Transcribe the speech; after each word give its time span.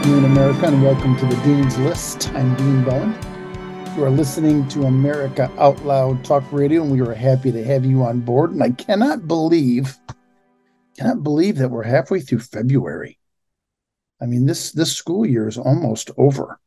afternoon, 0.00 0.24
America, 0.24 0.66
and 0.66 0.82
welcome 0.82 1.14
to 1.14 1.26
the 1.26 1.36
Dean's 1.42 1.76
List. 1.76 2.30
I'm 2.30 2.56
Dean 2.56 2.82
Bowen. 2.84 3.14
You 3.94 4.04
are 4.04 4.10
listening 4.10 4.66
to 4.68 4.84
America 4.84 5.52
Out 5.58 5.84
Loud 5.84 6.24
Talk 6.24 6.42
Radio, 6.50 6.80
and 6.82 6.90
we 6.90 7.02
are 7.02 7.12
happy 7.12 7.52
to 7.52 7.62
have 7.62 7.84
you 7.84 8.02
on 8.02 8.20
board. 8.20 8.52
And 8.52 8.62
I 8.62 8.70
cannot 8.70 9.28
believe, 9.28 9.98
cannot 10.96 11.22
believe 11.22 11.58
that 11.58 11.68
we're 11.68 11.82
halfway 11.82 12.20
through 12.20 12.38
February. 12.38 13.18
I 14.22 14.24
mean, 14.24 14.46
this 14.46 14.72
this 14.72 14.96
school 14.96 15.26
year 15.26 15.46
is 15.46 15.58
almost 15.58 16.10
over, 16.16 16.58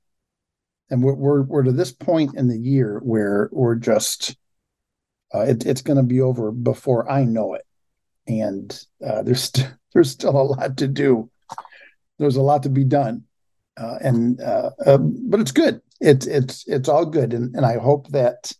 and 0.91 1.01
we're 1.01 1.15
we're, 1.15 1.41
we're 1.41 1.63
to 1.63 1.71
this 1.71 1.91
point 1.91 2.35
in 2.35 2.49
the 2.49 2.59
year 2.59 2.99
where 2.99 3.49
we're 3.51 3.73
just 3.73 4.37
uh, 5.33 5.39
it, 5.39 5.65
it's 5.65 5.81
going 5.81 5.97
to 5.97 6.03
be 6.03 6.21
over 6.21 6.51
before 6.51 7.09
I 7.09 7.23
know 7.23 7.55
it, 7.55 7.65
and 8.27 8.79
uh, 9.03 9.23
there's 9.23 9.45
st- 9.45 9.73
there's 9.95 10.11
still 10.11 10.39
a 10.39 10.43
lot 10.43 10.77
to 10.77 10.87
do. 10.87 11.31
There's 12.19 12.35
a 12.35 12.41
lot 12.41 12.63
to 12.63 12.69
be 12.69 12.83
done, 12.83 13.23
uh, 13.77 13.97
and 14.01 14.39
uh, 14.41 14.71
um, 14.85 15.15
but 15.29 15.39
it's 15.39 15.51
good. 15.51 15.81
It's 15.99 16.27
it's 16.27 16.67
it's 16.67 16.89
all 16.89 17.05
good, 17.05 17.33
and 17.33 17.55
and 17.55 17.65
I 17.65 17.77
hope 17.77 18.09
that 18.09 18.51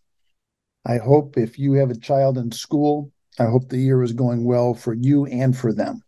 I 0.84 0.98
hope 0.98 1.36
if 1.36 1.58
you 1.58 1.74
have 1.74 1.90
a 1.90 1.98
child 1.98 2.36
in 2.36 2.50
school, 2.52 3.10
I 3.38 3.44
hope 3.44 3.68
the 3.68 3.78
year 3.78 4.02
is 4.02 4.12
going 4.12 4.44
well 4.44 4.74
for 4.74 4.94
you 4.94 5.26
and 5.26 5.56
for 5.56 5.72
them. 5.72 6.02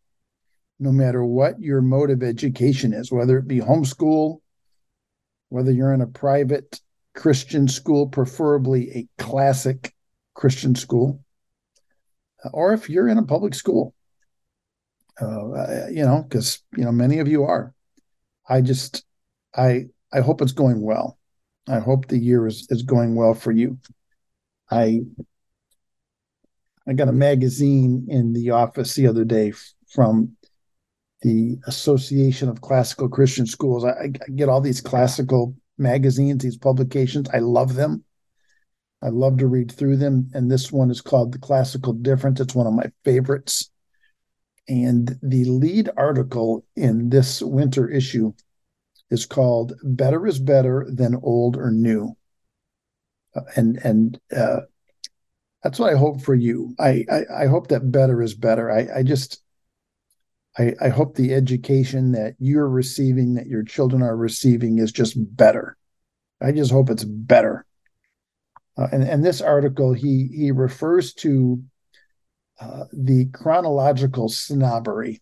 No 0.78 0.92
matter 0.92 1.24
what 1.24 1.60
your 1.60 1.80
mode 1.80 2.10
of 2.10 2.22
education 2.22 2.92
is, 2.92 3.10
whether 3.10 3.38
it 3.38 3.48
be 3.48 3.60
homeschool, 3.60 4.40
whether 5.48 5.72
you're 5.72 5.94
in 5.94 6.02
a 6.02 6.06
private 6.06 6.80
Christian 7.14 7.68
school, 7.68 8.08
preferably 8.08 8.90
a 8.90 9.22
classic 9.22 9.94
Christian 10.34 10.74
school, 10.74 11.24
or 12.52 12.74
if 12.74 12.90
you're 12.90 13.08
in 13.08 13.18
a 13.18 13.24
public 13.24 13.54
school, 13.54 13.94
uh, 15.20 15.86
you 15.88 16.04
know, 16.04 16.24
because 16.28 16.62
you 16.76 16.84
know 16.84 16.92
many 16.92 17.18
of 17.18 17.28
you 17.28 17.44
are. 17.44 17.74
I 18.48 18.60
just, 18.60 19.04
I, 19.54 19.86
I 20.12 20.20
hope 20.20 20.40
it's 20.40 20.52
going 20.52 20.80
well. 20.80 21.18
I 21.68 21.80
hope 21.80 22.06
the 22.06 22.18
year 22.18 22.46
is 22.46 22.66
is 22.70 22.82
going 22.82 23.14
well 23.14 23.34
for 23.34 23.52
you. 23.52 23.78
I, 24.70 25.00
I 26.86 26.92
got 26.92 27.08
a 27.08 27.12
magazine 27.12 28.06
in 28.08 28.32
the 28.32 28.50
office 28.50 28.94
the 28.94 29.06
other 29.08 29.24
day 29.24 29.52
from 29.88 30.36
the 31.22 31.58
Association 31.66 32.48
of 32.48 32.60
Classical 32.60 33.08
Christian 33.08 33.46
Schools. 33.46 33.84
I, 33.84 34.04
I 34.04 34.30
get 34.34 34.48
all 34.48 34.60
these 34.60 34.80
classical 34.80 35.54
magazines, 35.78 36.42
these 36.42 36.56
publications. 36.56 37.28
I 37.32 37.38
love 37.38 37.74
them. 37.74 38.04
I 39.02 39.08
love 39.08 39.38
to 39.38 39.46
read 39.46 39.72
through 39.72 39.96
them. 39.96 40.30
And 40.34 40.50
this 40.50 40.72
one 40.72 40.90
is 40.90 41.00
called 41.00 41.32
The 41.32 41.38
Classical 41.38 41.92
Difference. 41.92 42.40
It's 42.40 42.54
one 42.54 42.66
of 42.66 42.72
my 42.72 42.90
favorites. 43.04 43.70
And 44.68 45.18
the 45.22 45.44
lead 45.44 45.90
article 45.96 46.64
in 46.74 47.10
this 47.10 47.40
winter 47.40 47.88
issue 47.88 48.32
is 49.10 49.26
called 49.26 49.74
Better 49.82 50.26
is 50.26 50.38
Better 50.40 50.86
Than 50.88 51.20
Old 51.22 51.56
or 51.56 51.70
New. 51.70 52.16
Uh, 53.34 53.42
and 53.54 53.76
and 53.84 54.20
uh, 54.36 54.60
that's 55.62 55.78
what 55.78 55.92
I 55.92 55.96
hope 55.96 56.20
for 56.22 56.34
you. 56.34 56.74
I, 56.78 57.04
I, 57.10 57.42
I 57.42 57.46
hope 57.46 57.68
that 57.68 57.92
better 57.92 58.22
is 58.22 58.34
better. 58.34 58.70
I, 58.70 58.98
I 58.98 59.02
just 59.02 59.42
I, 60.58 60.74
I 60.80 60.88
hope 60.88 61.14
the 61.14 61.34
education 61.34 62.12
that 62.12 62.34
you're 62.38 62.68
receiving, 62.68 63.34
that 63.34 63.46
your 63.46 63.62
children 63.62 64.02
are 64.02 64.16
receiving, 64.16 64.78
is 64.78 64.90
just 64.90 65.14
better. 65.36 65.76
I 66.40 66.52
just 66.52 66.70
hope 66.70 66.90
it's 66.90 67.04
better. 67.04 67.66
Uh, 68.78 68.88
and, 68.92 69.02
and 69.02 69.24
this 69.24 69.40
article, 69.40 69.92
he 69.92 70.28
he 70.34 70.50
refers 70.50 71.14
to 71.14 71.62
uh, 72.60 72.84
the 72.92 73.26
chronological 73.26 74.28
snobbery, 74.28 75.20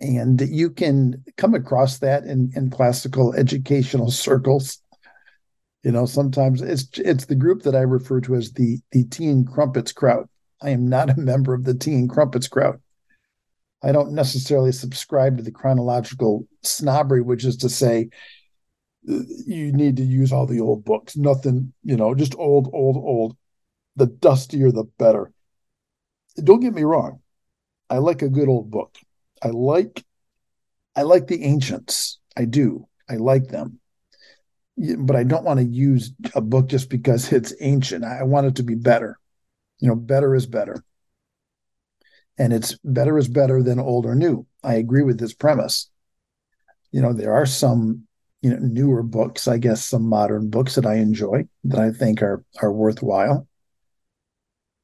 and 0.00 0.40
you 0.40 0.70
can 0.70 1.24
come 1.36 1.54
across 1.54 1.98
that 1.98 2.24
in, 2.24 2.52
in 2.54 2.70
classical 2.70 3.34
educational 3.34 4.10
circles. 4.26 4.80
You 5.82 5.92
know, 5.92 6.06
sometimes 6.06 6.62
it's 6.62 6.88
it's 6.98 7.26
the 7.26 7.36
group 7.36 7.62
that 7.62 7.76
I 7.76 7.82
refer 7.82 8.20
to 8.22 8.34
as 8.34 8.52
the 8.52 8.78
the 8.90 9.04
tea 9.04 9.28
and 9.28 9.46
crumpets 9.46 9.92
crowd. 9.92 10.28
I 10.60 10.70
am 10.70 10.88
not 10.88 11.10
a 11.10 11.20
member 11.20 11.54
of 11.54 11.64
the 11.64 11.74
tea 11.74 11.94
and 11.94 12.10
crumpets 12.10 12.48
crowd. 12.48 12.80
I 13.82 13.92
don't 13.92 14.12
necessarily 14.12 14.72
subscribe 14.72 15.36
to 15.36 15.42
the 15.42 15.52
chronological 15.52 16.48
snobbery, 16.62 17.20
which 17.20 17.44
is 17.44 17.58
to 17.58 17.68
say, 17.68 18.08
you 19.02 19.72
need 19.72 19.96
to 19.98 20.02
use 20.02 20.32
all 20.32 20.46
the 20.46 20.60
old 20.60 20.84
books. 20.84 21.16
Nothing, 21.16 21.72
you 21.84 21.96
know, 21.96 22.14
just 22.14 22.34
old, 22.36 22.68
old, 22.72 22.96
old. 22.96 23.36
The 23.94 24.06
dustier, 24.06 24.72
the 24.72 24.84
better. 24.98 25.32
Don't 26.42 26.60
get 26.60 26.74
me 26.74 26.82
wrong. 26.82 27.20
I 27.88 27.98
like 27.98 28.22
a 28.22 28.28
good 28.28 28.48
old 28.48 28.70
book. 28.70 28.96
I 29.42 29.48
like, 29.48 30.04
I 30.94 31.02
like 31.02 31.26
the 31.26 31.42
ancients. 31.44 32.18
I 32.36 32.44
do. 32.44 32.88
I 33.08 33.16
like 33.16 33.48
them. 33.48 33.80
But 34.76 35.16
I 35.16 35.24
don't 35.24 35.44
want 35.44 35.60
to 35.60 35.66
use 35.66 36.12
a 36.34 36.40
book 36.40 36.68
just 36.68 36.90
because 36.90 37.32
it's 37.32 37.54
ancient. 37.60 38.04
I 38.04 38.22
want 38.24 38.46
it 38.46 38.56
to 38.56 38.62
be 38.62 38.74
better. 38.74 39.18
You 39.78 39.88
know, 39.88 39.94
better 39.94 40.34
is 40.34 40.46
better. 40.46 40.84
And 42.38 42.52
it's 42.52 42.76
better 42.84 43.16
is 43.16 43.28
better 43.28 43.62
than 43.62 43.78
old 43.78 44.04
or 44.04 44.14
new. 44.14 44.46
I 44.62 44.74
agree 44.74 45.02
with 45.02 45.18
this 45.18 45.32
premise. 45.32 45.88
You 46.92 47.00
know, 47.00 47.12
there 47.12 47.34
are 47.34 47.46
some 47.46 48.06
you 48.42 48.50
know 48.50 48.58
newer 48.60 49.02
books 49.02 49.48
i 49.48 49.58
guess 49.58 49.84
some 49.84 50.08
modern 50.08 50.48
books 50.50 50.74
that 50.74 50.86
i 50.86 50.94
enjoy 50.96 51.44
that 51.64 51.80
i 51.80 51.90
think 51.90 52.22
are 52.22 52.44
are 52.62 52.72
worthwhile 52.72 53.48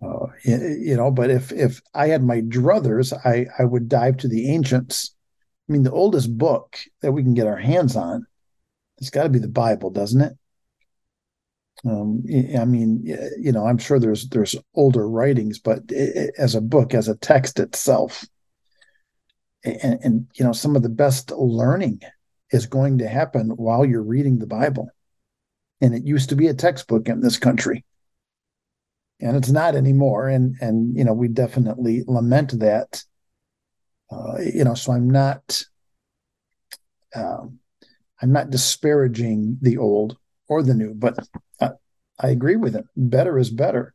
uh, 0.04 0.26
you 0.44 0.96
know 0.96 1.10
but 1.10 1.30
if 1.30 1.52
if 1.52 1.80
i 1.94 2.08
had 2.08 2.22
my 2.22 2.40
druthers 2.40 3.12
i 3.24 3.46
i 3.58 3.64
would 3.64 3.88
dive 3.88 4.16
to 4.16 4.28
the 4.28 4.50
ancients 4.50 5.14
i 5.68 5.72
mean 5.72 5.82
the 5.82 5.92
oldest 5.92 6.36
book 6.36 6.78
that 7.00 7.12
we 7.12 7.22
can 7.22 7.34
get 7.34 7.46
our 7.46 7.56
hands 7.56 7.96
on 7.96 8.26
it's 8.98 9.10
got 9.10 9.24
to 9.24 9.28
be 9.28 9.38
the 9.38 9.48
bible 9.48 9.90
doesn't 9.90 10.22
it 10.22 10.32
um, 11.84 12.22
i 12.58 12.64
mean 12.64 13.00
you 13.38 13.52
know 13.52 13.66
i'm 13.66 13.78
sure 13.78 13.98
there's 13.98 14.28
there's 14.28 14.56
older 14.74 15.08
writings 15.08 15.58
but 15.58 15.80
it, 15.88 16.34
as 16.38 16.54
a 16.54 16.60
book 16.60 16.94
as 16.94 17.08
a 17.08 17.16
text 17.16 17.58
itself 17.58 18.24
and, 19.64 19.98
and 20.02 20.26
you 20.34 20.44
know 20.44 20.52
some 20.52 20.76
of 20.76 20.82
the 20.82 20.88
best 20.88 21.30
learning 21.30 22.00
is 22.52 22.66
going 22.66 22.98
to 22.98 23.08
happen 23.08 23.48
while 23.50 23.84
you're 23.84 24.02
reading 24.02 24.38
the 24.38 24.46
Bible. 24.46 24.90
And 25.80 25.94
it 25.94 26.04
used 26.04 26.28
to 26.28 26.36
be 26.36 26.46
a 26.46 26.54
textbook 26.54 27.08
in 27.08 27.20
this 27.20 27.38
country. 27.38 27.84
And 29.22 29.36
it's 29.36 29.50
not 29.50 29.74
anymore. 29.74 30.28
And 30.28 30.56
and 30.60 30.96
you 30.96 31.04
know, 31.04 31.12
we 31.12 31.28
definitely 31.28 32.02
lament 32.06 32.58
that. 32.60 33.02
Uh, 34.10 34.38
you 34.40 34.64
know, 34.64 34.74
so 34.74 34.92
I'm 34.92 35.08
not 35.08 35.62
um, 37.14 37.58
I'm 38.20 38.32
not 38.32 38.50
disparaging 38.50 39.58
the 39.62 39.78
old 39.78 40.16
or 40.48 40.62
the 40.62 40.74
new, 40.74 40.94
but 40.94 41.18
I, 41.60 41.70
I 42.20 42.28
agree 42.28 42.56
with 42.56 42.74
him. 42.74 42.88
Better 42.96 43.38
is 43.38 43.50
better. 43.50 43.94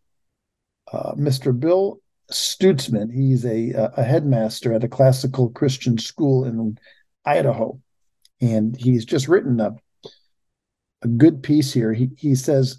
Uh, 0.91 1.13
Mr. 1.13 1.57
Bill 1.57 1.99
Stutzman, 2.31 3.13
he's 3.13 3.45
a, 3.45 3.71
a 3.95 4.03
headmaster 4.03 4.73
at 4.73 4.83
a 4.83 4.89
classical 4.89 5.49
Christian 5.49 5.97
school 5.97 6.45
in 6.45 6.77
Idaho 7.25 7.79
and 8.41 8.75
he's 8.75 9.05
just 9.05 9.27
written 9.27 9.59
a, 9.59 9.75
a 11.01 11.07
good 11.07 11.41
piece 11.44 11.73
here. 11.73 11.94
He, 11.94 12.09
he 12.17 12.35
says, 12.35 12.77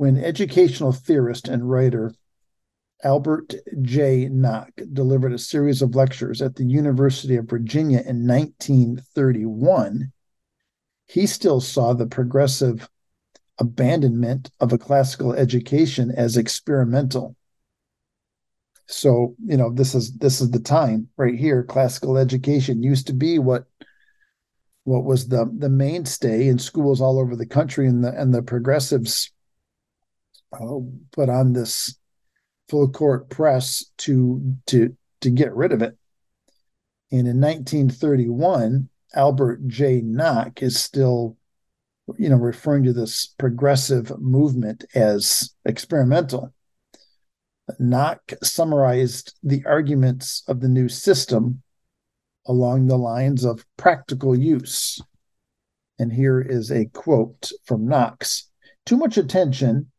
when 0.00 0.16
educational 0.16 0.92
theorist 0.92 1.46
and 1.46 1.68
writer 1.68 2.10
Albert 3.04 3.52
J. 3.82 4.30
Nock 4.30 4.70
delivered 4.94 5.34
a 5.34 5.38
series 5.38 5.82
of 5.82 5.94
lectures 5.94 6.40
at 6.40 6.56
the 6.56 6.64
University 6.64 7.36
of 7.36 7.50
Virginia 7.50 7.98
in 7.98 8.26
1931, 8.26 10.10
he 11.04 11.26
still 11.26 11.60
saw 11.60 11.92
the 11.92 12.06
progressive 12.06 12.88
abandonment 13.58 14.50
of 14.58 14.72
a 14.72 14.78
classical 14.78 15.34
education 15.34 16.10
as 16.16 16.38
experimental. 16.38 17.36
So, 18.86 19.34
you 19.44 19.58
know, 19.58 19.70
this 19.70 19.94
is 19.94 20.16
this 20.16 20.40
is 20.40 20.50
the 20.50 20.60
time 20.60 21.08
right 21.18 21.38
here. 21.38 21.62
Classical 21.62 22.16
education 22.16 22.82
used 22.82 23.06
to 23.08 23.12
be 23.12 23.38
what 23.38 23.66
what 24.84 25.04
was 25.04 25.28
the 25.28 25.44
the 25.58 25.68
mainstay 25.68 26.48
in 26.48 26.58
schools 26.58 27.02
all 27.02 27.20
over 27.20 27.36
the 27.36 27.44
country, 27.44 27.86
and 27.86 28.02
the 28.02 28.18
and 28.18 28.32
the 28.32 28.42
progressives 28.42 29.30
uh, 30.52 30.78
put 31.12 31.28
on 31.28 31.52
this 31.52 31.96
full 32.68 32.88
court 32.88 33.28
press 33.28 33.84
to 33.98 34.56
to 34.66 34.96
to 35.20 35.30
get 35.30 35.54
rid 35.54 35.72
of 35.72 35.82
it. 35.82 35.96
And 37.12 37.26
in 37.26 37.40
1931, 37.40 38.88
Albert 39.14 39.66
J. 39.66 40.00
Nock 40.00 40.62
is 40.62 40.78
still, 40.78 41.36
you 42.16 42.28
know, 42.28 42.36
referring 42.36 42.84
to 42.84 42.92
this 42.92 43.34
progressive 43.38 44.18
movement 44.20 44.84
as 44.94 45.52
experimental. 45.64 46.54
Nock 47.78 48.32
summarized 48.42 49.34
the 49.42 49.64
arguments 49.66 50.42
of 50.46 50.60
the 50.60 50.68
new 50.68 50.88
system 50.88 51.62
along 52.46 52.86
the 52.86 52.98
lines 52.98 53.44
of 53.44 53.66
practical 53.76 54.36
use. 54.36 55.00
And 55.98 56.12
here 56.12 56.40
is 56.40 56.70
a 56.70 56.86
quote 56.86 57.52
from 57.64 57.86
Nock's 57.86 58.50
Too 58.86 58.96
much 58.96 59.18
attention 59.18 59.90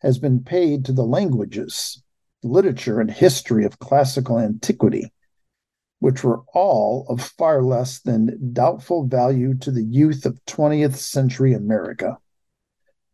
has 0.00 0.18
been 0.18 0.42
paid 0.42 0.84
to 0.84 0.92
the 0.92 1.04
languages, 1.04 2.02
literature, 2.42 3.00
and 3.00 3.10
history 3.10 3.64
of 3.64 3.78
classical 3.78 4.38
antiquity, 4.38 5.12
which 5.98 6.22
were 6.22 6.42
all 6.54 7.04
of 7.08 7.20
far 7.20 7.62
less 7.62 8.00
than 8.00 8.52
doubtful 8.52 9.06
value 9.06 9.54
to 9.54 9.70
the 9.70 9.82
youth 9.82 10.24
of 10.24 10.44
20th 10.46 10.96
century 10.96 11.52
America. 11.52 12.16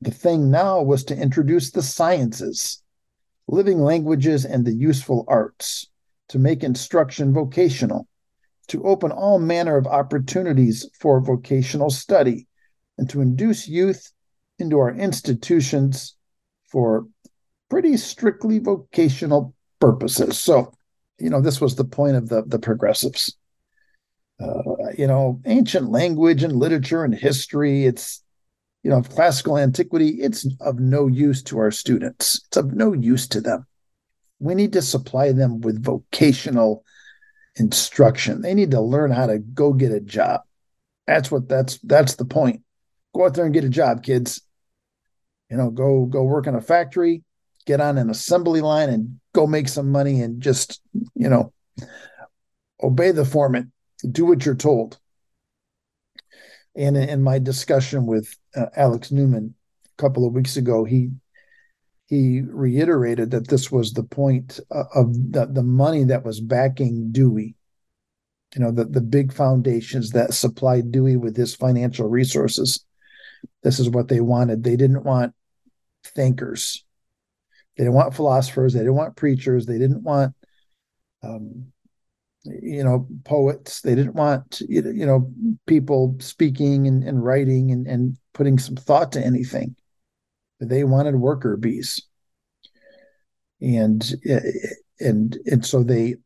The 0.00 0.10
thing 0.10 0.50
now 0.50 0.82
was 0.82 1.04
to 1.04 1.16
introduce 1.16 1.70
the 1.70 1.82
sciences, 1.82 2.82
living 3.48 3.80
languages, 3.80 4.44
and 4.44 4.64
the 4.64 4.74
useful 4.74 5.24
arts, 5.28 5.88
to 6.28 6.38
make 6.38 6.62
instruction 6.62 7.32
vocational, 7.32 8.06
to 8.68 8.84
open 8.84 9.10
all 9.10 9.38
manner 9.38 9.76
of 9.78 9.86
opportunities 9.86 10.86
for 10.98 11.20
vocational 11.20 11.90
study, 11.90 12.46
and 12.98 13.08
to 13.10 13.22
induce 13.22 13.66
youth 13.66 14.12
into 14.58 14.78
our 14.78 14.94
institutions 14.94 16.16
for 16.74 17.06
pretty 17.70 17.96
strictly 17.96 18.58
vocational 18.58 19.54
purposes. 19.80 20.36
So, 20.36 20.72
you 21.20 21.30
know, 21.30 21.40
this 21.40 21.60
was 21.60 21.76
the 21.76 21.84
point 21.84 22.16
of 22.16 22.28
the, 22.28 22.42
the 22.42 22.58
progressives. 22.58 23.36
Uh, 24.40 24.90
you 24.98 25.06
know, 25.06 25.40
ancient 25.46 25.88
language 25.90 26.42
and 26.42 26.56
literature 26.56 27.04
and 27.04 27.14
history, 27.14 27.84
it's, 27.84 28.24
you 28.82 28.90
know, 28.90 29.02
classical 29.02 29.56
antiquity, 29.56 30.20
it's 30.20 30.48
of 30.60 30.80
no 30.80 31.06
use 31.06 31.44
to 31.44 31.58
our 31.60 31.70
students. 31.70 32.42
It's 32.48 32.56
of 32.56 32.72
no 32.72 32.92
use 32.92 33.28
to 33.28 33.40
them. 33.40 33.64
We 34.40 34.56
need 34.56 34.72
to 34.72 34.82
supply 34.82 35.30
them 35.30 35.60
with 35.60 35.82
vocational 35.82 36.84
instruction. 37.54 38.42
They 38.42 38.52
need 38.52 38.72
to 38.72 38.80
learn 38.80 39.12
how 39.12 39.28
to 39.28 39.38
go 39.38 39.72
get 39.72 39.92
a 39.92 40.00
job. 40.00 40.40
That's 41.06 41.30
what 41.30 41.48
that's 41.48 41.78
that's 41.84 42.16
the 42.16 42.24
point. 42.24 42.62
Go 43.14 43.26
out 43.26 43.34
there 43.34 43.44
and 43.44 43.54
get 43.54 43.62
a 43.62 43.68
job, 43.68 44.02
kids. 44.02 44.42
You 45.50 45.56
know, 45.56 45.70
go 45.70 46.06
go 46.06 46.22
work 46.24 46.46
in 46.46 46.54
a 46.54 46.60
factory, 46.60 47.22
get 47.66 47.80
on 47.80 47.98
an 47.98 48.10
assembly 48.10 48.60
line 48.60 48.88
and 48.88 49.20
go 49.32 49.46
make 49.46 49.68
some 49.68 49.90
money 49.90 50.20
and 50.20 50.40
just, 50.40 50.80
you 51.14 51.28
know, 51.28 51.52
obey 52.82 53.10
the 53.10 53.24
foreman, 53.24 53.72
do 54.10 54.26
what 54.26 54.44
you're 54.44 54.54
told. 54.54 54.98
And 56.76 56.96
in 56.96 57.22
my 57.22 57.38
discussion 57.38 58.06
with 58.06 58.34
uh, 58.56 58.66
Alex 58.76 59.12
Newman 59.12 59.54
a 59.96 60.02
couple 60.02 60.26
of 60.26 60.32
weeks 60.32 60.56
ago, 60.56 60.84
he 60.84 61.10
he 62.06 62.42
reiterated 62.42 63.30
that 63.30 63.48
this 63.48 63.72
was 63.72 63.92
the 63.92 64.02
point 64.02 64.60
uh, 64.70 64.84
of 64.94 65.32
the, 65.32 65.46
the 65.46 65.62
money 65.62 66.04
that 66.04 66.24
was 66.24 66.40
backing 66.40 67.12
Dewey. 67.12 67.54
You 68.54 68.62
know, 68.62 68.70
the, 68.70 68.84
the 68.84 69.00
big 69.00 69.32
foundations 69.32 70.10
that 70.10 70.34
supplied 70.34 70.92
Dewey 70.92 71.16
with 71.16 71.36
his 71.36 71.56
financial 71.56 72.08
resources. 72.08 72.84
This 73.62 73.78
is 73.78 73.88
what 73.88 74.08
they 74.08 74.20
wanted. 74.20 74.62
They 74.62 74.76
didn't 74.76 75.04
want 75.04 75.34
thinkers. 76.04 76.84
They 77.76 77.84
didn't 77.84 77.94
want 77.94 78.14
philosophers. 78.14 78.72
They 78.72 78.80
didn't 78.80 78.94
want 78.94 79.16
preachers. 79.16 79.66
They 79.66 79.78
didn't 79.78 80.02
want, 80.02 80.34
um, 81.22 81.72
you 82.44 82.84
know, 82.84 83.08
poets. 83.24 83.80
They 83.80 83.94
didn't 83.94 84.14
want, 84.14 84.60
you 84.68 85.06
know, 85.06 85.32
people 85.66 86.16
speaking 86.20 86.86
and, 86.86 87.02
and 87.02 87.24
writing 87.24 87.72
and, 87.72 87.86
and 87.86 88.16
putting 88.32 88.58
some 88.58 88.76
thought 88.76 89.12
to 89.12 89.24
anything. 89.24 89.76
They 90.60 90.84
wanted 90.84 91.16
worker 91.16 91.56
bees. 91.56 92.02
And 93.60 94.04
and 95.00 95.38
and 95.46 95.64
so 95.64 95.82
they 95.82 96.16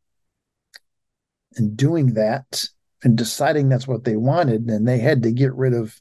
in 1.56 1.74
doing 1.74 2.14
that 2.14 2.64
and 3.02 3.16
deciding 3.16 3.68
that's 3.68 3.86
what 3.86 4.04
they 4.04 4.16
wanted, 4.16 4.66
then 4.66 4.84
they 4.84 4.98
had 4.98 5.22
to 5.22 5.32
get 5.32 5.54
rid 5.54 5.72
of 5.72 6.00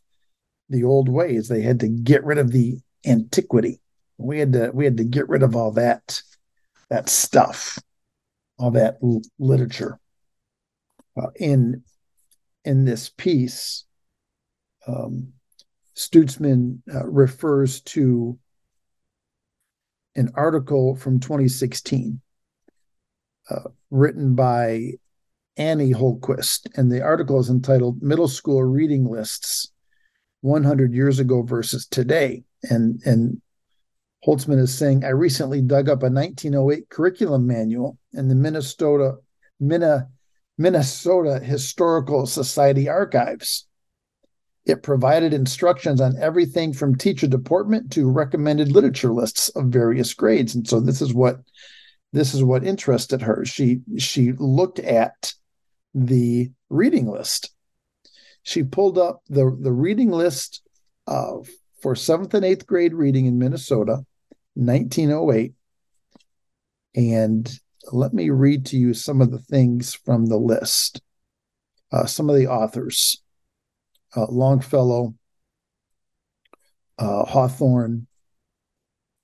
the 0.69 0.83
old 0.83 1.09
ways. 1.09 1.47
They 1.47 1.61
had 1.61 1.79
to 1.81 1.87
get 1.87 2.23
rid 2.23 2.37
of 2.37 2.51
the 2.51 2.79
antiquity. 3.05 3.79
We 4.17 4.39
had 4.39 4.53
to 4.53 4.71
we 4.73 4.85
had 4.85 4.97
to 4.97 5.03
get 5.03 5.29
rid 5.29 5.43
of 5.43 5.55
all 5.55 5.71
that 5.73 6.21
that 6.89 7.09
stuff, 7.09 7.79
all 8.57 8.71
that 8.71 8.97
l- 9.03 9.21
literature. 9.39 9.99
Uh, 11.15 11.29
in 11.35 11.83
in 12.65 12.85
this 12.85 13.09
piece, 13.09 13.85
um, 14.87 15.33
Stutzman 15.95 16.79
uh, 16.93 17.07
refers 17.07 17.81
to 17.81 18.37
an 20.15 20.31
article 20.35 20.95
from 20.95 21.19
2016 21.19 22.19
uh, 23.49 23.59
written 23.91 24.35
by 24.35 24.93
Annie 25.57 25.93
Holmquist, 25.93 26.67
and 26.75 26.91
the 26.91 27.01
article 27.01 27.39
is 27.39 27.49
entitled 27.49 28.01
"Middle 28.01 28.27
School 28.27 28.63
Reading 28.63 29.05
Lists 29.05 29.71
100 30.41 30.93
Years 30.93 31.19
Ago 31.19 31.41
versus 31.41 31.85
Today." 31.85 32.43
and 32.69 33.01
and 33.05 33.41
Holtzman 34.25 34.59
is 34.59 34.75
saying, 34.75 35.05
I 35.05 35.09
recently 35.09 35.61
dug 35.61 35.89
up 35.89 36.01
a 36.01 36.09
1908 36.09 36.89
curriculum 36.89 37.45
manual 37.45 37.97
in 38.13 38.27
the 38.27 38.35
Minnesota 38.35 39.17
Minnesota 40.57 41.39
Historical 41.39 42.25
Society 42.25 42.89
archives. 42.89 43.67
It 44.65 44.83
provided 44.83 45.33
instructions 45.33 46.01
on 46.01 46.17
everything 46.19 46.73
from 46.73 46.95
teacher 46.95 47.27
deportment 47.27 47.91
to 47.93 48.09
recommended 48.09 48.71
literature 48.71 49.13
lists 49.13 49.49
of 49.49 49.67
various 49.67 50.13
grades. 50.13 50.55
And 50.55 50.67
so 50.67 50.79
this 50.79 51.01
is 51.01 51.13
what 51.13 51.39
this 52.11 52.33
is 52.33 52.43
what 52.43 52.65
interested 52.65 53.21
her. 53.21 53.45
She 53.45 53.81
she 53.97 54.33
looked 54.33 54.79
at 54.79 55.33
the 55.93 56.51
reading 56.69 57.07
list. 57.07 57.51
She 58.47 58.63
pulled 58.63 58.97
up 58.97 59.23
the, 59.27 59.53
the 59.59 59.73
reading 59.73 60.09
list 60.09 60.61
of 61.05 61.49
for 61.81 61.97
seventh 61.97 62.33
and 62.33 62.45
eighth 62.45 62.65
grade 62.65 62.93
reading 62.93 63.25
in 63.25 63.37
Minnesota, 63.37 64.05
1908. 64.53 65.53
And 66.95 67.59
let 67.91 68.13
me 68.13 68.29
read 68.29 68.65
to 68.67 68.77
you 68.77 68.93
some 68.93 69.19
of 69.19 69.31
the 69.31 69.39
things 69.39 69.93
from 69.93 70.27
the 70.27 70.37
list. 70.37 71.01
Uh, 71.91 72.05
some 72.05 72.29
of 72.29 72.37
the 72.37 72.47
authors 72.47 73.21
uh, 74.15 74.27
Longfellow, 74.29 75.13
uh, 76.99 77.25
Hawthorne, 77.25 78.07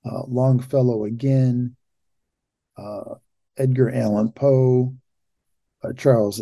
uh, 0.06 0.24
Longfellow 0.28 1.06
again, 1.06 1.78
uh, 2.76 3.16
Edgar 3.56 3.90
Allan 3.90 4.34
Poe, 4.34 4.94
uh, 5.82 5.94
Charles 5.94 6.42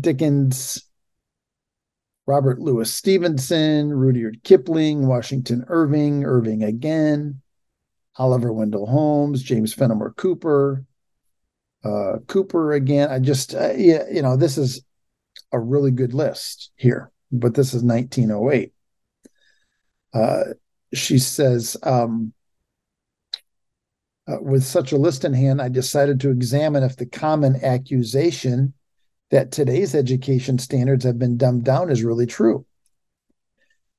Dickens, 0.00 0.84
Robert 2.26 2.60
Louis 2.60 2.92
Stevenson, 2.92 3.92
Rudyard 3.92 4.42
Kipling, 4.44 5.06
Washington 5.06 5.64
Irving, 5.68 6.24
Irving 6.24 6.62
again, 6.62 7.40
Oliver 8.16 8.52
Wendell 8.52 8.86
Holmes, 8.86 9.42
James 9.42 9.72
Fenimore 9.72 10.12
Cooper, 10.12 10.84
uh, 11.84 12.18
Cooper 12.26 12.72
again. 12.72 13.10
I 13.10 13.18
just, 13.18 13.54
uh, 13.54 13.72
yeah, 13.76 14.04
you 14.12 14.22
know, 14.22 14.36
this 14.36 14.58
is 14.58 14.84
a 15.52 15.58
really 15.58 15.90
good 15.90 16.14
list 16.14 16.70
here, 16.76 17.10
but 17.32 17.54
this 17.54 17.74
is 17.74 17.82
1908. 17.82 18.72
Uh, 20.12 20.54
she 20.92 21.18
says, 21.18 21.76
um, 21.82 22.32
uh, 24.28 24.36
with 24.40 24.62
such 24.62 24.92
a 24.92 24.98
list 24.98 25.24
in 25.24 25.32
hand, 25.32 25.60
I 25.60 25.68
decided 25.68 26.20
to 26.20 26.30
examine 26.30 26.82
if 26.82 26.96
the 26.96 27.06
common 27.06 27.64
accusation 27.64 28.74
that 29.30 29.52
today's 29.52 29.94
education 29.94 30.58
standards 30.58 31.04
have 31.04 31.18
been 31.18 31.36
dumbed 31.36 31.64
down 31.64 31.90
is 31.90 32.04
really 32.04 32.26
true. 32.26 32.66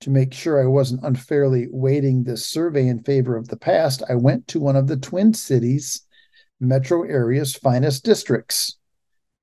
To 0.02 0.10
make 0.10 0.34
sure 0.34 0.62
I 0.62 0.68
wasn't 0.68 1.06
unfairly 1.06 1.68
weighting 1.70 2.24
this 2.24 2.46
survey 2.46 2.88
in 2.88 3.04
favor 3.04 3.38
of 3.38 3.48
the 3.48 3.58
past, 3.58 4.02
I 4.10 4.16
went 4.16 4.48
to 4.48 4.60
one 4.60 4.76
of 4.76 4.88
the 4.88 4.98
Twin 4.98 5.34
Cities 5.34 6.02
metro 6.60 7.04
area's 7.04 7.56
finest 7.56 8.04
districts, 8.04 8.78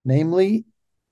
namely 0.05 0.65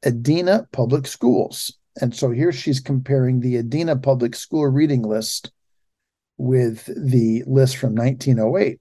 Edina 0.05 0.67
Public 0.73 1.07
Schools. 1.07 1.77
And 2.01 2.15
so 2.15 2.31
here 2.31 2.53
she's 2.53 2.81
comparing 2.81 3.41
the 3.41 3.57
Edina 3.57 3.97
Public 3.97 4.35
School 4.35 4.67
reading 4.67 5.03
list 5.03 5.51
with 6.39 6.85
the 6.87 7.43
list 7.47 7.77
from 7.77 7.95
1908. 7.95 8.81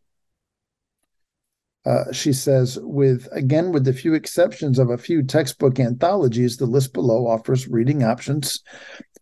Uh, 1.86 2.12
she 2.12 2.34
says, 2.34 2.80
with 2.82 3.28
again, 3.32 3.72
with 3.72 3.86
the 3.86 3.94
few 3.94 4.16
exceptions 4.16 4.80
of 4.80 4.90
a 4.90 4.98
few 4.98 5.22
textbook 5.22 5.80
anthologies, 5.80 6.58
the 6.58 6.66
list 6.66 6.94
below 6.94 7.28
offers 7.28 7.68
reading 7.68 8.04
options 8.04 8.64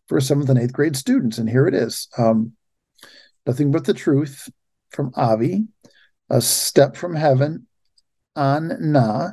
for 0.08 0.22
seventh 0.22 0.50
and 0.50 0.60
eighth 0.60 0.72
grade 0.72 0.96
students. 0.96 1.38
And 1.38 1.50
here 1.50 1.68
it 1.68 1.74
is 1.74 2.08
um, 2.18 2.54
Nothing 3.46 3.72
But 3.72 3.84
the 3.84 3.94
Truth 3.94 4.50
from 4.92 5.12
Avi, 5.16 5.68
A 6.30 6.40
Step 6.40 6.96
from 6.96 7.16
Heaven 7.16 7.68
An 8.36 8.78
Na. 8.80 9.32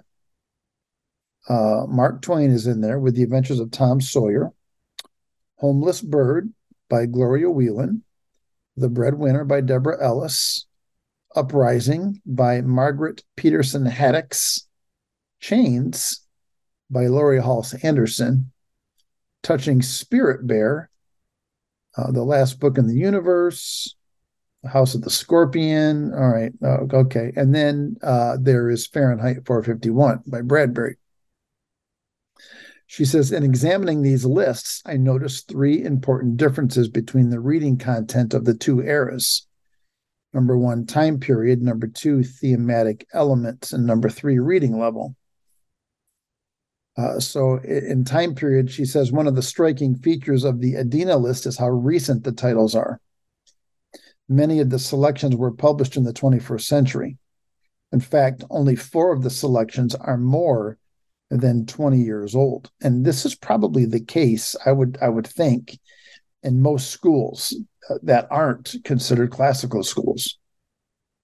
Uh, 1.49 1.87
Mark 1.89 2.23
Twain 2.23 2.51
is 2.51 2.67
in 2.67 2.81
there 2.81 2.99
with 2.99 3.15
The 3.15 3.23
Adventures 3.23 3.61
of 3.61 3.71
Tom 3.71 4.01
Sawyer, 4.01 4.53
Homeless 5.57 6.01
Bird 6.01 6.53
by 6.89 7.07
Gloria 7.07 7.49
Whelan, 7.49 8.03
The 8.77 8.89
Breadwinner 8.89 9.45
by 9.45 9.61
Deborah 9.61 10.03
Ellis, 10.03 10.67
Uprising 11.37 12.21
by 12.27 12.61
Margaret 12.61 13.23
Peterson 13.37 13.85
Haddix, 13.85 14.63
Chains 15.41 16.27
by 16.91 17.07
Laurie 17.07 17.41
Halse 17.41 17.75
Anderson, 17.85 18.51
Touching 19.43 19.81
Spirit 19.81 20.47
Bear, 20.47 20.91
uh, 21.97 22.11
The 22.11 22.25
Last 22.25 22.61
Book 22.61 22.79
in 22.79 22.87
the 22.87 22.95
Universe, 22.95 23.95
The 24.63 24.71
House 24.71 24.95
of 24.95 25.03
the 25.03 25.11
Scorpion. 25.11 26.13
All 26.13 26.29
right. 26.29 26.53
Uh, 26.63 26.97
okay. 26.97 27.33
And 27.37 27.55
then 27.55 27.97
uh, 28.03 28.37
there 28.41 28.69
is 28.69 28.87
Fahrenheit 28.87 29.47
451 29.47 30.23
by 30.27 30.43
Bradbury. 30.43 30.97
She 32.87 33.05
says, 33.05 33.31
in 33.31 33.45
examining 33.45 34.03
these 34.03 34.25
lists, 34.25 34.83
I 34.85 34.97
noticed 34.97 35.47
three 35.47 35.85
important 35.85 36.37
differences 36.37 36.89
between 36.89 37.31
the 37.31 37.39
reading 37.39 37.79
content 37.79 38.35
of 38.35 38.45
the 38.45 38.55
two 38.55 38.83
eras. 38.83 39.47
Number 40.33 40.57
one, 40.57 40.87
time 40.87 41.19
period. 41.19 41.61
Number 41.61 41.87
two, 41.87 42.23
thematic 42.23 43.07
elements. 43.13 43.73
And 43.73 43.87
number 43.87 44.09
three, 44.09 44.39
reading 44.39 44.79
level. 44.79 45.17
Uh, 46.97 47.19
so, 47.19 47.57
in 47.59 48.05
time 48.05 48.35
period, 48.35 48.71
she 48.71 48.85
says 48.85 49.11
one 49.11 49.27
of 49.27 49.35
the 49.35 49.43
striking 49.43 49.97
features 49.97 50.45
of 50.45 50.61
the 50.61 50.75
Edina 50.75 51.17
list 51.17 51.47
is 51.47 51.57
how 51.57 51.69
recent 51.69 52.25
the 52.25 52.33
titles 52.33 52.75
are. 52.75 53.01
Many 54.29 54.61
of 54.61 54.71
the 54.71 54.79
selections 54.79 55.35
were 55.35 55.53
published 55.53 55.97
in 55.97 56.05
the 56.05 56.13
21st 56.13 56.63
century. 56.63 57.17
In 57.93 58.01
fact, 58.01 58.45
only 58.51 58.77
four 58.77 59.13
of 59.13 59.23
the 59.23 59.31
selections 59.31 59.95
are 59.95 60.17
more 60.17 60.79
than 61.31 61.67
20 61.67 62.01
years 62.01 62.35
old. 62.35 62.71
And 62.81 63.05
this 63.05 63.25
is 63.25 63.35
probably 63.35 63.87
the 63.87 64.01
case, 64.01 64.55
I 64.67 64.73
would 64.73 64.99
I 65.01 65.09
would 65.09 65.27
think, 65.27 65.79
in 66.43 66.63
most 66.63 66.91
schools 66.91 67.55
uh, 67.89 67.99
that 68.03 68.27
aren't 68.31 68.77
considered 68.85 69.31
classical 69.31 69.83
schools. 69.83 70.39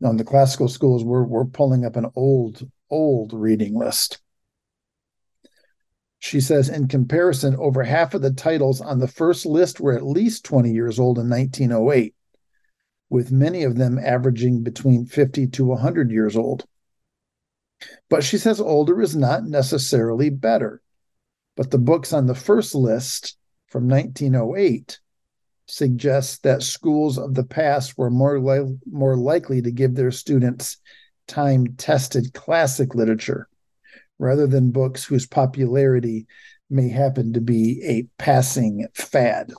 In 0.02 0.16
the 0.16 0.25
classical 0.25 0.68
schools, 0.68 1.04
we're 1.04 1.25
we're 1.25 1.46
pulling 1.46 1.85
up 1.85 1.96
an 1.96 2.06
old, 2.14 2.68
old 2.90 3.32
reading 3.32 3.75
list. 3.75 4.20
She 6.18 6.40
says, 6.40 6.68
in 6.68 6.88
comparison, 6.88 7.56
over 7.56 7.85
half 7.85 8.14
of 8.14 8.23
the 8.23 8.32
titles 8.32 8.80
on 8.80 8.99
the 8.99 9.08
first 9.08 9.46
list 9.46 9.80
were 9.80 9.92
at 9.92 10.04
least 10.04 10.44
20 10.44 10.70
years 10.70 10.99
old 10.99 11.18
in 11.18 11.28
1908, 11.28 12.14
with 13.08 13.30
many 13.30 13.62
of 13.62 13.76
them 13.76 13.99
averaging 13.99 14.62
between 14.62 15.06
50 15.06 15.46
to 15.49 15.64
100 15.64 16.11
years 16.11 16.37
old. 16.37 16.66
But 18.08 18.25
she 18.25 18.38
says 18.38 18.61
older 18.61 19.00
is 19.00 19.14
not 19.14 19.44
necessarily 19.44 20.30
better. 20.30 20.82
But 21.56 21.70
the 21.70 21.78
books 21.78 22.12
on 22.12 22.26
the 22.26 22.35
first 22.35 22.75
list 22.75 23.37
from 23.68 23.88
1908 23.88 24.99
suggest 25.66 26.42
that 26.42 26.62
schools 26.62 27.18
of 27.18 27.35
the 27.35 27.44
past 27.44 27.99
were 27.99 28.11
more, 28.11 28.38
li- 28.38 28.78
more 28.90 29.16
likely 29.16 29.61
to 29.62 29.70
give 29.70 29.94
their 29.94 30.11
students 30.11 30.78
time 31.26 31.75
tested 31.76 32.32
classic 32.35 32.94
literature 32.94 33.49
rather 34.18 34.46
than 34.46 34.70
books 34.70 35.04
whose 35.04 35.26
popularity 35.26 36.26
may 36.70 36.88
happen 36.88 37.32
to 37.32 37.40
be 37.40 37.80
a 37.85 38.06
passing 38.23 38.87
fad. 38.94 39.52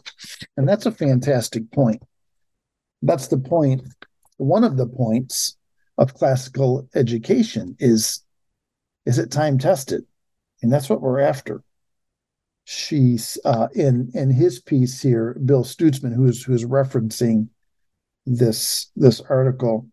And 0.56 0.68
that's 0.68 0.86
a 0.86 0.92
fantastic 0.92 1.70
point. 1.72 2.02
That's 3.02 3.28
the 3.28 3.38
point, 3.38 3.84
one 4.38 4.64
of 4.64 4.78
the 4.78 4.88
points 4.88 5.58
of 5.98 6.14
classical 6.14 6.88
education 6.96 7.76
is 7.80 8.24
is 9.06 9.18
it 9.18 9.32
time 9.32 9.58
tested 9.58 10.04
and 10.62 10.72
that's 10.72 10.90
what 10.90 11.02
we're 11.02 11.20
after 11.20 11.64
she's 12.70 13.38
uh, 13.46 13.70
in 13.76 14.12
in 14.14 14.30
his 14.30 14.60
piece 14.60 15.02
here 15.02 15.38
bill 15.46 15.64
stutzman 15.64 16.14
who's 16.14 16.44
who's 16.44 16.66
referencing 16.66 17.48
this 18.26 18.92
this 18.98 19.22
article 19.30 19.88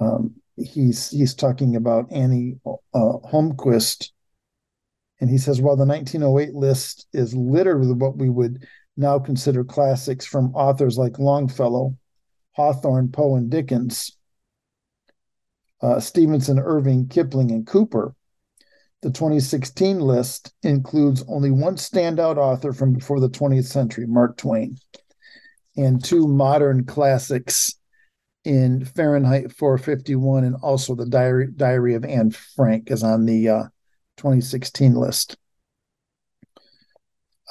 um, 0.00 0.34
he's 0.56 1.10
he's 1.10 1.34
talking 1.34 1.76
about 1.76 2.10
annie 2.10 2.58
uh, 2.64 3.18
holmquist 3.30 4.10
and 5.20 5.28
he 5.28 5.36
says 5.36 5.60
while 5.60 5.76
the 5.76 5.84
1908 5.84 6.54
list 6.54 7.06
is 7.12 7.34
littered 7.34 7.78
with 7.78 7.90
what 7.90 8.16
we 8.16 8.30
would 8.30 8.66
now 8.96 9.18
consider 9.18 9.62
classics 9.62 10.24
from 10.24 10.54
authors 10.54 10.96
like 10.96 11.18
longfellow 11.18 11.94
hawthorne 12.52 13.08
poe 13.08 13.36
and 13.36 13.50
dickens 13.50 14.16
uh, 15.82 15.98
Stevenson, 15.98 16.58
Irving, 16.58 17.08
Kipling, 17.08 17.50
and 17.50 17.66
Cooper. 17.66 18.14
The 19.02 19.10
2016 19.10 19.98
list 19.98 20.52
includes 20.62 21.24
only 21.26 21.50
one 21.50 21.76
standout 21.76 22.36
author 22.36 22.72
from 22.72 22.92
before 22.92 23.18
the 23.18 23.30
20th 23.30 23.64
century, 23.64 24.06
Mark 24.06 24.36
Twain, 24.36 24.76
and 25.76 26.04
two 26.04 26.28
modern 26.28 26.84
classics 26.84 27.74
in 28.44 28.84
Fahrenheit 28.84 29.52
451 29.52 30.44
and 30.44 30.56
also 30.62 30.94
the 30.94 31.06
Diary, 31.06 31.48
Diary 31.54 31.94
of 31.94 32.04
Anne 32.04 32.30
Frank 32.30 32.90
is 32.90 33.02
on 33.02 33.24
the 33.24 33.48
uh, 33.48 33.62
2016 34.18 34.94
list. 34.94 35.36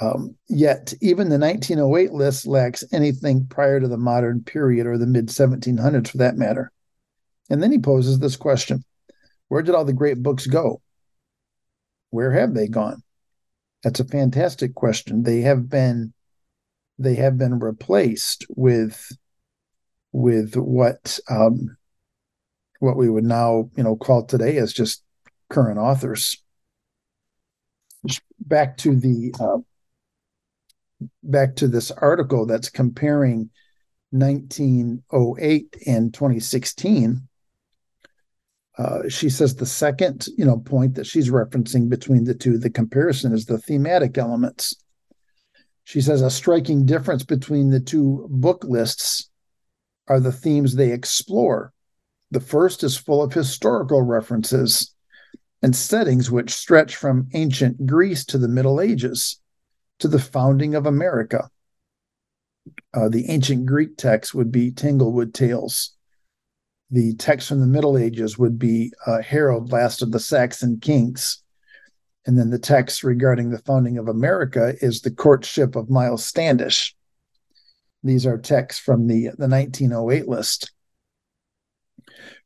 Um, 0.02 0.36
yet, 0.48 0.94
even 1.02 1.30
the 1.30 1.38
1908 1.38 2.14
list 2.14 2.48
lacks 2.48 2.84
anything 2.92 3.48
prior 3.48 3.80
to 3.80 3.88
the 3.88 3.98
modern 3.98 4.44
period 4.44 4.88
or 4.88 4.98
the 4.98 5.08
mid 5.08 5.28
1700s 5.28 6.10
for 6.10 6.18
that 6.18 6.38
matter. 6.38 6.72
And 7.50 7.62
then 7.62 7.72
he 7.72 7.80
poses 7.80 8.20
this 8.20 8.36
question 8.36 8.86
Where 9.48 9.62
did 9.62 9.76
all 9.76 9.84
the 9.84 9.94
great 9.94 10.24
books 10.24 10.48
go? 10.48 10.82
Where 12.10 12.32
have 12.32 12.54
they 12.54 12.68
gone? 12.68 13.04
That's 13.84 14.00
a 14.00 14.06
fantastic 14.06 14.76
question. 14.76 15.24
They 15.24 15.42
have 15.42 15.70
been 15.70 16.14
they 16.98 17.16
have 17.16 17.38
been 17.38 17.60
replaced 17.60 18.46
with 18.50 19.10
with 20.12 20.56
what 20.56 21.20
um, 21.30 21.78
what 22.80 22.98
we 22.98 23.10
would 23.10 23.24
now 23.24 23.70
you 23.76 23.84
know 23.84 23.96
call 23.96 24.26
today 24.26 24.58
as 24.58 24.74
just 24.74 25.04
current 25.50 25.80
authors. 25.80 26.42
Back 28.40 28.78
to 28.78 28.96
the 28.96 29.34
uh, 29.40 29.58
back 31.24 31.56
to 31.58 31.68
this 31.68 31.92
article 31.92 32.46
that's 32.46 32.70
comparing 32.70 33.50
1908 34.12 35.76
and 35.86 36.14
2016 36.14 37.29
uh, 38.80 39.10
she 39.10 39.30
says 39.30 39.56
the 39.56 39.66
second, 39.66 40.28
you 40.38 40.46
know, 40.46 40.58
point 40.58 40.96
that 40.96 41.06
she's 41.06 41.30
referencing 41.30 41.90
between 41.90 42.24
the 42.24 42.34
two, 42.34 42.58
the 42.58 42.70
comparison 42.70 43.34
is 43.34 43.46
the 43.46 43.58
thematic 43.58 44.18
elements. 44.18 44.74
She 45.84 46.00
says 46.00 46.22
a 46.22 46.30
striking 46.30 46.86
difference 46.86 47.26
between 47.26 47.72
the 47.72 47.82
two 47.82 48.26
book 48.30 48.64
lists 48.64 49.30
are 50.08 50.22
the 50.22 50.32
themes 50.32 50.76
they 50.76 50.94
explore. 50.94 51.74
The 52.32 52.40
first 52.40 52.82
is 52.86 52.96
full 52.96 53.22
of 53.22 53.34
historical 53.34 54.02
references 54.02 54.96
and 55.62 55.76
settings 55.76 56.32
which 56.32 56.54
stretch 56.54 56.96
from 56.96 57.28
ancient 57.34 57.86
Greece 57.86 58.24
to 58.28 58.38
the 58.38 58.48
Middle 58.48 58.80
Ages 58.80 59.42
to 60.00 60.08
the 60.08 60.20
founding 60.20 60.74
of 60.74 60.86
America. 60.86 61.50
Uh, 62.94 63.10
the 63.10 63.30
ancient 63.30 63.66
Greek 63.66 63.98
text 63.98 64.34
would 64.34 64.54
be 64.54 64.72
Tanglewood 64.72 65.34
Tales 65.34 65.98
the 66.92 67.14
text 67.16 67.48
from 67.48 67.60
the 67.60 67.68
Middle 67.68 67.98
Ages 67.98 68.38
would 68.38 68.58
be 68.58 68.92
uh, 69.06 69.22
Harold, 69.22 69.72
last 69.72 70.02
of 70.02 70.12
the 70.12 70.20
Saxon 70.20 70.80
kings. 70.80 71.44
And 72.26 72.38
then 72.38 72.50
the 72.50 72.60
text 72.60 73.04
regarding 73.04 73.50
the 73.50 73.60
founding 73.60 73.98
of 73.98 74.08
America 74.08 74.74
is 74.82 75.02
the 75.02 75.12
courtship 75.12 75.76
of 75.76 75.90
Miles 75.90 76.26
Standish. 76.26 76.96
These 78.04 78.26
are 78.26 78.38
texts 78.38 78.82
from 78.82 79.08
the, 79.08 79.30
the 79.38 79.48
1908 79.48 80.28
list. 80.28 80.72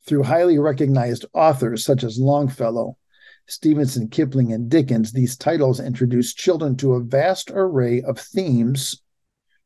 Through 0.05 0.23
highly 0.23 0.59
recognized 0.59 1.25
authors 1.33 1.85
such 1.85 2.03
as 2.03 2.19
Longfellow, 2.19 2.97
Stevenson, 3.47 4.09
Kipling, 4.09 4.51
and 4.51 4.69
Dickens, 4.69 5.11
these 5.11 5.37
titles 5.37 5.79
introduce 5.79 6.33
children 6.33 6.75
to 6.77 6.93
a 6.93 7.03
vast 7.03 7.51
array 7.51 8.01
of 8.01 8.19
themes 8.19 9.01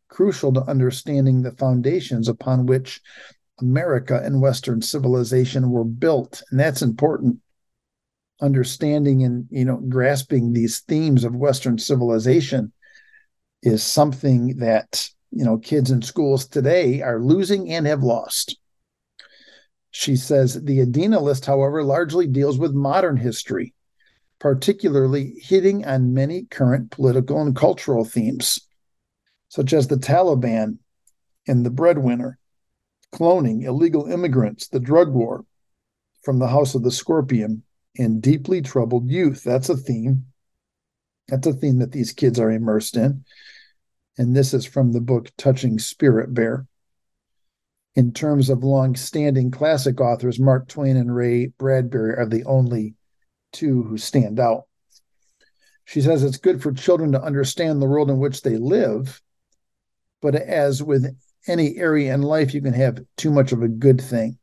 crucial 0.09 0.53
to 0.53 0.61
understanding 0.63 1.41
the 1.41 1.51
foundations 1.51 2.27
upon 2.27 2.65
which 2.65 3.01
America 3.59 4.21
and 4.23 4.41
Western 4.41 4.81
civilization 4.81 5.71
were 5.71 5.83
built, 5.83 6.43
and 6.51 6.59
that's 6.59 6.81
important. 6.81 7.39
Understanding 8.39 9.23
and 9.23 9.47
you 9.49 9.65
know 9.65 9.77
grasping 9.77 10.53
these 10.53 10.81
themes 10.81 11.23
of 11.23 11.35
Western 11.35 11.79
civilization 11.79 12.71
is 13.63 13.81
something 13.81 14.57
that 14.57 15.09
you 15.31 15.43
know 15.43 15.57
kids 15.57 15.89
in 15.89 16.03
schools 16.03 16.47
today 16.47 17.01
are 17.01 17.19
losing 17.19 17.71
and 17.71 17.87
have 17.87 18.03
lost. 18.03 18.59
She 19.89 20.15
says 20.15 20.63
the 20.63 20.81
Edina 20.81 21.19
list, 21.19 21.45
however, 21.45 21.83
largely 21.83 22.27
deals 22.27 22.59
with 22.59 22.73
modern 22.73 23.17
history, 23.17 23.73
particularly 24.37 25.33
hitting 25.41 25.83
on 25.83 26.13
many 26.13 26.43
current 26.43 26.91
political 26.91 27.41
and 27.41 27.55
cultural 27.55 28.05
themes, 28.05 28.59
such 29.49 29.73
as 29.73 29.87
the 29.87 29.95
Taliban 29.95 30.77
and 31.47 31.65
the 31.65 31.71
breadwinner 31.71 32.37
cloning, 33.13 33.63
illegal 33.63 34.05
immigrants, 34.11 34.67
the 34.67 34.79
drug 34.79 35.11
war, 35.13 35.45
from 36.23 36.39
the 36.39 36.47
House 36.47 36.75
of 36.75 36.83
the 36.83 36.91
Scorpion, 36.91 37.63
and 37.97 38.21
deeply 38.21 38.61
troubled 38.61 39.09
youth. 39.09 39.43
That's 39.43 39.69
a 39.69 39.77
theme. 39.77 40.25
That's 41.27 41.47
a 41.47 41.53
theme 41.53 41.79
that 41.79 41.91
these 41.91 42.13
kids 42.13 42.39
are 42.39 42.51
immersed 42.51 42.95
in. 42.95 43.25
And 44.17 44.35
this 44.35 44.53
is 44.53 44.65
from 44.65 44.93
the 44.93 45.01
book 45.01 45.31
Touching 45.37 45.79
Spirit 45.79 46.33
Bear. 46.33 46.67
In 47.95 48.13
terms 48.13 48.49
of 48.49 48.63
long 48.63 48.95
standing 48.95 49.49
classic 49.49 49.99
authors, 49.99 50.39
Mark 50.39 50.67
Twain 50.67 50.97
and 50.97 51.15
Ray 51.15 51.47
Bradbury 51.47 52.15
are 52.15 52.27
the 52.27 52.43
only 52.45 52.93
two 53.51 53.83
who 53.83 53.97
stand 53.97 54.39
out. 54.39 54.63
She 55.85 56.01
says 56.01 56.23
it's 56.23 56.37
good 56.37 56.61
for 56.61 56.71
children 56.73 57.13
to 57.13 57.21
understand 57.21 57.81
the 57.81 57.87
world 57.87 58.09
in 58.09 58.19
which 58.19 58.41
they 58.41 58.57
live, 58.57 59.21
but 60.21 60.35
as 60.35 60.83
with 60.83 61.15
any 61.47 61.77
area 61.77 62.13
in 62.13 62.21
life 62.21 62.53
you 62.53 62.61
can 62.61 62.73
have 62.73 63.03
too 63.15 63.31
much 63.31 63.51
of 63.51 63.61
a 63.61 63.67
good 63.67 64.01
thing. 64.01 64.37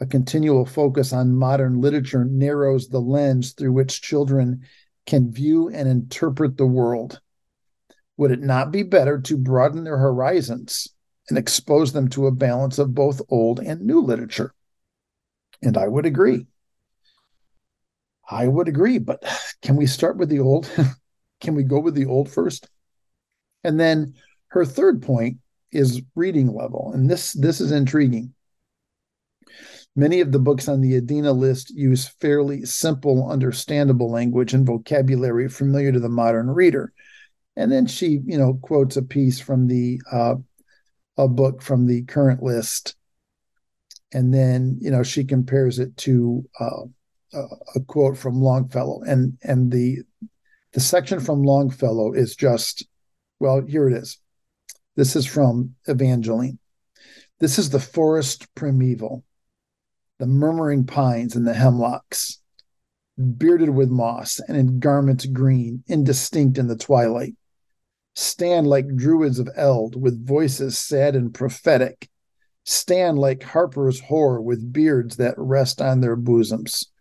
A 0.00 0.06
continual 0.06 0.66
focus 0.66 1.12
on 1.12 1.36
modern 1.36 1.80
literature 1.80 2.24
narrows 2.24 2.88
the 2.88 3.00
lens 3.00 3.52
through 3.52 3.72
which 3.72 4.02
children 4.02 4.62
can 5.06 5.32
view 5.32 5.68
and 5.68 5.88
interpret 5.88 6.56
the 6.56 6.66
world. 6.66 7.20
Would 8.16 8.30
it 8.30 8.42
not 8.42 8.70
be 8.70 8.82
better 8.82 9.20
to 9.20 9.36
broaden 9.36 9.84
their 9.84 9.98
horizons 9.98 10.88
and 11.28 11.38
expose 11.38 11.92
them 11.92 12.08
to 12.10 12.26
a 12.26 12.32
balance 12.32 12.78
of 12.78 12.94
both 12.94 13.20
old 13.28 13.60
and 13.60 13.82
new 13.82 14.00
literature? 14.00 14.52
And 15.62 15.76
I 15.76 15.88
would 15.88 16.06
agree. 16.06 16.46
I 18.28 18.48
would 18.48 18.68
agree, 18.68 18.98
but 18.98 19.22
can 19.62 19.76
we 19.76 19.86
start 19.86 20.16
with 20.16 20.28
the 20.28 20.40
old? 20.40 20.70
can 21.40 21.54
we 21.54 21.62
go 21.62 21.78
with 21.78 21.94
the 21.94 22.06
old 22.06 22.30
first? 22.30 22.68
And 23.62 23.78
then 23.78 24.14
her 24.48 24.64
third 24.64 25.02
point 25.02 25.38
is 25.74 26.02
reading 26.14 26.54
level, 26.54 26.92
and 26.94 27.10
this 27.10 27.32
this 27.32 27.60
is 27.60 27.72
intriguing. 27.72 28.34
Many 29.96 30.20
of 30.20 30.32
the 30.32 30.40
books 30.40 30.68
on 30.68 30.80
the 30.80 30.96
Edina 30.96 31.32
list 31.32 31.70
use 31.70 32.08
fairly 32.08 32.64
simple, 32.64 33.30
understandable 33.30 34.10
language 34.10 34.52
and 34.52 34.66
vocabulary 34.66 35.48
familiar 35.48 35.92
to 35.92 36.00
the 36.00 36.08
modern 36.08 36.50
reader. 36.50 36.92
And 37.56 37.70
then 37.70 37.86
she, 37.86 38.20
you 38.24 38.36
know, 38.36 38.54
quotes 38.54 38.96
a 38.96 39.02
piece 39.02 39.38
from 39.38 39.68
the 39.68 40.00
uh, 40.10 40.34
a 41.16 41.28
book 41.28 41.62
from 41.62 41.86
the 41.86 42.02
current 42.02 42.42
list, 42.42 42.96
and 44.12 44.34
then 44.34 44.78
you 44.80 44.90
know 44.90 45.02
she 45.02 45.24
compares 45.24 45.78
it 45.78 45.96
to 45.98 46.44
uh, 46.58 46.84
a 47.74 47.80
quote 47.86 48.16
from 48.16 48.40
Longfellow, 48.40 49.02
and 49.02 49.38
and 49.42 49.70
the 49.70 49.98
the 50.72 50.80
section 50.80 51.20
from 51.20 51.42
Longfellow 51.42 52.12
is 52.12 52.34
just 52.34 52.84
well, 53.38 53.60
here 53.60 53.88
it 53.88 53.96
is. 53.96 54.18
This 54.96 55.16
is 55.16 55.26
from 55.26 55.74
Evangeline. 55.88 56.58
This 57.40 57.58
is 57.58 57.70
the 57.70 57.80
forest 57.80 58.52
primeval 58.54 59.24
the 60.20 60.26
murmuring 60.26 60.86
pines 60.86 61.34
and 61.34 61.44
the 61.44 61.54
hemlocks, 61.54 62.38
bearded 63.18 63.68
with 63.68 63.90
moss 63.90 64.40
and 64.46 64.56
in 64.56 64.78
garments 64.78 65.26
green, 65.26 65.82
indistinct 65.88 66.56
in 66.56 66.68
the 66.68 66.76
twilight, 66.76 67.34
stand 68.14 68.64
like 68.68 68.94
druids 68.94 69.40
of 69.40 69.48
eld 69.56 70.00
with 70.00 70.24
voices 70.24 70.78
sad 70.78 71.16
and 71.16 71.34
prophetic, 71.34 72.08
stand 72.62 73.18
like 73.18 73.42
harpers 73.42 73.98
hoar 74.00 74.40
with 74.40 74.72
beards 74.72 75.16
that 75.16 75.34
rest 75.36 75.82
on 75.82 76.00
their 76.00 76.16
bosoms, 76.16 76.92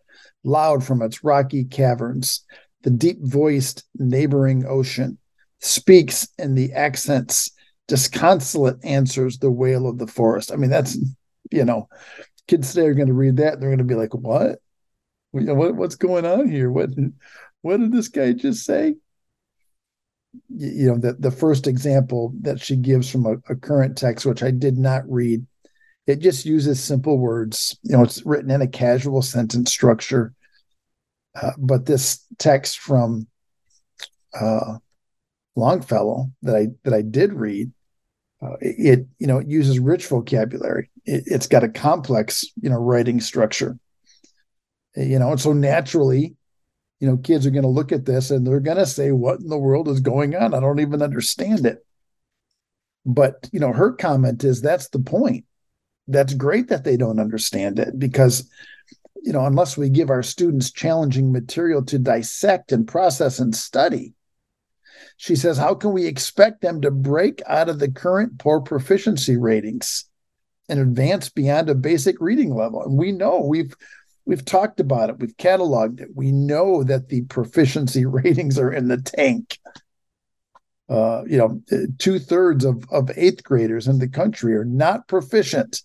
loud 0.43 0.83
from 0.83 1.03
its 1.03 1.23
rocky 1.23 1.63
caverns, 1.63 2.43
the 2.81 2.89
deep 2.89 3.19
voiced 3.21 3.83
neighboring 3.95 4.65
ocean 4.65 5.19
speaks 5.59 6.27
in 6.39 6.55
the 6.55 6.73
accents 6.73 7.51
disconsolate 7.87 8.83
answers 8.83 9.37
the 9.37 9.51
wail 9.51 9.87
of 9.87 9.97
the 9.97 10.07
forest. 10.07 10.51
I 10.51 10.55
mean, 10.55 10.69
that's 10.69 10.97
you 11.51 11.65
know, 11.65 11.87
kids 12.47 12.73
today 12.73 12.87
are 12.87 12.93
going 12.93 13.07
to 13.07 13.13
read 13.13 13.37
that 13.37 13.53
and 13.53 13.61
they're 13.61 13.69
going 13.69 13.77
to 13.79 13.83
be 13.83 13.95
like, 13.95 14.13
"What? 14.13 14.59
What? 15.31 15.75
What's 15.75 15.95
going 15.95 16.25
on 16.25 16.49
here? 16.49 16.71
What? 16.71 16.89
What 17.61 17.77
did 17.77 17.91
this 17.91 18.07
guy 18.07 18.33
just 18.33 18.65
say?" 18.65 18.95
You 20.49 20.87
know, 20.87 20.97
the 20.97 21.13
the 21.13 21.31
first 21.31 21.67
example 21.67 22.33
that 22.41 22.59
she 22.59 22.75
gives 22.75 23.09
from 23.09 23.25
a, 23.25 23.33
a 23.49 23.55
current 23.55 23.97
text, 23.97 24.25
which 24.25 24.43
I 24.43 24.51
did 24.51 24.77
not 24.77 25.09
read, 25.09 25.45
it 26.07 26.19
just 26.19 26.45
uses 26.45 26.83
simple 26.83 27.17
words. 27.17 27.77
You 27.83 27.97
know, 27.97 28.03
it's 28.03 28.25
written 28.25 28.51
in 28.51 28.61
a 28.61 28.67
casual 28.67 29.21
sentence 29.21 29.71
structure. 29.71 30.33
Uh, 31.35 31.51
but 31.57 31.85
this 31.85 32.25
text 32.37 32.79
from 32.79 33.27
uh, 34.39 34.77
Longfellow 35.55 36.31
that 36.41 36.55
I 36.55 36.67
that 36.83 36.93
I 36.93 37.01
did 37.01 37.33
read 37.33 37.71
uh, 38.43 38.57
it 38.59 39.05
you 39.19 39.27
know 39.27 39.37
it 39.37 39.47
uses 39.47 39.79
rich 39.79 40.07
vocabulary. 40.07 40.89
It, 41.05 41.31
has 41.31 41.47
got 41.47 41.63
a 41.63 41.69
complex 41.69 42.45
you 42.61 42.69
know 42.69 42.77
writing 42.77 43.21
structure. 43.21 43.77
You 44.95 45.19
know 45.19 45.31
and 45.31 45.39
so 45.39 45.53
naturally 45.53 46.35
you 46.99 47.07
know 47.07 47.17
kids 47.17 47.45
are 47.45 47.51
going 47.51 47.63
to 47.63 47.69
look 47.69 47.91
at 47.91 48.05
this 48.05 48.31
and 48.31 48.45
they're 48.45 48.59
going 48.59 48.77
to 48.77 48.85
say 48.85 49.11
what 49.11 49.39
in 49.39 49.47
the 49.47 49.57
world 49.57 49.87
is 49.87 49.99
going 49.99 50.35
on? 50.35 50.53
I 50.53 50.59
don't 50.59 50.79
even 50.79 51.01
understand 51.01 51.65
it. 51.65 51.85
But 53.05 53.49
you 53.51 53.59
know 53.59 53.71
her 53.71 53.93
comment 53.93 54.43
is 54.43 54.61
that's 54.61 54.89
the 54.89 54.99
point. 54.99 55.45
That's 56.07 56.33
great 56.33 56.67
that 56.67 56.83
they 56.83 56.97
don't 56.97 57.19
understand 57.19 57.79
it 57.79 57.97
because 57.97 58.49
you 59.21 59.31
know 59.31 59.45
unless 59.45 59.77
we 59.77 59.89
give 59.89 60.09
our 60.09 60.23
students 60.23 60.71
challenging 60.71 61.31
material 61.31 61.85
to 61.85 61.99
dissect 61.99 62.71
and 62.73 62.87
process 62.87 63.39
and 63.39 63.55
study 63.55 64.13
she 65.17 65.35
says, 65.35 65.57
How 65.57 65.75
can 65.75 65.91
we 65.91 66.05
expect 66.05 66.61
them 66.61 66.81
to 66.81 66.91
break 66.91 67.41
out 67.47 67.69
of 67.69 67.79
the 67.79 67.91
current 67.91 68.39
poor 68.39 68.61
proficiency 68.61 69.37
ratings 69.37 70.05
and 70.69 70.79
advance 70.79 71.29
beyond 71.29 71.69
a 71.69 71.75
basic 71.75 72.19
reading 72.19 72.55
level? 72.55 72.83
And 72.83 72.97
we 72.97 73.11
know 73.11 73.41
we've 73.41 73.75
we've 74.25 74.45
talked 74.45 74.79
about 74.79 75.09
it, 75.09 75.19
we've 75.19 75.37
cataloged 75.37 76.01
it. 76.01 76.09
We 76.13 76.31
know 76.31 76.83
that 76.83 77.09
the 77.09 77.21
proficiency 77.23 78.05
ratings 78.05 78.57
are 78.57 78.71
in 78.71 78.87
the 78.87 79.01
tank. 79.01 79.59
Uh, 80.89 81.23
you 81.25 81.37
know, 81.37 81.61
two 81.97 82.19
thirds 82.19 82.65
of, 82.65 82.83
of 82.91 83.09
eighth 83.15 83.43
graders 83.43 83.87
in 83.87 83.99
the 83.99 84.07
country 84.07 84.53
are 84.55 84.65
not 84.65 85.07
proficient. 85.07 85.81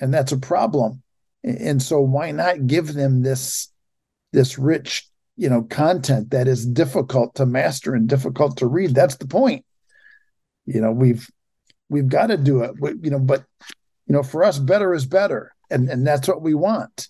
And 0.00 0.12
that's 0.12 0.32
a 0.32 0.38
problem. 0.38 1.02
And 1.42 1.82
so 1.82 2.00
why 2.00 2.30
not 2.32 2.66
give 2.66 2.92
them 2.92 3.22
this 3.22 3.68
this 4.32 4.58
rich 4.58 5.08
you 5.36 5.48
know 5.48 5.62
content 5.62 6.30
that 6.30 6.48
is 6.48 6.66
difficult 6.66 7.34
to 7.34 7.46
master 7.46 7.94
and 7.94 8.08
difficult 8.08 8.56
to 8.58 8.66
read. 8.66 8.94
That's 8.94 9.16
the 9.16 9.26
point. 9.26 9.64
You 10.64 10.80
know 10.80 10.92
we've 10.92 11.30
we've 11.88 12.08
got 12.08 12.28
to 12.28 12.36
do 12.36 12.62
it. 12.62 12.72
We, 12.80 12.94
you 13.02 13.10
know 13.10 13.18
but 13.18 13.44
you 14.06 14.14
know 14.14 14.22
for 14.22 14.44
us 14.44 14.58
better 14.58 14.94
is 14.94 15.06
better. 15.06 15.52
And 15.70 15.88
and 15.88 16.06
that's 16.06 16.28
what 16.28 16.42
we 16.42 16.54
want. 16.54 17.08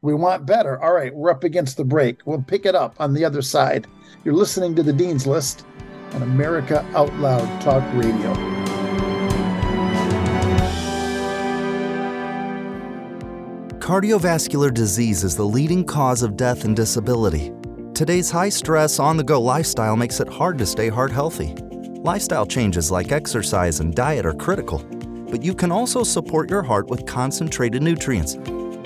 We 0.00 0.14
want 0.14 0.46
better. 0.46 0.82
All 0.82 0.92
right 0.92 1.14
we're 1.14 1.30
up 1.30 1.44
against 1.44 1.76
the 1.76 1.84
break. 1.84 2.26
We'll 2.26 2.42
pick 2.42 2.66
it 2.66 2.74
up 2.74 2.94
on 2.98 3.12
the 3.12 3.24
other 3.24 3.42
side. 3.42 3.86
You're 4.24 4.34
listening 4.34 4.74
to 4.76 4.82
the 4.82 4.92
dean's 4.92 5.26
list 5.26 5.64
on 6.14 6.22
america 6.22 6.84
out 6.94 7.12
loud 7.16 7.60
talk 7.60 7.84
radio. 7.94 8.58
Cardiovascular 13.88 14.72
disease 14.72 15.24
is 15.24 15.34
the 15.34 15.46
leading 15.46 15.82
cause 15.82 16.22
of 16.22 16.36
death 16.36 16.64
and 16.64 16.76
disability. 16.76 17.57
Today's 17.98 18.30
high 18.30 18.48
stress, 18.48 19.00
on 19.00 19.16
the 19.16 19.24
go 19.24 19.40
lifestyle 19.42 19.96
makes 19.96 20.20
it 20.20 20.28
hard 20.28 20.56
to 20.58 20.66
stay 20.66 20.88
heart 20.88 21.10
healthy. 21.10 21.52
Lifestyle 22.04 22.46
changes 22.46 22.92
like 22.92 23.10
exercise 23.10 23.80
and 23.80 23.92
diet 23.92 24.24
are 24.24 24.34
critical, 24.34 24.78
but 25.28 25.42
you 25.42 25.52
can 25.52 25.72
also 25.72 26.04
support 26.04 26.48
your 26.48 26.62
heart 26.62 26.86
with 26.86 27.06
concentrated 27.06 27.82
nutrients. 27.82 28.34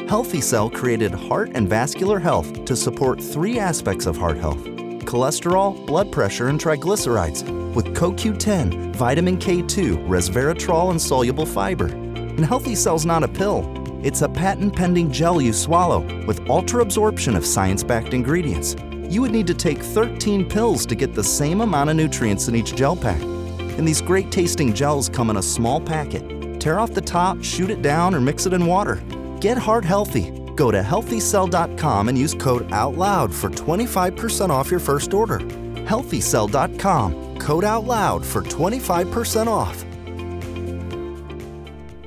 Healthy 0.09 0.41
Cell 0.41 0.71
created 0.71 1.13
Heart 1.13 1.51
and 1.53 1.69
Vascular 1.69 2.19
Health 2.19 2.65
to 2.65 2.75
support 2.75 3.23
three 3.23 3.59
aspects 3.59 4.07
of 4.07 4.17
heart 4.17 4.39
health 4.39 4.65
cholesterol, 5.05 5.87
blood 5.87 6.11
pressure, 6.11 6.49
and 6.49 6.59
triglycerides 6.59 7.75
with 7.75 7.95
CoQ10, 7.95 8.97
vitamin 8.97 9.37
K2, 9.37 10.09
resveratrol, 10.09 10.91
and 10.91 10.99
soluble 10.99 11.45
fiber. 11.45 11.89
And 11.89 12.47
Healthy 12.47 12.77
Cell's 12.77 13.05
not 13.05 13.25
a 13.25 13.29
pill, 13.29 13.71
it's 14.03 14.23
a 14.23 14.29
patent 14.31 14.75
pending 14.75 15.13
gel 15.13 15.43
you 15.43 15.53
swallow 15.53 16.01
with 16.25 16.49
ultra 16.49 16.81
absorption 16.81 17.37
of 17.37 17.45
science 17.45 17.85
backed 17.85 18.15
ingredients 18.15 18.75
you 19.13 19.21
would 19.21 19.31
need 19.31 19.47
to 19.47 19.55
take 19.55 19.79
13 19.79 20.49
pills 20.49 20.87
to 20.87 20.95
get 20.95 21.15
the 21.15 21.23
same 21.23 21.61
amount 21.61 21.91
of 21.91 21.97
nutrients 21.97 22.49
in 22.49 22.55
each 22.57 22.75
gel 22.75 22.97
pack. 22.97 23.21
And 23.21 23.87
these 23.87 24.01
great 24.01 24.33
tasting 24.33 24.73
gels 24.73 25.11
come 25.11 25.29
in 25.29 25.37
a 25.37 25.43
small 25.43 25.81
packet. 25.83 26.59
Tear 26.59 26.81
off 26.81 26.93
the 26.93 27.03
top, 27.03 27.45
shoot 27.45 27.69
it 27.69 27.83
down, 27.83 28.15
or 28.15 28.21
mix 28.21 28.47
it 28.47 28.55
in 28.55 28.65
water. 28.65 29.03
Get 29.39 29.59
heart 29.59 29.85
healthy. 29.85 30.31
Go 30.57 30.71
to 30.71 30.81
healthycell.com 30.81 32.09
and 32.09 32.17
use 32.17 32.33
code 32.35 32.71
OUTLOUD 32.71 33.35
for 33.35 33.51
25% 33.51 34.49
off 34.49 34.71
your 34.71 34.81
first 34.81 35.13
order. 35.13 35.41
Healthycell.com, 35.41 37.39
code 37.39 37.65
OUTLOUD 37.65 38.25
for 38.25 38.41
25% 38.43 39.47
off. 39.47 39.85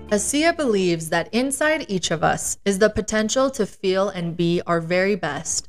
ASEA 0.09 0.55
believes 0.55 1.09
that 1.09 1.31
inside 1.31 1.85
each 1.87 2.09
of 2.09 2.23
us 2.23 2.57
is 2.65 2.79
the 2.79 2.89
potential 2.89 3.51
to 3.51 3.65
feel 3.65 4.09
and 4.09 4.35
be 4.37 4.61
our 4.65 4.79
very 4.79 5.15
best. 5.15 5.67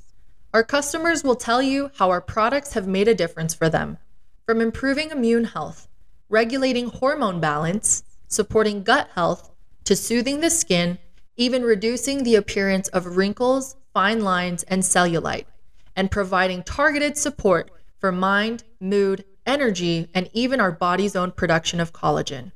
Our 0.54 0.62
customers 0.64 1.22
will 1.22 1.36
tell 1.36 1.60
you 1.60 1.90
how 1.96 2.10
our 2.10 2.20
products 2.20 2.72
have 2.74 2.86
made 2.86 3.08
a 3.08 3.14
difference 3.14 3.52
for 3.54 3.68
them, 3.68 3.98
from 4.46 4.60
improving 4.60 5.10
immune 5.10 5.44
health, 5.44 5.88
regulating 6.28 6.88
hormone 6.88 7.40
balance, 7.40 8.02
supporting 8.28 8.82
gut 8.82 9.10
health, 9.14 9.50
to 9.84 9.94
soothing 9.94 10.40
the 10.40 10.50
skin, 10.50 10.98
even 11.36 11.62
reducing 11.62 12.22
the 12.22 12.34
appearance 12.34 12.88
of 12.88 13.16
wrinkles, 13.16 13.76
fine 13.92 14.22
lines, 14.22 14.62
and 14.64 14.82
cellulite, 14.82 15.46
and 15.94 16.10
providing 16.10 16.62
targeted 16.62 17.16
support 17.16 17.70
for 17.98 18.10
mind, 18.10 18.64
mood, 18.80 19.24
energy, 19.44 20.08
and 20.14 20.28
even 20.32 20.60
our 20.60 20.72
body's 20.72 21.14
own 21.14 21.30
production 21.30 21.80
of 21.80 21.92
collagen. 21.92 22.52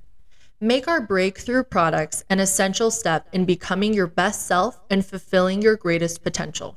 Make 0.61 0.89
our 0.89 1.01
breakthrough 1.01 1.65
products 1.65 2.25
an 2.29 2.41
essential 2.41 2.91
step 2.91 3.29
in 3.33 3.45
becoming 3.45 3.95
your 3.95 4.07
best 4.07 4.47
self 4.47 4.81
and 4.91 5.05
fulfilling 5.07 5.63
your 5.63 5.77
greatest 5.77 6.23
potential. 6.23 6.77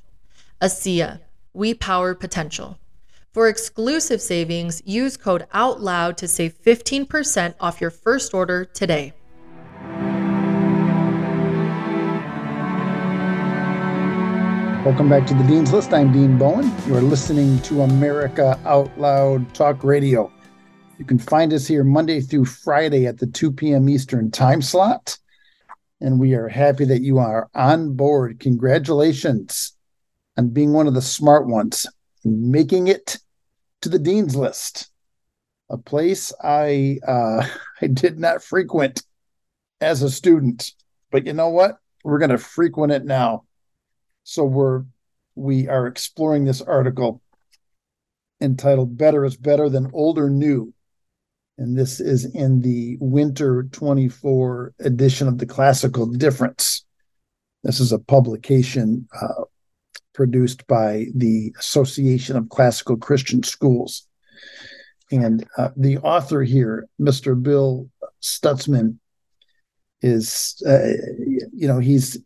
ASEA, 0.64 1.20
we 1.54 1.74
power 1.74 2.16
potential. 2.16 2.80
For 3.34 3.50
exclusive 3.50 4.22
savings, 4.22 4.82
use 4.86 5.18
code 5.18 5.46
OUTLOUD 5.54 6.16
to 6.16 6.26
save 6.26 6.54
15% 6.54 7.56
off 7.60 7.82
your 7.82 7.90
first 7.90 8.34
order 8.34 8.64
today. 8.64 9.12
Welcome 14.86 15.10
back 15.10 15.28
to 15.28 15.34
the 15.34 15.44
Dean's 15.46 15.74
List. 15.74 15.94
I'm 15.94 16.14
Dean 16.14 16.38
Bowen. 16.38 16.72
You 16.88 16.96
are 16.96 17.02
listening 17.02 17.60
to 17.64 17.82
America 17.82 18.58
Out 18.64 18.98
Loud 18.98 19.54
Talk 19.54 19.84
Radio. 19.84 20.32
You 20.98 21.04
can 21.04 21.20
find 21.20 21.52
us 21.52 21.68
here 21.68 21.84
Monday 21.84 22.22
through 22.22 22.46
Friday 22.46 23.06
at 23.06 23.18
the 23.18 23.28
2 23.28 23.52
p.m. 23.52 23.90
Eastern 23.90 24.32
time 24.32 24.62
slot. 24.62 25.18
And 26.00 26.22
we 26.22 26.36
are 26.36 26.48
happy 26.48 26.86
that 26.86 27.02
you 27.02 27.18
are 27.18 27.50
on 27.54 27.98
board. 27.98 28.40
Congratulations 28.40 29.73
on 30.38 30.50
being 30.50 30.74
one 30.74 30.88
of 30.88 30.94
the 30.94 31.02
smart 31.02 31.48
ones, 31.48 31.86
making 32.24 32.88
it 32.88 33.18
to 33.82 33.90
the 33.90 34.00
Dean's 34.00 34.36
List, 34.36 34.90
a 35.70 35.78
place 35.78 36.34
I 36.42 37.00
uh, 37.08 37.48
I 37.82 37.88
did 37.88 38.20
not 38.20 38.44
frequent 38.44 39.04
as 39.82 40.02
a 40.02 40.10
student. 40.10 40.72
But 41.12 41.26
you 41.26 41.34
know 41.34 41.50
what? 41.50 41.78
We're 42.04 42.20
going 42.20 42.32
to 42.32 42.38
frequent 42.38 42.92
it 42.92 43.06
now. 43.06 43.44
So 44.24 44.44
we're 44.44 44.84
we 45.36 45.68
are 45.68 45.88
exploring 45.88 46.46
this 46.46 46.62
article 46.62 47.22
entitled 48.42 48.98
Better 48.98 49.26
is 49.26 49.38
Better 49.38 49.70
Than 49.70 49.90
Old 49.94 50.20
or 50.20 50.30
New. 50.30 50.74
And 51.58 51.78
this 51.78 52.00
is 52.00 52.26
in 52.34 52.62
the 52.62 52.98
winter 53.00 53.64
24 53.72 54.74
edition 54.80 55.28
of 55.28 55.38
the 55.38 55.46
Classical 55.46 56.08
Difference. 56.08 56.84
This 57.64 57.80
is 57.80 57.92
a 57.92 58.00
publication 58.00 59.08
uh, 59.20 59.44
produced 60.14 60.66
by 60.68 61.08
the 61.16 61.54
Association 61.60 62.36
of 62.36 62.50
Classical 62.50 62.98
Christian 62.98 63.44
Schools. 63.44 64.08
And 65.12 65.46
uh, 65.58 65.70
the 65.76 65.98
author 66.00 66.44
here, 66.44 66.88
Mr. 67.00 67.42
Bill 67.42 67.90
Stutzman, 68.22 68.98
is, 70.02 70.62
uh, 70.68 70.90
you 71.54 71.68
know, 71.68 71.80
he's 71.80 72.18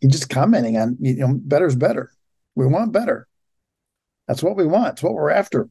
he's 0.00 0.12
just 0.12 0.28
commenting 0.28 0.76
on 0.76 0.96
you 1.00 1.14
know 1.14 1.34
better 1.34 1.66
is 1.66 1.76
better. 1.76 2.10
We 2.54 2.66
want 2.66 2.92
better. 2.92 3.26
That's 4.28 4.42
what 4.42 4.56
we 4.56 4.66
want. 4.66 4.94
It's 4.94 5.02
what 5.02 5.14
we're 5.14 5.30
after. 5.30 5.68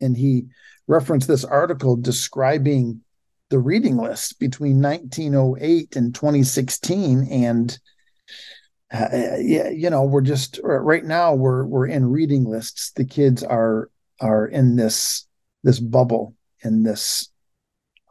And 0.00 0.16
he 0.16 0.46
referenced 0.88 1.28
this 1.28 1.44
article 1.44 1.96
describing 1.96 3.00
the 3.50 3.58
reading 3.58 3.96
list 3.96 4.38
between 4.40 4.82
1908 4.82 5.96
and 5.96 6.14
2016 6.14 7.28
and 7.30 7.78
uh, 8.92 9.08
yeah 9.38 9.68
you 9.70 9.88
know 9.88 10.04
we're 10.04 10.20
just 10.20 10.60
right 10.62 11.04
now 11.04 11.34
we're 11.34 11.64
we're 11.64 11.86
in 11.86 12.10
reading 12.10 12.44
lists 12.44 12.92
the 12.92 13.04
kids 13.04 13.42
are 13.42 13.90
are 14.20 14.46
in 14.46 14.76
this 14.76 15.26
this 15.62 15.80
bubble 15.80 16.34
in 16.62 16.82
this 16.82 17.30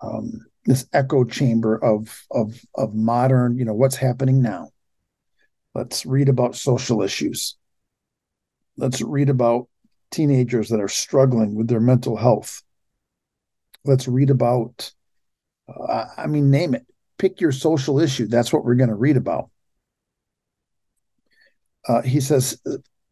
um 0.01 0.45
this 0.65 0.85
echo 0.93 1.23
chamber 1.23 1.77
of 1.77 2.23
of 2.31 2.59
of 2.75 2.95
modern 2.95 3.57
you 3.57 3.65
know 3.65 3.73
what's 3.73 3.95
happening 3.95 4.41
now 4.41 4.69
Let's 5.73 6.05
read 6.05 6.29
about 6.29 6.55
social 6.55 7.01
issues. 7.01 7.55
Let's 8.77 9.01
read 9.01 9.29
about 9.29 9.67
teenagers 10.09 10.69
that 10.69 10.81
are 10.81 10.89
struggling 10.89 11.55
with 11.55 11.67
their 11.67 11.79
mental 11.79 12.17
health. 12.17 12.61
Let's 13.85 14.07
read 14.07 14.29
about, 14.29 14.91
uh, 15.69 16.05
I 16.17 16.27
mean, 16.27 16.51
name 16.51 16.75
it. 16.75 16.85
Pick 17.17 17.39
your 17.39 17.51
social 17.51 17.99
issue. 17.99 18.27
That's 18.27 18.51
what 18.51 18.65
we're 18.65 18.75
going 18.75 18.89
to 18.89 18.95
read 18.95 19.17
about. 19.17 19.49
Uh, 21.87 22.01
he 22.01 22.19
says 22.19 22.61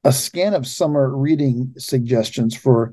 a 0.04 0.14
scan 0.14 0.54
of 0.54 0.68
summer 0.68 1.16
reading 1.16 1.74
suggestions 1.78 2.56
for 2.56 2.92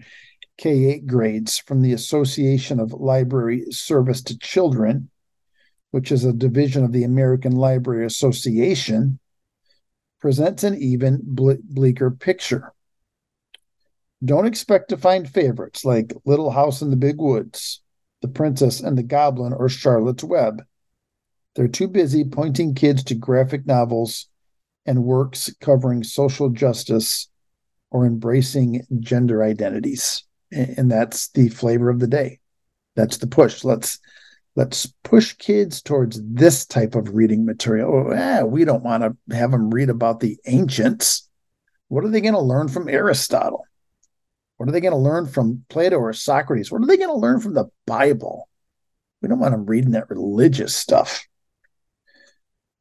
K 0.59 0.87
8 0.87 1.07
grades 1.07 1.59
from 1.59 1.83
the 1.83 1.93
Association 1.93 2.81
of 2.81 2.93
Library 2.93 3.67
Service 3.71 4.23
to 4.23 4.39
Children, 4.39 5.11
which 5.91 6.11
is 6.11 6.25
a 6.25 6.33
division 6.33 6.83
of 6.83 6.93
the 6.93 7.05
American 7.05 7.53
Library 7.53 8.07
Association, 8.07 9.19
presents 10.21 10.65
an 10.65 10.75
even 10.77 11.21
ble- 11.23 11.59
bleaker 11.63 12.11
picture. 12.11 12.73
Don't 14.25 14.47
expect 14.47 14.89
to 14.89 14.97
find 14.97 15.29
favorites 15.29 15.85
like 15.85 16.15
Little 16.25 16.51
House 16.51 16.81
in 16.81 16.91
the 16.91 16.97
Big 16.97 17.19
Woods, 17.19 17.83
The 18.23 18.29
Princess 18.29 18.81
and 18.81 18.97
the 18.97 19.03
Goblin, 19.03 19.53
or 19.53 19.69
Charlotte's 19.69 20.25
Web. 20.25 20.65
They're 21.55 21.69
too 21.69 21.89
busy 21.89 22.25
pointing 22.25 22.75
kids 22.75 23.05
to 23.05 23.15
graphic 23.15 23.67
novels 23.67 24.29
and 24.87 25.05
works 25.05 25.51
covering 25.61 26.03
social 26.03 26.49
justice 26.49 27.29
or 27.91 28.07
embracing 28.07 28.83
gender 29.01 29.43
identities. 29.43 30.25
And 30.53 30.91
that's 30.91 31.29
the 31.31 31.49
flavor 31.49 31.91
of 31.91 31.99
the 31.99 32.07
day. 32.07 32.41
That's 32.95 33.19
the 33.19 33.27
push. 33.27 33.65
Let's 33.65 33.99
let's 34.55 34.87
push 35.03 35.35
kids 35.35 35.83
towards 35.83 36.21
this 36.23 36.65
type 36.65 36.95
of 36.95 37.15
reading 37.15 37.45
material. 37.45 38.13
Eh, 38.13 38.43
we 38.43 38.65
don't 38.65 38.83
want 38.83 39.03
to 39.03 39.37
have 39.37 39.51
them 39.51 39.71
read 39.71 39.91
about 39.91 40.21
the 40.21 40.39
ancients. 40.47 41.29
What 41.89 42.05
are 42.05 42.09
they 42.09 42.21
going 42.21 42.35
to 42.35 42.41
learn 42.41 42.69
from 42.69 42.89
Aristotle? 42.89 43.65
What 44.57 44.69
are 44.69 44.73
they 44.73 44.81
going 44.81 44.93
to 44.93 44.99
learn 44.99 45.27
from 45.27 45.65
Plato 45.69 45.97
or 45.97 46.13
Socrates? 46.13 46.73
What 46.73 46.83
are 46.83 46.87
they 46.87 46.97
going 46.97 47.11
to 47.11 47.15
learn 47.15 47.41
from 47.41 47.55
the 47.55 47.67
Bible? 47.87 48.49
We 49.21 49.29
don't 49.29 49.39
want 49.39 49.53
them 49.53 49.67
reading 49.67 49.91
that 49.91 50.11
religious 50.11 50.75
stuff. 50.75 51.27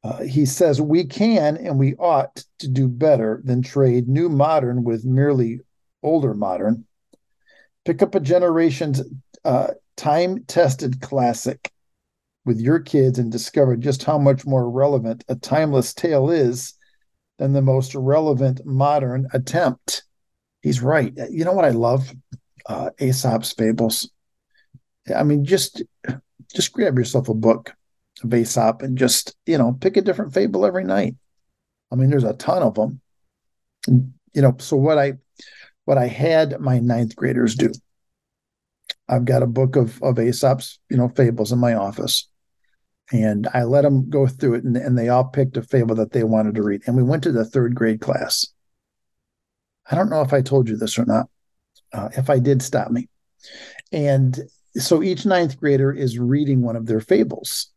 Uh, 0.06 0.22
he 0.22 0.46
says 0.46 0.80
we 0.80 1.02
can 1.02 1.56
and 1.56 1.80
we 1.80 1.96
ought 1.96 2.44
to 2.60 2.68
do 2.68 2.86
better 2.86 3.40
than 3.42 3.60
trade 3.60 4.06
new 4.06 4.28
modern 4.28 4.84
with 4.84 5.04
merely 5.04 5.58
older 6.00 6.32
modern. 6.32 6.84
Pick 7.84 8.02
up 8.02 8.14
a 8.14 8.20
generation's 8.20 9.02
uh, 9.44 9.68
time 9.96 10.44
tested 10.44 11.00
classic 11.00 11.72
with 12.44 12.60
your 12.60 12.78
kids 12.78 13.18
and 13.18 13.32
discover 13.32 13.76
just 13.76 14.04
how 14.04 14.16
much 14.16 14.46
more 14.46 14.70
relevant 14.70 15.24
a 15.28 15.34
timeless 15.34 15.92
tale 15.92 16.30
is 16.30 16.74
than 17.38 17.52
the 17.52 17.60
most 17.60 17.92
relevant 17.96 18.64
modern 18.64 19.26
attempt. 19.32 20.04
He's 20.62 20.80
right. 20.80 21.12
You 21.30 21.44
know 21.44 21.52
what 21.52 21.64
I 21.64 21.70
love? 21.70 22.12
Uh, 22.68 22.90
Aesop's 23.00 23.52
fables. 23.52 24.08
I 25.12 25.24
mean, 25.24 25.44
just 25.44 25.82
just 26.54 26.72
grab 26.72 26.96
yourself 26.96 27.28
a 27.28 27.34
book 27.34 27.72
of 28.22 28.32
Aesop 28.32 28.82
and 28.82 28.96
just 28.96 29.36
you 29.46 29.58
know 29.58 29.76
pick 29.80 29.96
a 29.96 30.02
different 30.02 30.34
fable 30.34 30.64
every 30.64 30.84
night. 30.84 31.16
I 31.92 31.96
mean, 31.96 32.10
there's 32.10 32.24
a 32.24 32.34
ton 32.34 32.62
of 32.62 32.74
them. 32.74 33.00
You 33.86 34.42
know, 34.42 34.56
so 34.58 34.76
what 34.76 34.98
I 34.98 35.14
what 35.84 35.98
I 35.98 36.06
had 36.06 36.60
my 36.60 36.78
ninth 36.78 37.14
graders 37.14 37.54
do 37.54 37.70
I've 39.08 39.24
got 39.24 39.42
a 39.42 39.46
book 39.46 39.76
of 39.76 40.02
of 40.02 40.18
Aesop's, 40.18 40.78
you 40.90 40.96
know, 40.96 41.08
fables 41.08 41.52
in 41.52 41.58
my 41.58 41.74
office. 41.74 42.28
And 43.12 43.46
I 43.54 43.62
let 43.62 43.82
them 43.82 44.10
go 44.10 44.26
through 44.26 44.54
it, 44.54 44.64
and, 44.64 44.76
and 44.76 44.98
they 44.98 45.08
all 45.08 45.24
picked 45.24 45.56
a 45.56 45.62
fable 45.62 45.94
that 45.94 46.10
they 46.10 46.24
wanted 46.24 46.56
to 46.56 46.62
read. 46.64 46.82
And 46.86 46.96
we 46.96 47.04
went 47.04 47.22
to 47.22 47.30
the 47.30 47.44
third 47.44 47.72
grade 47.72 48.00
class. 48.00 48.48
I 49.88 49.94
don't 49.94 50.10
know 50.10 50.22
if 50.22 50.32
I 50.32 50.42
told 50.42 50.68
you 50.68 50.76
this 50.76 50.98
or 50.98 51.04
not. 51.04 51.28
Uh, 51.92 52.08
if 52.16 52.28
I 52.28 52.40
did, 52.40 52.62
stop 52.62 52.90
me. 52.90 53.08
And 53.92 54.40
so 54.74 55.04
each 55.04 55.24
ninth 55.24 55.60
grader 55.60 55.92
is 55.92 56.18
reading 56.18 56.62
one 56.62 56.74
of 56.74 56.86
their 56.86 57.00
fables. 57.00 57.70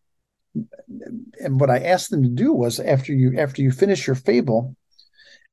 And 0.55 1.59
what 1.59 1.69
I 1.69 1.79
asked 1.79 2.09
them 2.09 2.23
to 2.23 2.29
do 2.29 2.53
was 2.53 2.79
after 2.79 3.13
you 3.13 3.37
after 3.37 3.61
you 3.61 3.71
finish 3.71 4.07
your 4.07 4.15
fable, 4.15 4.75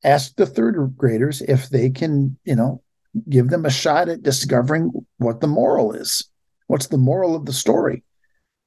ask 0.04 0.34
the 0.36 0.46
third 0.46 0.94
graders 0.96 1.42
if 1.42 1.68
they 1.68 1.90
can, 1.90 2.38
you 2.44 2.56
know, 2.56 2.82
give 3.28 3.48
them 3.48 3.64
a 3.64 3.70
shot 3.70 4.08
at 4.08 4.22
discovering 4.22 4.92
what 5.18 5.40
the 5.40 5.46
moral 5.46 5.92
is. 5.92 6.28
What's 6.66 6.88
the 6.88 6.98
moral 6.98 7.36
of 7.36 7.46
the 7.46 7.52
story? 7.52 8.02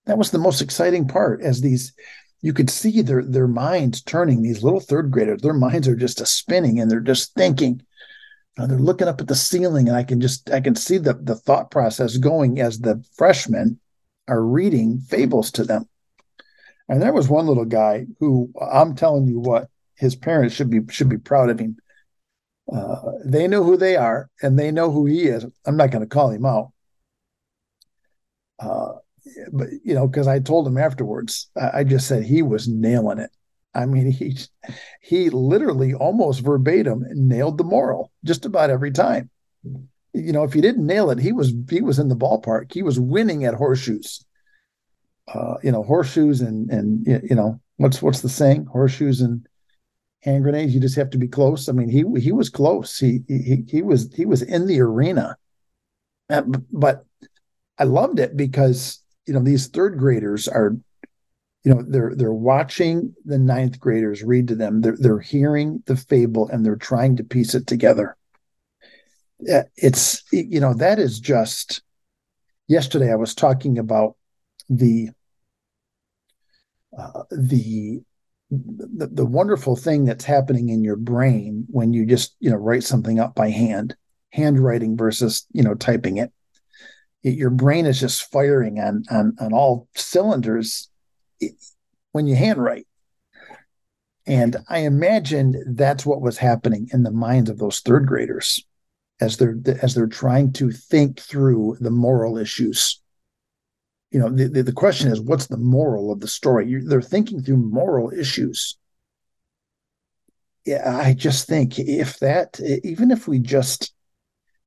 That 0.06 0.18
was 0.18 0.32
the 0.32 0.38
most 0.38 0.62
exciting 0.62 1.08
part 1.08 1.42
as 1.42 1.62
these 1.62 1.94
you 2.42 2.54
could 2.54 2.70
see 2.70 3.02
their 3.02 3.24
their 3.24 3.48
minds 3.48 4.02
turning 4.02 4.42
these 4.42 4.64
little 4.64 4.80
third 4.80 5.12
graders 5.12 5.42
their 5.42 5.54
minds 5.54 5.88
are 5.88 5.96
just 5.96 6.22
a 6.22 6.26
spinning 6.26 6.80
and 6.80 6.90
they're 6.90 7.00
just 7.00 7.34
thinking 7.34 7.82
uh, 8.58 8.66
they're 8.66 8.80
looking 8.80 9.08
up 9.08 9.20
at 9.20 9.28
the 9.28 9.36
ceiling 9.36 9.88
and 9.88 9.98
i 9.98 10.04
can 10.04 10.22
just 10.22 10.50
i 10.52 10.60
can 10.60 10.76
see 10.76 10.98
the 10.98 11.14
the 11.14 11.36
thought 11.36 11.70
process 11.72 12.18
going 12.18 12.60
as 12.60 12.80
the 12.80 13.04
freshmen 13.16 13.80
are 14.28 14.44
reading 14.44 15.00
fables 15.00 15.52
to 15.52 15.64
them 15.64 15.88
and 16.90 17.02
there 17.02 17.14
was 17.14 17.30
one 17.30 17.48
little 17.48 17.66
guy 17.66 18.06
who 18.20 18.52
i'm 18.72 18.96
telling 18.96 19.28
you 19.28 19.40
what 19.40 19.70
his 19.96 20.16
parents 20.16 20.56
should 20.56 20.70
be 20.70 20.82
should 20.90 21.10
be 21.10 21.18
proud 21.18 21.50
of 21.50 21.60
him 21.60 21.78
uh, 22.72 22.96
they 23.26 23.48
know 23.48 23.64
who 23.64 23.78
they 23.78 23.96
are 23.96 24.30
and 24.42 24.58
they 24.58 24.72
know 24.72 24.92
who 24.92 25.06
he 25.06 25.24
is. 25.24 25.46
I'm 25.66 25.78
not 25.78 25.92
going 25.92 26.02
to 26.02 26.08
call 26.08 26.30
him 26.30 26.46
out. 26.46 26.72
Uh, 28.60 28.94
but 29.52 29.68
you 29.84 29.94
know, 29.94 30.08
because 30.08 30.28
I 30.28 30.40
told 30.40 30.68
him 30.68 30.78
afterwards, 30.78 31.50
I, 31.56 31.80
I 31.80 31.84
just 31.84 32.08
said 32.08 32.24
he 32.24 32.42
was 32.42 32.68
nailing 32.68 33.20
it. 33.20 33.32
I 33.74 33.86
mean, 33.86 34.12
he 34.12 34.38
he 35.02 35.30
literally 35.30 35.94
almost 35.94 36.42
verbatim 36.42 37.06
nailed 37.12 37.58
the 37.58 37.64
moral 37.64 38.12
just 38.24 38.46
about 38.46 38.70
every 38.70 38.92
time. 38.92 39.30
You 40.14 40.34
know, 40.34 40.44
if 40.44 40.54
he 40.54 40.62
didn't 40.62 40.86
nail 40.86 41.12
it, 41.12 41.20
he 41.20 41.32
was 41.32 41.54
he 41.70 41.82
was 41.82 42.00
in 42.00 42.10
the 42.10 42.16
ballpark. 42.16 42.74
He 42.74 42.84
was 42.84 43.00
winning 43.00 43.46
at 43.46 43.54
horseshoes. 43.54 44.26
Uh, 45.34 45.56
you 45.64 45.72
know, 45.72 45.84
horseshoes 45.84 46.42
and 46.42 46.70
and 46.70 47.06
you 47.08 47.36
know 47.36 47.60
what's 47.78 48.02
what's 48.02 48.22
the 48.22 48.30
saying? 48.30 48.66
Horseshoes 48.66 49.22
and 49.22 49.46
hand 50.22 50.44
grenades. 50.44 50.74
You 50.74 50.80
just 50.80 50.96
have 50.96 51.10
to 51.12 51.18
be 51.18 51.28
close. 51.28 51.70
I 51.70 51.72
mean, 51.72 51.90
he 51.90 52.04
he 52.20 52.32
was 52.32 52.50
close. 52.50 52.98
He 52.98 53.20
he 53.28 53.64
he 53.68 53.82
was 53.82 54.14
he 54.14 54.26
was 54.26 54.42
in 54.42 54.66
the 54.66 54.80
arena. 54.82 55.38
But 56.28 57.06
I 57.78 57.84
loved 57.84 58.20
it 58.20 58.36
because 58.36 59.02
you 59.26 59.34
know 59.34 59.44
these 59.44 59.68
third 59.68 59.98
graders 59.98 60.48
are 60.48 60.76
you 61.64 61.74
know 61.74 61.84
they're 61.88 62.14
they're 62.16 62.34
watching 62.34 63.14
the 63.26 63.38
ninth 63.38 63.80
graders 63.80 64.24
read 64.24 64.48
to 64.48 64.56
them 64.56 64.82
they're, 64.82 64.98
they're 64.98 65.20
hearing 65.20 65.84
the 65.86 65.96
fable 65.96 66.48
and 66.50 66.66
they're 66.66 66.76
trying 66.76 67.16
to 67.18 67.24
piece 67.24 67.54
it 67.54 67.68
together 67.68 68.16
it's 69.76 70.24
you 70.32 70.60
know 70.60 70.74
that 70.74 71.00
is 71.00 71.20
just 71.20 71.82
yesterday 72.68 73.12
i 73.12 73.16
was 73.16 73.36
talking 73.36 73.78
about 73.78 74.16
the 74.70 75.10
the, 77.32 78.02
the 78.52 79.08
the 79.08 79.26
wonderful 79.26 79.76
thing 79.76 80.06
that's 80.06 80.26
happening 80.26 80.70
in 80.70 80.84
your 80.84 80.96
brain 80.96 81.66
when 81.70 81.94
you 81.94 82.06
just 82.06 82.36
you 82.40 82.50
know 82.50 82.56
write 82.56 82.84
something 82.84 83.20
up 83.20 83.36
by 83.36 83.50
hand 83.50 83.96
handwriting 84.32 84.98
versus 84.98 85.46
you 85.52 85.64
know 85.64 85.76
typing 85.76 86.18
it, 86.18 86.32
it 87.24 87.36
your 87.36 87.50
brain 87.50 87.86
is 87.86 88.00
just 88.00 88.32
firing 88.32 88.80
on 88.80 89.04
on 89.12 89.36
on 89.40 89.54
all 89.54 89.88
cylinders 89.96 90.90
when 92.12 92.28
you 92.28 92.36
handwrite. 92.36 92.88
And 94.26 94.58
i 94.68 94.80
imagined 94.80 95.56
that's 95.68 96.06
what 96.06 96.22
was 96.22 96.38
happening 96.38 96.90
in 96.94 97.04
the 97.04 97.12
minds 97.12 97.50
of 97.50 97.60
those 97.60 97.80
third 97.80 98.08
graders 98.08 98.64
as 99.22 99.38
they're 99.38 99.58
as 99.82 99.94
they're 99.94 100.08
trying 100.08 100.54
to 100.54 100.72
think 100.72 101.20
through 101.20 101.78
the 101.80 101.92
moral 101.92 102.38
issues 102.38 103.02
you 104.12 104.20
know 104.20 104.30
the, 104.30 104.48
the, 104.48 104.64
the 104.64 104.74
question 104.74 105.12
is 105.12 105.22
what's 105.22 105.48
the 105.48 105.58
moral 105.58 106.12
of 106.12 106.20
the 106.20 106.28
story? 106.28 106.68
You're, 106.68 106.84
they're 106.84 107.02
thinking 107.02 107.42
through 107.42 107.58
moral 107.58 108.12
issues. 108.12 108.78
Yeah 110.66 110.98
i 110.98 111.14
just 111.14 111.48
think 111.48 111.80
if 111.80 112.20
that 112.20 112.60
even 112.84 113.12
if 113.12 113.28
we 113.28 113.40
just 113.40 113.94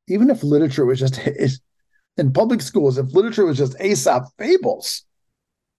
even 0.09 0.31
if 0.31 0.43
literature 0.43 0.85
was 0.85 0.99
just 0.99 1.21
in 2.17 2.33
public 2.33 2.61
schools 2.61 2.99
if 2.99 3.15
literature 3.15 3.45
was 3.45 3.59
just 3.59 3.81
aesop 3.81 4.25
fables 4.39 5.05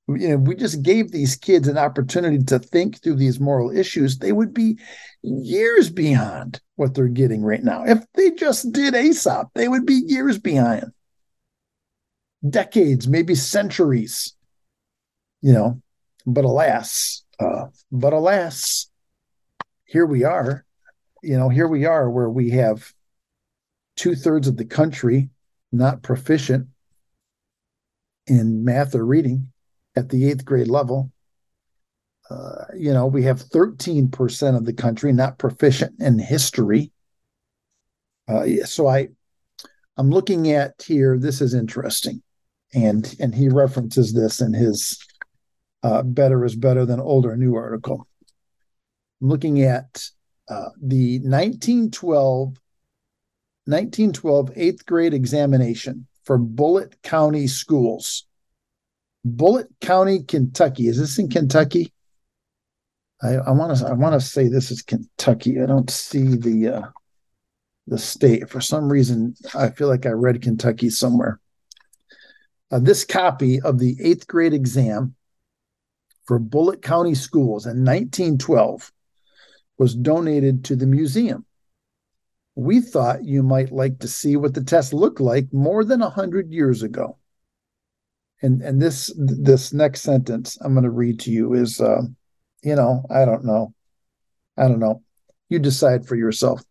you 0.08 0.30
know 0.30 0.38
we 0.38 0.56
just 0.56 0.82
gave 0.82 1.12
these 1.12 1.36
kids 1.36 1.68
an 1.68 1.78
opportunity 1.78 2.44
to 2.44 2.60
think 2.60 3.02
through 3.02 3.16
these 3.16 3.40
moral 3.40 3.76
issues 3.76 4.18
they 4.18 4.32
would 4.32 4.54
be 4.54 4.78
years 5.22 5.90
beyond 5.90 6.60
what 6.76 6.94
they're 6.94 7.08
getting 7.08 7.44
right 7.44 7.64
now. 7.64 7.84
If 7.86 8.04
they 8.14 8.32
just 8.32 8.72
did 8.74 8.96
aesop 8.96 9.52
they 9.56 9.68
would 9.68 9.86
be 9.86 10.02
years 10.06 10.38
behind 10.38 10.92
decades, 12.48 13.08
maybe 13.08 13.36
centuries. 13.36 14.36
You 15.42 15.54
know, 15.54 15.82
but 16.26 16.46
alas, 16.46 17.24
uh, 17.40 17.66
but 17.92 18.14
alas, 18.14 18.90
here 19.86 20.06
we 20.06 20.24
are. 20.24 20.66
You 21.22 21.38
know, 21.38 21.50
here 21.50 21.68
we 21.68 21.86
are 21.86 22.10
where 22.10 22.30
we 22.30 22.52
have 22.52 22.94
two 23.96 24.16
thirds 24.16 24.48
of 24.48 24.58
the 24.58 24.66
country 24.66 25.30
not 25.72 26.02
proficient 26.02 26.68
in 28.28 28.64
math 28.64 28.96
or 28.96 29.06
reading 29.06 29.52
at 29.96 30.10
the 30.10 30.30
eighth 30.30 30.46
grade 30.46 30.68
level. 30.68 31.12
Uh, 32.30 32.66
you 32.76 32.94
know, 32.94 33.06
we 33.06 33.24
have 33.24 33.40
13% 33.40 34.56
of 34.56 34.66
the 34.66 34.74
country 34.74 35.12
not 35.12 35.38
proficient 35.38 35.94
in 36.00 36.18
history. 36.18 36.92
Uh, 38.28 38.46
so 38.66 38.88
I, 38.88 39.10
I'm 39.98 40.10
looking 40.10 40.52
at 40.52 40.82
here. 40.82 41.18
This 41.20 41.42
is 41.42 41.54
interesting 41.54 42.23
and 42.74 43.16
and 43.20 43.34
he 43.34 43.50
references 43.50 44.14
this 44.14 44.42
in 44.42 44.54
his 44.54 44.98
uh, 45.84 46.04
"Better 46.04 46.44
is 46.46 46.56
Better 46.56 46.86
Than 46.86 47.00
Older" 47.00 47.36
New" 47.36 47.56
article. 47.56 48.08
I'm 49.22 49.30
looking 49.30 49.62
at 49.62 50.10
uh, 50.50 50.70
the 50.82 51.20
1912 51.20 52.58
1912 53.66 54.52
eighth 54.56 54.86
grade 54.86 55.14
examination 55.14 56.08
for 56.24 56.38
Bullitt 56.38 57.02
County 57.02 57.48
schools. 57.48 58.26
Bullitt 59.24 59.68
County, 59.80 60.24
Kentucky. 60.24 60.88
Is 60.88 60.98
this 60.98 61.18
in 61.18 61.30
Kentucky? 61.30 61.94
I 63.22 63.52
want 63.52 63.78
to 63.78 63.88
I 63.88 63.94
want 63.94 64.20
to 64.20 64.20
say 64.20 64.50
this 64.50 64.70
is 64.70 64.82
Kentucky. 64.82 65.62
I 65.62 65.66
don't 65.66 65.90
see 65.90 66.36
the 66.36 66.68
uh, 66.68 66.82
the 67.88 67.98
state 67.98 68.50
for 68.50 68.60
some 68.60 68.92
reason. 68.92 69.36
I 69.56 69.70
feel 69.70 69.88
like 69.88 70.06
I 70.06 70.10
read 70.10 70.42
Kentucky 70.42 70.90
somewhere. 70.90 71.40
Uh, 72.74 72.80
this 72.80 73.06
copy 73.06 73.62
of 73.62 73.78
the 73.78 73.96
eighth 74.02 74.26
grade 74.26 74.52
exam 74.52 75.14
for 76.26 76.40
Bullitt 76.40 76.82
County 76.82 77.14
Schools 77.14 77.68
in 77.68 77.86
1912 77.86 78.92
was 79.78 79.94
donated 79.94 80.66
to 80.66 80.76
the 80.76 80.88
museum. 80.88 81.46
We 82.56 82.82
thought 82.82 83.26
you 83.26 83.44
might 83.44 83.72
like 83.72 84.00
to 84.00 84.08
see 84.08 84.38
what 84.38 84.56
the 84.56 84.64
test 84.64 84.92
looked 84.92 85.20
like 85.20 85.54
more 85.54 85.86
than 85.86 86.00
100 86.00 86.52
years 86.52 86.82
ago. 86.82 87.20
And, 88.42 88.64
and 88.64 88.82
this 88.82 89.14
this 89.18 89.72
next 89.72 90.02
sentence 90.02 90.58
I'm 90.60 90.74
going 90.74 90.84
to 90.84 90.90
read 90.90 91.20
to 91.22 91.32
you 91.32 91.54
is, 91.54 91.80
uh, 91.80 92.02
you 92.64 92.76
know, 92.76 93.06
I 93.08 93.26
don't 93.26 93.46
know. 93.46 93.76
I 94.58 94.68
don't 94.68 94.80
know. 94.80 95.04
You 95.48 95.60
decide 95.60 96.08
for 96.08 96.16
yourself. 96.16 96.64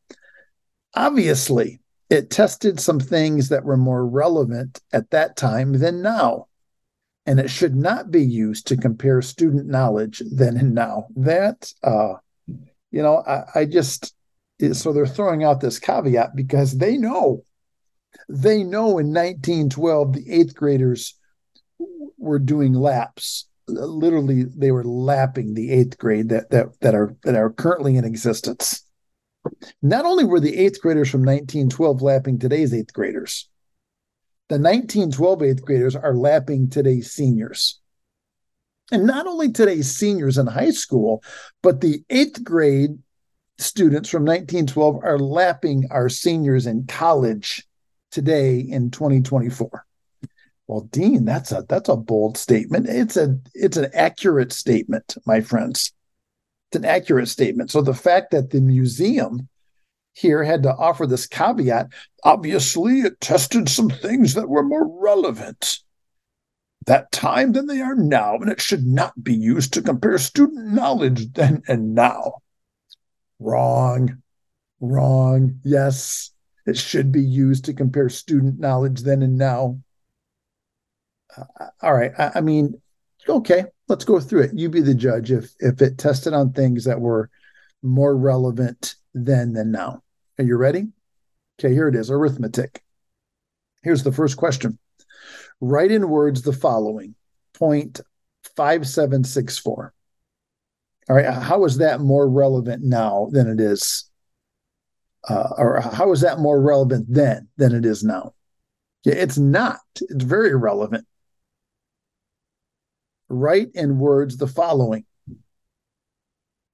Obviously, 0.97 1.81
it 2.13 2.29
tested 2.29 2.79
some 2.79 3.01
things 3.01 3.49
that 3.49 3.65
were 3.65 3.79
more 3.79 4.07
relevant 4.07 4.83
at 4.93 5.09
that 5.13 5.35
time 5.35 5.73
than 5.79 6.03
now. 6.03 6.47
And 7.25 7.41
it 7.41 7.49
should 7.49 7.75
not 7.75 8.11
be 8.11 8.23
used 8.23 8.67
to 8.67 8.77
compare 8.77 9.23
student 9.23 9.67
knowledge 9.67 10.23
then 10.31 10.59
and 10.59 10.75
now. 10.75 11.07
That, 11.17 11.73
uh, 11.83 12.17
you 12.47 13.03
know, 13.03 13.23
I, 13.27 13.61
I 13.61 13.65
just, 13.65 14.15
so 14.73 14.93
they're 14.93 15.07
throwing 15.07 15.43
out 15.43 15.63
this 15.63 15.79
caveat 15.79 16.37
because 16.37 16.77
they 16.77 16.99
know, 16.99 17.45
they 18.29 18.63
know 18.63 18.99
in 18.99 19.15
1912, 19.15 20.13
the 20.13 20.31
eighth 20.31 20.55
graders 20.55 21.15
were 22.19 22.39
doing 22.39 22.75
laps 22.75 23.47
literally 23.69 24.43
they 24.43 24.71
were 24.73 24.85
lapping 24.85 25.55
the 25.55 25.71
eighth 25.71 25.97
grade 25.97 26.29
that 26.29 26.51
that 26.51 26.67
that 26.81 26.95
are 26.97 27.17
that 27.23 27.37
are 27.37 27.51
currently 27.51 27.97
in 27.97 28.05
existence 28.05 28.85
not 29.83 30.05
only 30.05 30.25
were 30.25 30.41
the 30.41 30.57
eighth 30.57 30.81
graders 30.81 31.11
from 31.11 31.21
1912 31.21 32.03
lapping 32.03 32.39
today's 32.39 32.73
eighth 32.73 32.93
graders, 32.93 33.49
the 34.49 34.57
1912 34.57 35.43
eighth 35.43 35.65
graders 35.65 35.97
are 35.97 36.15
lapping 36.15 36.69
today's 36.69 37.11
seniors. 37.11 37.81
And 38.91 39.07
not 39.07 39.27
only 39.27 39.51
today's 39.51 39.91
seniors 39.91 40.37
in 40.37 40.47
high 40.47 40.71
school, 40.71 41.23
but 41.63 41.81
the 41.81 42.05
eighth 42.11 42.45
grade 42.45 42.99
students 43.59 44.09
from 44.09 44.25
1912 44.25 45.03
are 45.03 45.19
lapping 45.19 45.87
our 45.91 46.09
seniors 46.09 46.67
in 46.67 46.87
college 46.87 47.67
today 48.11 48.61
in 48.61 48.91
2024. 48.91 49.87
Well, 50.67 50.83
Dean, 50.93 51.25
that's 51.25 51.53
a 51.53 51.65
that's 51.69 51.89
a 51.89 51.97
bold 51.97 52.37
statement. 52.37 52.89
It's 52.89 53.17
a 53.17 53.39
it's 53.55 53.77
an 53.77 53.91
accurate 53.95 54.53
statement, 54.53 55.17
my 55.27 55.41
friends. 55.41 55.93
It's 56.73 56.79
an 56.79 56.85
accurate 56.87 57.29
statement. 57.29 57.71
So 57.71 57.83
the 57.83 57.93
fact 57.93 58.31
that 58.31 58.49
the 58.49 58.63
museum 58.63 59.47
here 60.15 60.43
had 60.43 60.63
to 60.63 60.75
offer 60.75 61.07
this 61.07 61.27
caveat, 61.27 61.89
obviously 62.25 63.01
it 63.01 63.21
tested 63.21 63.69
some 63.69 63.91
things 63.91 64.33
that 64.33 64.49
were 64.49 64.63
more 64.63 64.89
relevant 65.03 65.81
that 66.87 67.13
time 67.13 67.53
than 67.53 67.67
they 67.67 67.83
are 67.83 67.95
now, 67.95 68.37
and 68.37 68.51
it 68.51 68.59
should 68.59 68.87
not 68.87 69.23
be 69.23 69.35
used 69.35 69.75
to 69.75 69.83
compare 69.83 70.17
student 70.17 70.73
knowledge 70.73 71.31
then 71.35 71.63
and 71.69 71.95
now. 71.95 72.39
Wrong. 73.39 74.23
Wrong. 74.81 75.61
Yes, 75.65 76.31
it 76.65 76.79
should 76.79 77.13
be 77.13 77.23
used 77.23 77.67
to 77.67 77.75
compare 77.75 78.09
student 78.09 78.59
knowledge 78.59 79.03
then 79.03 79.21
and 79.21 79.37
now. 79.37 79.79
Uh, 81.37 81.67
all 81.83 81.93
right. 81.93 82.13
I, 82.19 82.33
I 82.37 82.41
mean, 82.41 82.81
okay, 83.29 83.65
let's 83.89 84.05
go 84.05 84.21
through 84.21 84.43
it. 84.43 84.51
You 84.55 84.69
be 84.69 84.81
the 84.81 84.95
judge 84.95 85.31
if 85.31 85.53
if 85.61 85.81
it 85.83 85.99
tested 85.99 86.33
on 86.33 86.53
things 86.53 86.85
that 86.85 87.01
were 87.01 87.31
more 87.83 88.17
relevant 88.17 88.95
then 89.15 89.53
than 89.53 89.71
now. 89.71 90.03
Are 90.39 90.45
you 90.45 90.57
ready? 90.57 90.89
Okay, 91.59 91.75
here 91.75 91.89
it 91.89 91.95
is 91.95 92.11
arithmetic. 92.11 92.83
Here's 93.83 94.03
the 94.03 94.13
first 94.13 94.37
question 94.37 94.79
Write 95.61 95.93
in 95.93 96.09
words 96.09 96.43
the 96.43 96.53
following 96.53 97.15
point 97.55 98.01
five 98.57 98.87
seven 98.87 99.25
six 99.25 99.59
four. 99.59 99.93
All 101.09 101.17
right, 101.17 101.33
how 101.33 101.65
is 101.65 101.79
that 101.79 102.01
more 102.01 102.29
relevant 102.29 102.83
now 102.83 103.29
than 103.33 103.49
it 103.49 103.61
is? 103.61 104.09
Uh, 105.29 105.51
or 105.57 105.81
how 105.81 106.11
is 106.13 106.23
that 106.23 106.41
more 106.41 106.61
relevant 106.61 107.07
then 107.09 107.49
than 107.57 107.75
it 107.75 107.85
is 107.85 108.03
now? 108.03 108.35
Yeah, 109.05 109.15
it's 109.15 109.39
not. 109.39 109.81
It's 110.01 110.25
very 110.25 110.55
relevant 110.55 111.07
write 113.33 113.71
in 113.75 113.99
words 113.99 114.37
the 114.37 114.47
following 114.47 115.05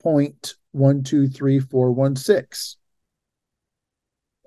point 0.03 0.55
one 0.73 1.03
two 1.03 1.29
three 1.29 1.61
four 1.61 1.93
one 1.93 2.17
six. 2.17 2.77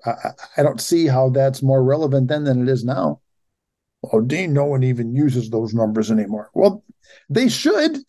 I, 0.04 0.30
I 0.56 0.62
don't 0.62 0.80
see 0.80 1.06
how 1.06 1.30
that's 1.30 1.62
more 1.62 1.82
relevant 1.82 2.28
then 2.28 2.44
than 2.44 2.62
it 2.62 2.68
is 2.68 2.84
now. 2.84 3.20
Oh, 4.12 4.20
Dean, 4.20 4.52
no 4.52 4.64
one 4.64 4.82
even 4.82 5.14
uses 5.14 5.48
those 5.50 5.74
numbers 5.74 6.10
anymore. 6.10 6.50
Well, 6.54 6.84
they 7.28 7.48
should. 7.48 7.98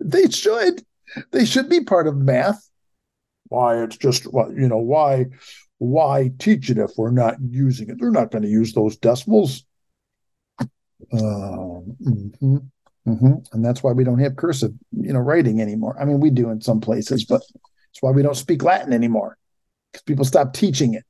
They 0.00 0.30
should. 0.30 0.84
They 1.32 1.44
should 1.44 1.68
be 1.68 1.82
part 1.82 2.06
of 2.06 2.16
math. 2.16 2.70
Why? 3.48 3.82
It's 3.82 3.96
just 3.96 4.32
what 4.32 4.52
you 4.52 4.68
know 4.68 4.78
why? 4.78 5.26
Why 5.78 6.30
teach 6.38 6.70
it 6.70 6.78
if 6.78 6.92
we're 6.96 7.10
not 7.10 7.34
using 7.50 7.90
it? 7.90 7.96
They're 7.98 8.12
not 8.12 8.30
going 8.30 8.42
to 8.42 8.48
use 8.48 8.72
those 8.72 8.96
decimals. 8.96 9.64
Uh, 10.60 10.66
mm-hmm. 11.12 12.58
Mm-hmm. 13.08 13.34
And 13.52 13.64
that's 13.64 13.82
why 13.82 13.92
we 13.92 14.04
don't 14.04 14.18
have 14.18 14.36
cursive, 14.36 14.72
you 14.92 15.12
know, 15.12 15.20
writing 15.20 15.62
anymore. 15.62 15.96
I 15.98 16.04
mean, 16.04 16.20
we 16.20 16.30
do 16.30 16.50
in 16.50 16.60
some 16.60 16.80
places, 16.80 17.24
but 17.24 17.40
it's 17.90 18.02
why 18.02 18.10
we 18.10 18.22
don't 18.22 18.36
speak 18.36 18.62
Latin 18.62 18.92
anymore 18.92 19.38
because 19.90 20.02
people 20.02 20.26
stop 20.26 20.52
teaching 20.52 20.94
it. 20.94 21.04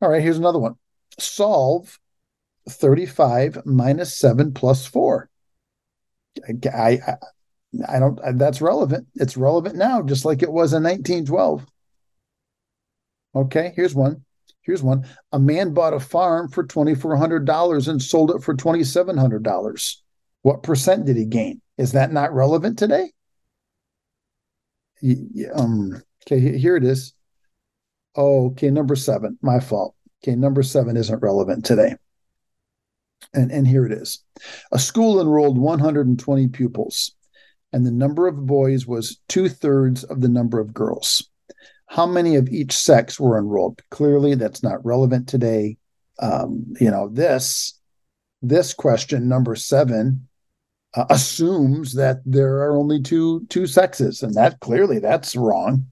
All 0.00 0.08
right, 0.08 0.22
here's 0.22 0.38
another 0.38 0.60
one. 0.60 0.76
Solve 1.18 1.98
35 2.68 3.66
minus 3.66 4.16
7 4.16 4.54
plus 4.54 4.86
4. 4.86 5.28
I, 6.48 6.70
I, 6.72 6.98
I 7.88 7.98
don't, 7.98 8.18
that's 8.38 8.60
relevant. 8.60 9.08
It's 9.16 9.36
relevant 9.36 9.74
now, 9.74 10.00
just 10.02 10.24
like 10.24 10.42
it 10.42 10.52
was 10.52 10.72
in 10.72 10.84
1912. 10.84 11.66
Okay, 13.34 13.72
here's 13.74 13.94
one. 13.94 14.24
Here's 14.62 14.82
one. 14.82 15.06
A 15.32 15.38
man 15.38 15.72
bought 15.72 15.94
a 15.94 16.00
farm 16.00 16.48
for 16.48 16.64
$2,400 16.64 17.88
and 17.88 18.02
sold 18.02 18.30
it 18.30 18.42
for 18.42 18.54
$2,700. 18.54 19.96
What 20.42 20.62
percent 20.62 21.06
did 21.06 21.16
he 21.16 21.24
gain? 21.24 21.60
Is 21.78 21.92
that 21.92 22.12
not 22.12 22.34
relevant 22.34 22.78
today? 22.78 23.10
Um, 25.54 26.02
okay, 26.26 26.58
here 26.58 26.76
it 26.76 26.84
is. 26.84 27.14
Oh, 28.16 28.48
okay, 28.48 28.70
number 28.70 28.96
seven. 28.96 29.38
My 29.40 29.60
fault. 29.60 29.94
Okay, 30.22 30.36
number 30.36 30.62
seven 30.62 30.96
isn't 30.96 31.22
relevant 31.22 31.64
today. 31.64 31.94
And, 33.32 33.50
and 33.50 33.66
here 33.66 33.86
it 33.86 33.92
is. 33.92 34.22
A 34.72 34.78
school 34.78 35.20
enrolled 35.20 35.58
120 35.58 36.48
pupils, 36.48 37.12
and 37.72 37.86
the 37.86 37.90
number 37.90 38.26
of 38.26 38.46
boys 38.46 38.86
was 38.86 39.20
two 39.28 39.48
thirds 39.48 40.04
of 40.04 40.20
the 40.20 40.28
number 40.28 40.58
of 40.58 40.74
girls 40.74 41.30
how 41.90 42.06
many 42.06 42.36
of 42.36 42.48
each 42.48 42.72
sex 42.72 43.18
were 43.18 43.36
enrolled? 43.36 43.82
Clearly, 43.90 44.36
that's 44.36 44.62
not 44.62 44.84
relevant 44.86 45.28
today. 45.28 45.76
Um, 46.20 46.72
you 46.80 46.88
know, 46.88 47.08
this 47.08 47.80
this 48.42 48.72
question 48.72 49.28
number 49.28 49.56
seven 49.56 50.28
uh, 50.94 51.06
assumes 51.10 51.94
that 51.94 52.20
there 52.24 52.58
are 52.58 52.76
only 52.76 53.02
two 53.02 53.44
two 53.48 53.66
sexes, 53.66 54.22
and 54.22 54.34
that 54.34 54.60
clearly 54.60 55.00
that's 55.00 55.34
wrong. 55.34 55.90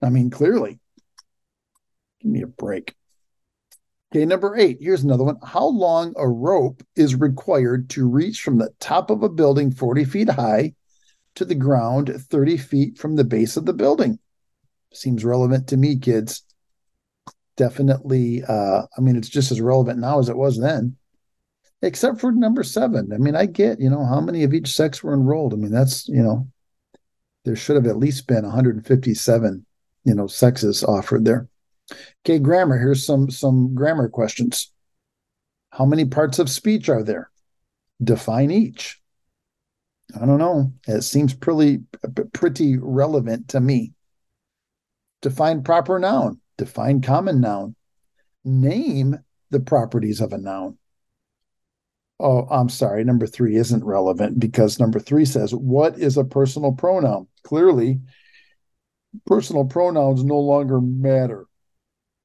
I 0.00 0.10
mean, 0.10 0.30
clearly. 0.30 0.78
Give 2.20 2.30
me 2.30 2.42
a 2.42 2.46
break. 2.46 2.94
Okay, 4.14 4.24
number 4.26 4.56
eight. 4.56 4.78
Here's 4.80 5.02
another 5.02 5.24
one. 5.24 5.38
How 5.44 5.66
long 5.66 6.14
a 6.16 6.28
rope 6.28 6.84
is 6.94 7.16
required 7.16 7.90
to 7.90 8.08
reach 8.08 8.42
from 8.42 8.58
the 8.58 8.70
top 8.78 9.10
of 9.10 9.24
a 9.24 9.28
building 9.28 9.72
40 9.72 10.04
feet 10.04 10.30
high 10.30 10.74
to 11.34 11.44
the 11.44 11.56
ground 11.56 12.14
30 12.16 12.56
feet 12.58 12.98
from 12.98 13.16
the 13.16 13.24
base 13.24 13.56
of 13.56 13.66
the 13.66 13.72
building? 13.72 14.20
Seems 14.92 15.24
relevant 15.24 15.68
to 15.68 15.76
me, 15.76 15.98
kids. 15.98 16.42
Definitely, 17.56 18.42
uh, 18.44 18.82
I 18.96 19.00
mean, 19.00 19.16
it's 19.16 19.28
just 19.28 19.50
as 19.50 19.60
relevant 19.60 19.98
now 19.98 20.18
as 20.18 20.28
it 20.28 20.36
was 20.36 20.58
then, 20.58 20.96
except 21.82 22.20
for 22.20 22.32
number 22.32 22.62
seven. 22.62 23.12
I 23.12 23.18
mean, 23.18 23.34
I 23.34 23.46
get, 23.46 23.80
you 23.80 23.88
know, 23.88 24.04
how 24.04 24.20
many 24.20 24.44
of 24.44 24.52
each 24.52 24.74
sex 24.74 25.02
were 25.02 25.14
enrolled. 25.14 25.54
I 25.54 25.56
mean, 25.56 25.72
that's, 25.72 26.06
you 26.08 26.22
know, 26.22 26.48
there 27.44 27.56
should 27.56 27.76
have 27.76 27.86
at 27.86 27.96
least 27.96 28.26
been 28.26 28.44
157, 28.44 29.66
you 30.04 30.14
know, 30.14 30.26
sexes 30.26 30.84
offered 30.84 31.24
there. 31.24 31.48
Okay, 32.24 32.38
grammar. 32.38 32.78
Here's 32.78 33.06
some 33.06 33.30
some 33.30 33.74
grammar 33.74 34.08
questions. 34.08 34.72
How 35.70 35.84
many 35.84 36.04
parts 36.04 36.38
of 36.38 36.50
speech 36.50 36.88
are 36.88 37.02
there? 37.02 37.30
Define 38.02 38.50
each. 38.50 39.00
I 40.14 40.26
don't 40.26 40.38
know. 40.38 40.72
It 40.86 41.02
seems 41.02 41.34
pretty 41.34 41.80
pretty 42.32 42.76
relevant 42.78 43.48
to 43.48 43.60
me. 43.60 43.92
Define 45.22 45.62
proper 45.62 45.98
noun. 45.98 46.40
Define 46.58 47.00
common 47.00 47.40
noun. 47.40 47.74
Name 48.44 49.18
the 49.50 49.60
properties 49.60 50.20
of 50.20 50.32
a 50.32 50.38
noun. 50.38 50.78
Oh, 52.18 52.46
I'm 52.50 52.68
sorry. 52.68 53.04
Number 53.04 53.26
three 53.26 53.56
isn't 53.56 53.84
relevant 53.84 54.38
because 54.38 54.80
number 54.80 54.98
three 54.98 55.24
says, 55.24 55.54
What 55.54 55.98
is 55.98 56.16
a 56.16 56.24
personal 56.24 56.72
pronoun? 56.72 57.28
Clearly, 57.42 58.00
personal 59.26 59.64
pronouns 59.64 60.24
no 60.24 60.38
longer 60.38 60.80
matter. 60.80 61.46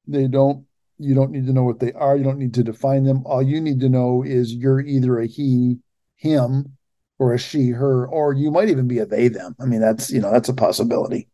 They 0.06 0.28
don't, 0.28 0.66
you 0.98 1.14
don't 1.14 1.30
need 1.30 1.46
to 1.46 1.52
know 1.52 1.64
what 1.64 1.80
they 1.80 1.92
are. 1.92 2.16
You 2.16 2.24
don't 2.24 2.38
need 2.38 2.54
to 2.54 2.64
define 2.64 3.04
them. 3.04 3.22
All 3.24 3.42
you 3.42 3.60
need 3.60 3.80
to 3.80 3.88
know 3.88 4.22
is 4.22 4.54
you're 4.54 4.80
either 4.80 5.18
a 5.18 5.26
he, 5.26 5.78
him, 6.16 6.76
or 7.18 7.34
a 7.34 7.38
she, 7.38 7.70
her, 7.70 8.06
or 8.06 8.32
you 8.32 8.50
might 8.50 8.68
even 8.68 8.88
be 8.88 8.98
a 8.98 9.06
they, 9.06 9.28
them. 9.28 9.54
I 9.60 9.66
mean, 9.66 9.80
that's, 9.80 10.10
you 10.10 10.20
know, 10.20 10.32
that's 10.32 10.48
a 10.48 10.54
possibility. 10.54 11.28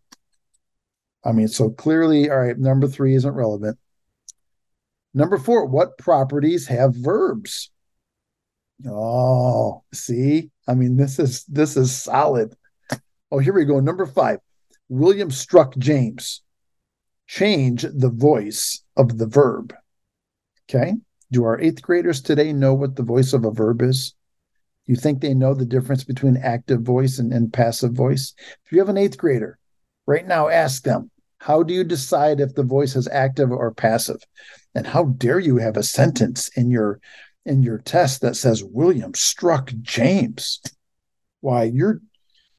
I 1.24 1.32
mean, 1.32 1.48
so 1.48 1.70
clearly, 1.70 2.30
all 2.30 2.38
right, 2.38 2.58
number 2.58 2.86
three 2.86 3.14
isn't 3.14 3.34
relevant. 3.34 3.78
Number 5.14 5.38
four, 5.38 5.66
what 5.66 5.98
properties 5.98 6.66
have 6.68 6.94
verbs? 6.94 7.70
Oh, 8.86 9.82
see, 9.92 10.50
I 10.68 10.74
mean, 10.74 10.96
this 10.96 11.18
is 11.18 11.44
this 11.46 11.76
is 11.76 11.94
solid. 11.94 12.54
Oh, 13.30 13.38
here 13.38 13.52
we 13.52 13.64
go. 13.64 13.80
Number 13.80 14.06
five, 14.06 14.38
William 14.88 15.30
struck 15.30 15.76
James. 15.76 16.42
Change 17.26 17.82
the 17.82 18.10
voice 18.10 18.82
of 18.96 19.18
the 19.18 19.26
verb. 19.26 19.74
Okay. 20.68 20.94
Do 21.30 21.44
our 21.44 21.60
eighth 21.60 21.82
graders 21.82 22.22
today 22.22 22.52
know 22.52 22.72
what 22.72 22.96
the 22.96 23.02
voice 23.02 23.34
of 23.34 23.44
a 23.44 23.50
verb 23.50 23.82
is? 23.82 24.14
You 24.86 24.96
think 24.96 25.20
they 25.20 25.34
know 25.34 25.52
the 25.52 25.66
difference 25.66 26.04
between 26.04 26.38
active 26.38 26.80
voice 26.80 27.18
and, 27.18 27.32
and 27.32 27.52
passive 27.52 27.92
voice? 27.92 28.32
If 28.64 28.72
you 28.72 28.78
have 28.78 28.88
an 28.88 28.96
eighth 28.96 29.18
grader, 29.18 29.58
Right 30.08 30.26
now, 30.26 30.48
ask 30.48 30.84
them, 30.84 31.10
how 31.36 31.62
do 31.62 31.74
you 31.74 31.84
decide 31.84 32.40
if 32.40 32.54
the 32.54 32.62
voice 32.62 32.96
is 32.96 33.06
active 33.08 33.52
or 33.52 33.74
passive? 33.74 34.22
And 34.74 34.86
how 34.86 35.04
dare 35.04 35.38
you 35.38 35.58
have 35.58 35.76
a 35.76 35.82
sentence 35.82 36.48
in 36.56 36.70
your 36.70 36.98
in 37.44 37.62
your 37.62 37.76
test 37.76 38.22
that 38.22 38.34
says 38.34 38.64
William 38.64 39.12
struck 39.12 39.70
James? 39.82 40.62
Why, 41.42 41.64
you're 41.64 42.00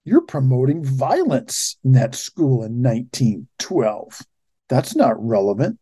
you're 0.06 0.22
promoting 0.22 0.86
violence 0.86 1.78
in 1.84 1.94
that 1.94 2.14
school 2.14 2.64
in 2.64 2.84
1912. 2.84 4.22
That's 4.68 4.96
not 4.96 5.16
relevant. 5.20 5.80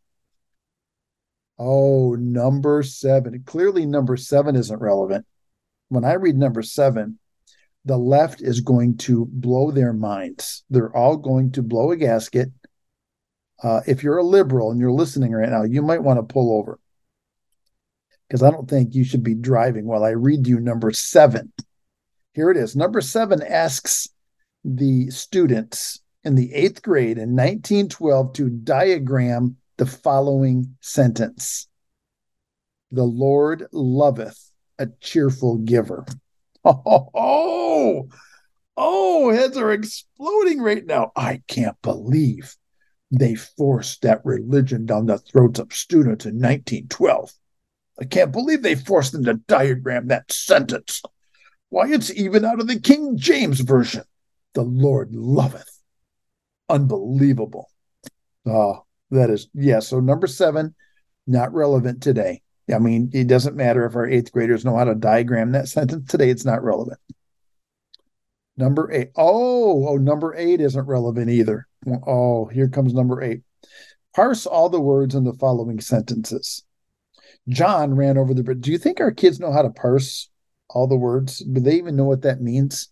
Oh, 1.60 2.16
number 2.16 2.82
seven. 2.82 3.44
Clearly, 3.46 3.86
number 3.86 4.16
seven 4.16 4.56
isn't 4.56 4.80
relevant. 4.80 5.26
When 5.90 6.06
I 6.06 6.14
read 6.14 6.38
number 6.38 6.62
seven, 6.62 7.20
the 7.88 7.98
left 7.98 8.42
is 8.42 8.60
going 8.60 8.98
to 8.98 9.26
blow 9.32 9.72
their 9.72 9.94
minds. 9.94 10.66
They're 10.70 10.96
all 10.96 11.16
going 11.16 11.54
to 11.54 11.64
blow 11.64 11.92
a 11.92 11.96
gasket. 11.96 12.50
Uh, 13.64 13.80
if 13.88 14.04
you're 14.04 14.18
a 14.18 14.24
liberal 14.24 14.72
and 14.72 14.80
you're 14.80 14.92
listening 14.92 15.32
right 15.32 15.50
now, 15.50 15.64
you 15.64 15.82
might 15.82 16.04
want 16.04 16.20
to 16.20 16.34
pull 16.34 16.60
over 16.60 16.80
because 18.28 18.44
I 18.44 18.52
don't 18.52 18.70
think 18.70 18.94
you 18.94 19.06
should 19.06 19.24
be 19.24 19.36
driving 19.36 19.86
while 19.86 20.04
I 20.04 20.10
read 20.10 20.48
you 20.48 20.60
number 20.60 20.92
seven. 20.92 21.54
Here 22.34 22.52
it 22.52 22.58
is. 22.58 22.76
Number 22.76 23.00
seven 23.00 23.42
asks 23.42 24.10
the 24.66 25.10
students 25.10 26.02
in 26.26 26.36
the 26.36 26.54
eighth 26.54 26.82
grade 26.82 27.18
in 27.18 27.38
1912 27.38 28.34
to 28.34 28.50
diagram 28.50 29.56
the 29.78 29.86
following 29.86 30.76
sentence 30.82 31.70
The 32.92 33.06
Lord 33.06 33.68
loveth 33.72 34.52
a 34.78 34.88
cheerful 35.00 35.60
giver. 35.60 36.06
Oh, 36.68 38.10
oh, 38.78 39.32
heads 39.32 39.58
are 39.58 39.72
exploding 39.72 40.62
right 40.62 40.86
now. 40.86 41.12
I 41.16 41.42
can't 41.48 41.82
believe 41.82 42.56
they 43.12 43.36
forced 43.36 44.02
that 44.02 44.26
religion 44.26 44.86
down 44.86 45.06
the 45.06 45.18
throats 45.18 45.60
of 45.60 45.74
students 45.74 46.26
in 46.26 46.36
1912. 46.36 47.32
I 48.00 48.06
can't 48.06 48.32
believe 48.32 48.62
they 48.62 48.76
forced 48.76 49.14
them 49.14 49.24
to 49.26 49.36
diagram 49.36 50.08
that 50.08 50.32
sentence. 50.32 51.02
Why, 51.70 51.92
it's 51.92 52.14
even 52.14 52.46
out 52.46 52.60
of 52.60 52.68
the 52.68 52.80
King 52.80 53.18
James 53.18 53.60
Version. 53.62 54.04
The 54.54 54.64
Lord 54.64 55.14
loveth. 55.16 55.70
Unbelievable. 56.70 57.70
Oh, 58.46 58.86
that 59.12 59.30
is, 59.30 59.48
yeah. 59.54 59.80
So, 59.80 60.00
number 60.00 60.28
seven, 60.28 60.76
not 61.26 61.54
relevant 61.54 62.02
today. 62.02 62.42
I 62.74 62.80
mean, 62.80 63.12
it 63.14 63.28
doesn't 63.28 63.56
matter 63.56 63.86
if 63.86 63.96
our 63.96 64.08
eighth 64.08 64.32
graders 64.32 64.66
know 64.66 64.78
how 64.78 64.84
to 64.86 64.96
diagram 64.96 65.52
that 65.52 65.68
sentence 65.70 66.10
today, 66.10 66.30
it's 66.30 66.46
not 66.46 66.64
relevant. 66.64 67.00
Number 68.58 68.92
eight. 68.92 69.12
Oh, 69.16 69.88
oh, 69.88 69.98
number 69.98 70.36
eight 70.36 70.62
isn't 70.62 70.88
relevant 70.88 71.30
either. 71.30 71.68
Oh, 72.06 72.46
here 72.46 72.68
comes 72.68 72.94
number 72.94 73.22
eight. 73.22 73.42
Parse 74.16 74.48
all 74.48 74.70
the 74.70 74.82
words 74.82 75.14
in 75.14 75.24
the 75.24 75.34
following 75.34 75.80
sentences. 75.80 76.64
John 77.48 77.94
ran 77.94 78.18
over 78.18 78.34
the 78.34 78.44
bridge. 78.44 78.62
Do 78.62 78.72
you 78.72 78.80
think 78.80 79.00
our 79.00 79.12
kids 79.12 79.40
know 79.40 79.54
how 79.54 79.62
to 79.62 79.70
parse 79.70 80.30
all 80.70 80.88
the 80.88 80.98
words? 80.98 81.40
Do 81.40 81.62
they 81.62 81.76
even 81.76 81.96
know 81.96 82.06
what 82.06 82.24
that 82.24 82.42
means? 82.42 82.90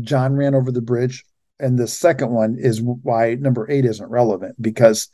John 0.00 0.34
ran 0.34 0.54
over 0.54 0.72
the 0.72 0.82
bridge. 0.82 1.24
And 1.58 1.78
the 1.78 1.86
second 1.86 2.30
one 2.30 2.56
is 2.58 2.82
why 2.82 3.34
number 3.34 3.70
eight 3.70 3.84
isn't 3.84 4.10
relevant 4.10 4.60
because 4.60 5.08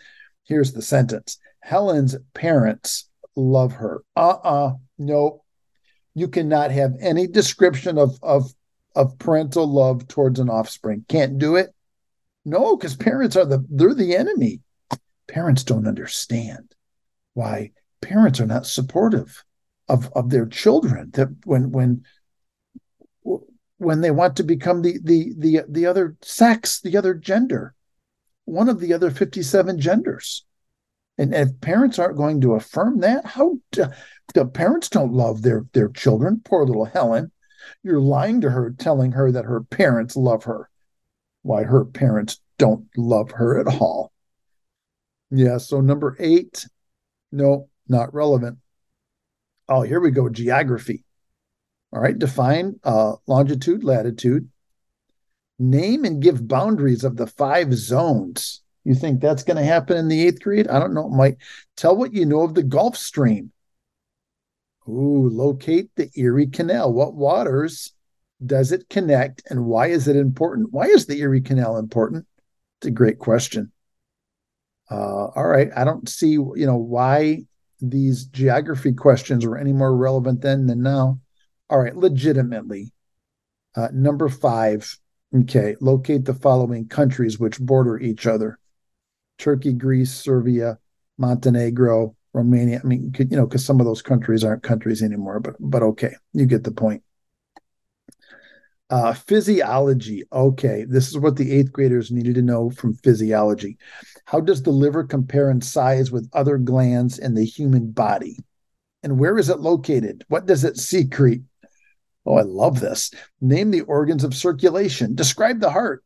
here's 0.44 0.72
the 0.72 0.82
sentence 0.82 1.38
Helen's 1.61 2.16
parents 2.34 3.09
love 3.36 3.72
her. 3.74 4.02
Uh-uh. 4.16 4.74
No. 4.98 5.42
You 6.14 6.28
cannot 6.28 6.70
have 6.70 6.92
any 7.00 7.26
description 7.26 7.98
of 7.98 8.18
of 8.22 8.52
of 8.94 9.18
parental 9.18 9.66
love 9.66 10.06
towards 10.08 10.38
an 10.38 10.50
offspring. 10.50 11.04
Can't 11.08 11.38
do 11.38 11.56
it. 11.56 11.74
No, 12.44 12.76
because 12.76 12.96
parents 12.96 13.36
are 13.36 13.46
the 13.46 13.64
they're 13.70 13.94
the 13.94 14.16
enemy. 14.16 14.60
Parents 15.28 15.64
don't 15.64 15.86
understand 15.86 16.74
why 17.34 17.70
parents 18.02 18.40
are 18.40 18.46
not 18.46 18.66
supportive 18.66 19.44
of 19.88 20.10
of 20.14 20.30
their 20.30 20.46
children 20.46 21.10
that 21.14 21.28
when 21.44 21.70
when 21.72 22.04
when 23.78 24.00
they 24.00 24.10
want 24.10 24.36
to 24.36 24.42
become 24.42 24.82
the 24.82 24.98
the 25.02 25.32
the 25.38 25.60
the 25.68 25.86
other 25.86 26.16
sex, 26.22 26.80
the 26.80 26.96
other 26.96 27.14
gender, 27.14 27.74
one 28.44 28.68
of 28.68 28.80
the 28.80 28.92
other 28.92 29.10
57 29.10 29.80
genders. 29.80 30.44
And 31.22 31.32
if 31.32 31.60
parents 31.60 32.00
aren't 32.00 32.16
going 32.16 32.40
to 32.40 32.54
affirm 32.54 32.98
that, 32.98 33.24
how 33.24 33.58
do, 33.70 33.84
the 34.34 34.44
parents 34.44 34.88
don't 34.88 35.12
love 35.12 35.42
their 35.42 35.64
their 35.72 35.88
children? 35.88 36.40
Poor 36.44 36.66
little 36.66 36.84
Helen. 36.84 37.30
You're 37.84 38.00
lying 38.00 38.40
to 38.40 38.50
her, 38.50 38.74
telling 38.76 39.12
her 39.12 39.30
that 39.30 39.44
her 39.44 39.62
parents 39.62 40.16
love 40.16 40.42
her. 40.44 40.68
Why 41.42 41.62
her 41.62 41.84
parents 41.84 42.40
don't 42.58 42.88
love 42.96 43.30
her 43.32 43.60
at 43.60 43.68
all. 43.68 44.10
Yeah, 45.30 45.58
so 45.58 45.80
number 45.80 46.16
eight, 46.18 46.66
no, 47.30 47.68
not 47.88 48.12
relevant. 48.12 48.58
Oh, 49.68 49.82
here 49.82 50.00
we 50.00 50.10
go. 50.10 50.28
Geography. 50.28 51.04
All 51.92 52.00
right, 52.00 52.18
define 52.18 52.80
uh, 52.82 53.12
longitude, 53.28 53.84
latitude. 53.84 54.48
Name 55.60 56.04
and 56.04 56.20
give 56.20 56.48
boundaries 56.48 57.04
of 57.04 57.16
the 57.16 57.28
five 57.28 57.74
zones. 57.74 58.61
You 58.84 58.94
think 58.94 59.20
that's 59.20 59.44
going 59.44 59.56
to 59.56 59.64
happen 59.64 59.96
in 59.96 60.08
the 60.08 60.26
eighth 60.26 60.42
grade? 60.42 60.68
I 60.68 60.78
don't 60.78 60.94
know. 60.94 61.08
Might 61.08 61.36
tell 61.76 61.96
what 61.96 62.12
you 62.12 62.26
know 62.26 62.42
of 62.42 62.54
the 62.54 62.62
Gulf 62.62 62.96
Stream. 62.96 63.52
Ooh, 64.88 65.28
locate 65.28 65.90
the 65.94 66.10
Erie 66.16 66.48
Canal. 66.48 66.92
What 66.92 67.14
waters 67.14 67.92
does 68.44 68.72
it 68.72 68.88
connect 68.88 69.42
and 69.48 69.66
why 69.66 69.88
is 69.88 70.08
it 70.08 70.16
important? 70.16 70.72
Why 70.72 70.86
is 70.86 71.06
the 71.06 71.20
Erie 71.20 71.40
Canal 71.40 71.76
important? 71.76 72.26
It's 72.80 72.88
a 72.88 72.90
great 72.90 73.20
question. 73.20 73.70
Uh, 74.90 75.28
all 75.36 75.46
right, 75.46 75.70
I 75.76 75.84
don't 75.84 76.08
see 76.08 76.32
you 76.32 76.66
know 76.66 76.76
why 76.76 77.44
these 77.80 78.24
geography 78.24 78.92
questions 78.92 79.44
are 79.44 79.56
any 79.56 79.72
more 79.72 79.96
relevant 79.96 80.40
then 80.40 80.66
than 80.66 80.82
now. 80.82 81.20
All 81.70 81.78
right, 81.78 81.96
legitimately. 81.96 82.92
Uh, 83.76 83.88
number 83.92 84.28
five, 84.28 84.98
okay, 85.34 85.76
locate 85.80 86.24
the 86.24 86.34
following 86.34 86.88
countries 86.88 87.38
which 87.38 87.60
border 87.60 87.98
each 87.98 88.26
other 88.26 88.58
Turkey, 89.43 89.72
Greece, 89.72 90.12
Serbia, 90.12 90.78
Montenegro, 91.18 92.14
Romania. 92.32 92.80
I 92.82 92.86
mean, 92.86 93.12
you 93.18 93.36
know, 93.36 93.45
because 93.45 93.64
some 93.64 93.80
of 93.80 93.86
those 93.86 94.01
countries 94.01 94.45
aren't 94.45 94.62
countries 94.62 95.03
anymore, 95.03 95.40
but 95.40 95.57
but 95.59 95.82
okay, 95.82 96.14
you 96.32 96.47
get 96.47 96.62
the 96.62 96.70
point. 96.70 97.03
Uh, 98.88 99.14
physiology. 99.14 100.22
Okay, 100.32 100.84
this 100.88 101.09
is 101.09 101.18
what 101.18 101.34
the 101.34 101.51
eighth 101.51 101.72
graders 101.72 102.12
needed 102.12 102.36
to 102.36 102.43
know 102.43 102.70
from 102.70 102.95
physiology. 102.95 103.78
How 104.26 104.38
does 104.38 104.62
the 104.62 104.70
liver 104.70 105.03
compare 105.03 105.51
in 105.51 105.61
size 105.61 106.12
with 106.12 106.30
other 106.32 106.57
glands 106.57 107.18
in 107.18 107.34
the 107.34 107.45
human 107.45 107.90
body? 107.90 108.38
And 109.03 109.18
where 109.18 109.38
is 109.38 109.49
it 109.49 109.59
located? 109.59 110.24
What 110.28 110.47
does 110.47 110.62
it 110.62 110.76
secrete? 110.76 111.43
Oh, 112.24 112.36
I 112.36 112.43
love 112.43 112.78
this. 112.78 113.11
Name 113.40 113.72
the 113.72 113.80
organs 113.80 114.22
of 114.22 114.36
circulation. 114.36 115.16
Describe 115.16 115.59
the 115.59 115.70
heart. 115.70 116.05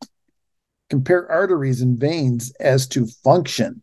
Compare 0.89 1.29
arteries 1.29 1.81
and 1.81 1.99
veins 1.99 2.51
as 2.59 2.87
to 2.87 3.07
function. 3.23 3.81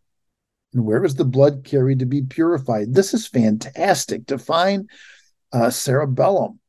And 0.72 0.84
where 0.84 1.04
is 1.04 1.14
the 1.14 1.24
blood 1.24 1.64
carried 1.64 2.00
to 2.00 2.06
be 2.06 2.22
purified? 2.22 2.94
This 2.94 3.14
is 3.14 3.26
fantastic. 3.26 4.26
Define 4.26 4.88
uh, 5.52 5.70
cerebellum. 5.70 6.60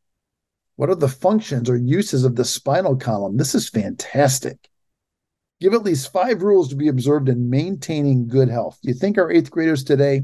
What 0.76 0.90
are 0.90 0.96
the 0.96 1.08
functions 1.08 1.70
or 1.70 1.78
uses 1.78 2.26
of 2.26 2.36
the 2.36 2.46
spinal 2.46 2.98
column? 2.98 3.38
This 3.38 3.56
is 3.56 3.70
fantastic. 3.70 4.70
Give 5.62 5.74
at 5.74 5.84
least 5.84 6.12
five 6.12 6.44
rules 6.44 6.68
to 6.70 6.76
be 6.76 6.90
observed 6.90 7.30
in 7.30 7.50
maintaining 7.50 8.28
good 8.28 8.50
health. 8.50 8.78
You 8.82 8.94
think 8.94 9.18
our 9.18 9.32
eighth 9.32 9.50
graders 9.50 9.84
today 9.84 10.24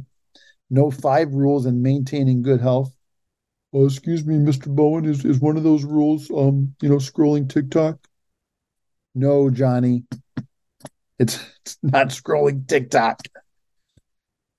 know 0.70 0.92
five 0.92 1.34
rules 1.34 1.66
in 1.66 1.82
maintaining 1.82 2.42
good 2.42 2.60
health? 2.60 2.94
Oh, 3.74 3.86
excuse 3.86 4.26
me, 4.26 4.36
Mr. 4.36 4.68
Bowen, 4.68 5.06
is, 5.06 5.24
is 5.24 5.40
one 5.40 5.56
of 5.56 5.64
those 5.64 5.86
rules, 5.86 6.30
um, 6.32 6.76
you 6.82 6.90
know, 6.90 6.98
scrolling 6.98 7.50
TikTok? 7.50 7.98
No, 9.14 9.50
Johnny. 9.50 10.04
It's, 11.20 11.40
it's 11.66 11.78
not 11.84 12.08
scrolling 12.08 12.68
TikTok. 12.68 13.22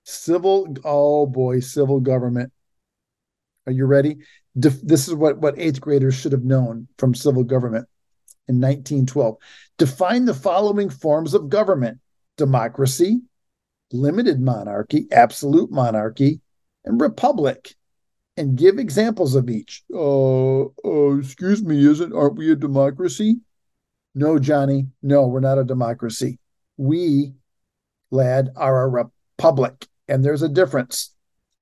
Civil, 0.04 0.76
oh 0.84 1.26
boy, 1.26 1.60
civil 1.60 2.00
government. 2.00 2.52
Are 3.66 3.72
you 3.72 3.86
ready? 3.86 4.18
this 4.54 5.08
is 5.08 5.14
what, 5.14 5.38
what 5.38 5.58
eighth 5.58 5.80
graders 5.80 6.14
should 6.14 6.32
have 6.32 6.44
known 6.44 6.86
from 6.98 7.14
civil 7.14 7.44
government 7.44 7.88
in 8.48 8.56
1912. 8.56 9.36
Define 9.78 10.24
the 10.24 10.34
following 10.34 10.90
forms 10.90 11.34
of 11.34 11.48
government 11.48 11.98
democracy, 12.36 13.20
limited 13.92 14.40
monarchy, 14.40 15.06
absolute 15.12 15.70
monarchy, 15.70 16.40
and 16.84 17.00
republic. 17.00 17.74
And 18.38 18.56
give 18.56 18.78
examples 18.78 19.34
of 19.34 19.50
each. 19.50 19.82
Uh, 19.92 20.62
uh, 20.62 21.18
excuse 21.18 21.62
me, 21.62 21.84
isn't 21.84 22.14
aren't 22.14 22.36
we 22.36 22.50
a 22.50 22.56
democracy? 22.56 23.36
No, 24.14 24.38
Johnny. 24.38 24.88
No, 25.02 25.26
we're 25.26 25.40
not 25.40 25.58
a 25.58 25.64
democracy. 25.64 26.38
We, 26.76 27.32
lad, 28.10 28.50
are 28.56 28.84
a 28.84 28.88
republic, 28.88 29.86
and 30.08 30.24
there's 30.24 30.42
a 30.42 30.48
difference. 30.48 31.14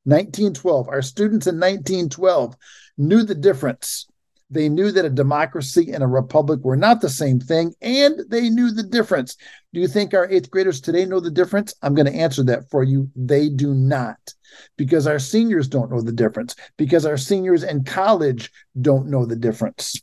1912. 0.05 0.89
Our 0.89 1.03
students 1.03 1.47
in 1.47 1.57
1912 1.57 2.57
knew 2.99 3.23
the 3.23 3.35
difference. 3.35 4.07
They 4.53 4.69
knew 4.69 4.91
that 4.91 5.05
a 5.05 5.11
democracy 5.11 5.93
and 5.93 6.03
a 6.03 6.09
republic 6.09 6.61
were 6.65 6.77
not 6.77 7.01
the 7.01 7.09
same 7.09 7.39
thing, 7.39 7.73
and 7.81 8.21
they 8.29 8.51
knew 8.51 8.73
the 8.73 8.83
difference. 8.83 9.37
Do 9.73 9.79
you 9.79 9.87
think 9.87 10.13
our 10.13 10.29
eighth 10.29 10.51
graders 10.51 10.81
today 10.81 11.07
know 11.07 11.21
the 11.21 11.31
difference? 11.31 11.73
I'm 11.83 11.95
going 11.95 12.07
to 12.13 12.19
answer 12.19 12.43
that 12.45 12.69
for 12.69 12.83
you. 12.83 13.09
They 13.15 13.49
do 13.49 13.75
not, 13.75 14.35
because 14.77 15.07
our 15.07 15.21
seniors 15.21 15.69
don't 15.69 15.93
know 15.93 16.01
the 16.01 16.11
difference, 16.11 16.57
because 16.77 17.07
our 17.07 17.17
seniors 17.17 17.63
in 17.63 17.85
college 17.85 18.51
don't 18.81 19.07
know 19.07 19.25
the 19.25 19.37
difference. 19.37 20.01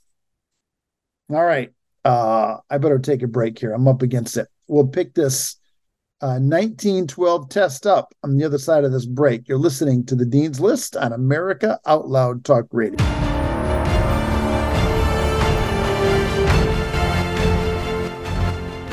All 1.29 1.43
right. 1.43 1.73
Uh, 2.05 2.57
I 2.69 2.77
better 2.77 2.99
take 2.99 3.23
a 3.23 3.27
break 3.27 3.59
here. 3.59 3.73
I'm 3.73 3.87
up 3.87 4.01
against 4.01 4.37
it. 4.37 4.47
We'll 4.67 4.87
pick 4.87 5.13
this 5.13 5.57
uh, 6.21 6.39
1912 6.39 7.49
test 7.49 7.85
up 7.85 8.13
on 8.23 8.37
the 8.37 8.43
other 8.43 8.57
side 8.57 8.83
of 8.83 8.91
this 8.91 9.05
break. 9.05 9.47
You're 9.47 9.57
listening 9.57 10.05
to 10.07 10.15
the 10.15 10.25
Dean's 10.25 10.59
List 10.59 10.95
on 10.95 11.13
America 11.13 11.79
Out 11.85 12.07
Loud 12.07 12.43
Talk 12.43 12.65
Radio. 12.71 12.97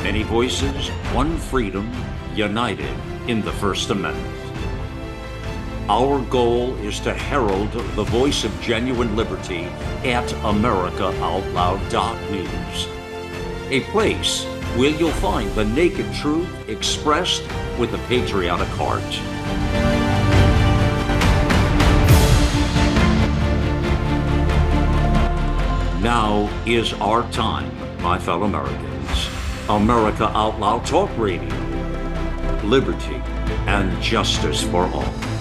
Many 0.03 0.23
voices, 0.23 0.91
one 1.13 1.39
freedom, 1.39 1.91
united 2.35 2.95
in 3.27 3.41
the 3.41 3.53
First 3.53 3.91
Amendment. 3.91 4.41
Our 5.89 6.21
goal 6.31 6.77
is 6.77 7.01
to 7.01 7.13
herald 7.13 7.73
the 7.73 8.05
voice 8.05 8.45
of 8.45 8.59
genuine 8.63 9.17
liberty 9.17 9.65
at 10.05 10.27
AmericaOutloud.news, 10.43 12.87
a 13.71 13.81
place 13.93 14.45
where 14.77 14.91
you'll 14.91 15.11
find 15.13 15.51
the 15.53 15.65
naked 15.65 16.13
truth 16.15 16.49
expressed 16.69 17.43
with 17.79 17.95
a 17.95 17.99
patriotic 18.09 18.69
heart. 18.69 19.03
Now 26.03 26.51
is 26.67 26.93
our 26.95 27.23
time, 27.33 27.71
my 28.03 28.19
fellow 28.19 28.45
Americans. 28.45 29.29
America 29.69 30.25
Out 30.37 30.61
Loud 30.61 30.85
Talk 30.85 31.11
Radio. 31.17 31.49
Liberty 32.65 33.23
and 33.67 34.03
justice 34.03 34.63
for 34.63 34.85
all. 34.85 35.34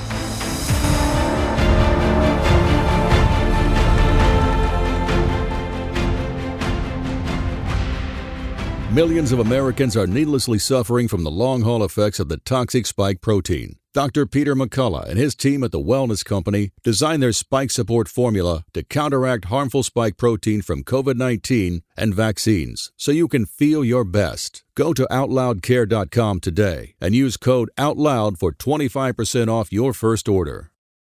Millions 8.93 9.31
of 9.31 9.39
Americans 9.39 9.97
are 9.97 10.05
needlessly 10.05 10.59
suffering 10.59 11.07
from 11.07 11.23
the 11.23 11.31
long 11.31 11.63
haul 11.63 11.83
effects 11.83 12.19
of 12.19 12.29
the 12.29 12.37
toxic 12.37 12.85
spike 12.85 13.21
protein. 13.21 13.79
Dr. 13.91 14.27
Peter 14.27 14.53
McCullough 14.53 15.09
and 15.09 15.17
his 15.17 15.33
team 15.33 15.63
at 15.63 15.71
the 15.71 15.81
Wellness 15.81 16.23
Company 16.23 16.69
designed 16.83 17.23
their 17.23 17.31
spike 17.31 17.71
support 17.71 18.07
formula 18.07 18.65
to 18.75 18.83
counteract 18.83 19.45
harmful 19.45 19.81
spike 19.81 20.15
protein 20.15 20.61
from 20.61 20.83
COVID 20.83 21.15
19 21.15 21.81
and 21.97 22.13
vaccines 22.13 22.91
so 22.95 23.11
you 23.11 23.27
can 23.27 23.47
feel 23.47 23.83
your 23.83 24.03
best. 24.03 24.63
Go 24.75 24.93
to 24.93 25.07
OutLoudCare.com 25.09 26.39
today 26.39 26.93
and 27.01 27.15
use 27.15 27.35
code 27.35 27.71
OUTLOUD 27.79 28.37
for 28.37 28.51
25% 28.51 29.47
off 29.47 29.73
your 29.73 29.93
first 29.93 30.29
order. 30.29 30.69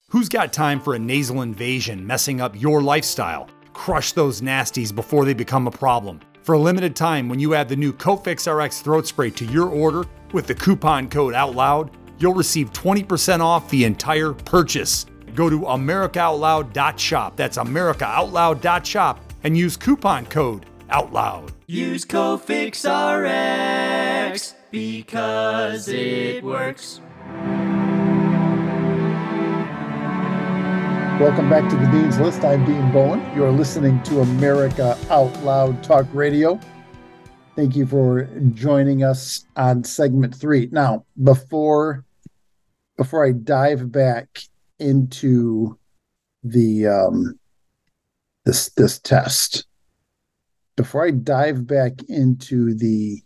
Who's 0.09 0.30
got 0.30 0.51
time 0.51 0.80
for 0.82 0.95
a 0.95 0.99
nasal 0.99 1.43
invasion 1.43 2.07
messing 2.07 2.41
up 2.41 2.59
your 2.59 2.82
lifestyle? 2.82 3.47
Crush 3.73 4.13
those 4.13 4.41
nasties 4.41 4.95
before 4.95 5.25
they 5.25 5.36
become 5.36 5.67
a 5.67 5.71
problem. 5.71 6.21
For 6.48 6.54
a 6.54 6.60
limited 6.60 6.95
time, 6.95 7.28
when 7.28 7.39
you 7.39 7.56
add 7.56 7.68
the 7.68 7.76
new 7.76 7.91
Cofix 7.91 8.48
RX 8.50 8.80
throat 8.80 9.06
spray 9.06 9.30
to 9.32 9.43
your 9.43 9.68
order 9.68 10.06
with 10.32 10.48
the 10.48 10.56
coupon 10.56 11.10
code 11.10 11.34
OUTLOUD, 11.34 11.91
you'll 12.20 12.36
receive 12.36 12.72
20% 12.72 13.41
off 13.41 13.70
the 13.70 13.84
entire 13.84 14.32
purchase. 14.32 15.06
Go 15.36 15.50
to 15.50 15.60
AmericaOutloud.shop. 15.60 17.36
That's 17.36 17.58
AmericaOutloud.shop 17.58 19.34
and 19.43 19.58
use 19.58 19.76
coupon 19.76 20.26
code 20.28 20.66
OUTLOUD. 20.89 21.52
Use 21.66 22.06
Cofix 22.06 22.86
RX 22.88 24.56
because 24.72 25.89
it 25.89 26.45
works. 26.45 27.02
Welcome 31.20 31.49
back 31.49 31.68
to 31.72 31.76
the 31.76 31.88
Dean's 31.88 32.20
List. 32.20 32.43
I'm 32.43 32.63
Dean 32.63 32.91
Bowen. 32.91 33.20
You 33.36 33.43
are 33.43 33.51
listening 33.51 34.03
to 34.03 34.22
America 34.22 34.95
Out 35.09 35.36
Loud 35.43 35.84
Talk 35.84 36.05
Radio. 36.13 36.59
Thank 37.55 37.76
you 37.76 37.88
for 37.88 38.26
joining 38.53 39.03
us 39.03 39.43
on 39.55 39.84
segment 39.84 40.36
three. 40.36 40.70
Now, 40.72 41.05
before 41.24 42.05
before 42.97 43.26
I 43.26 43.32
dive 43.32 43.91
back 43.91 44.28
into 44.78 45.80
the 46.43 46.86
um, 46.86 47.39
this 48.45 48.70
this 48.76 48.99
test, 48.99 49.65
before 50.76 51.03
I 51.03 51.09
dive 51.09 51.65
back 51.65 51.93
into 52.09 52.76
the 52.76 53.24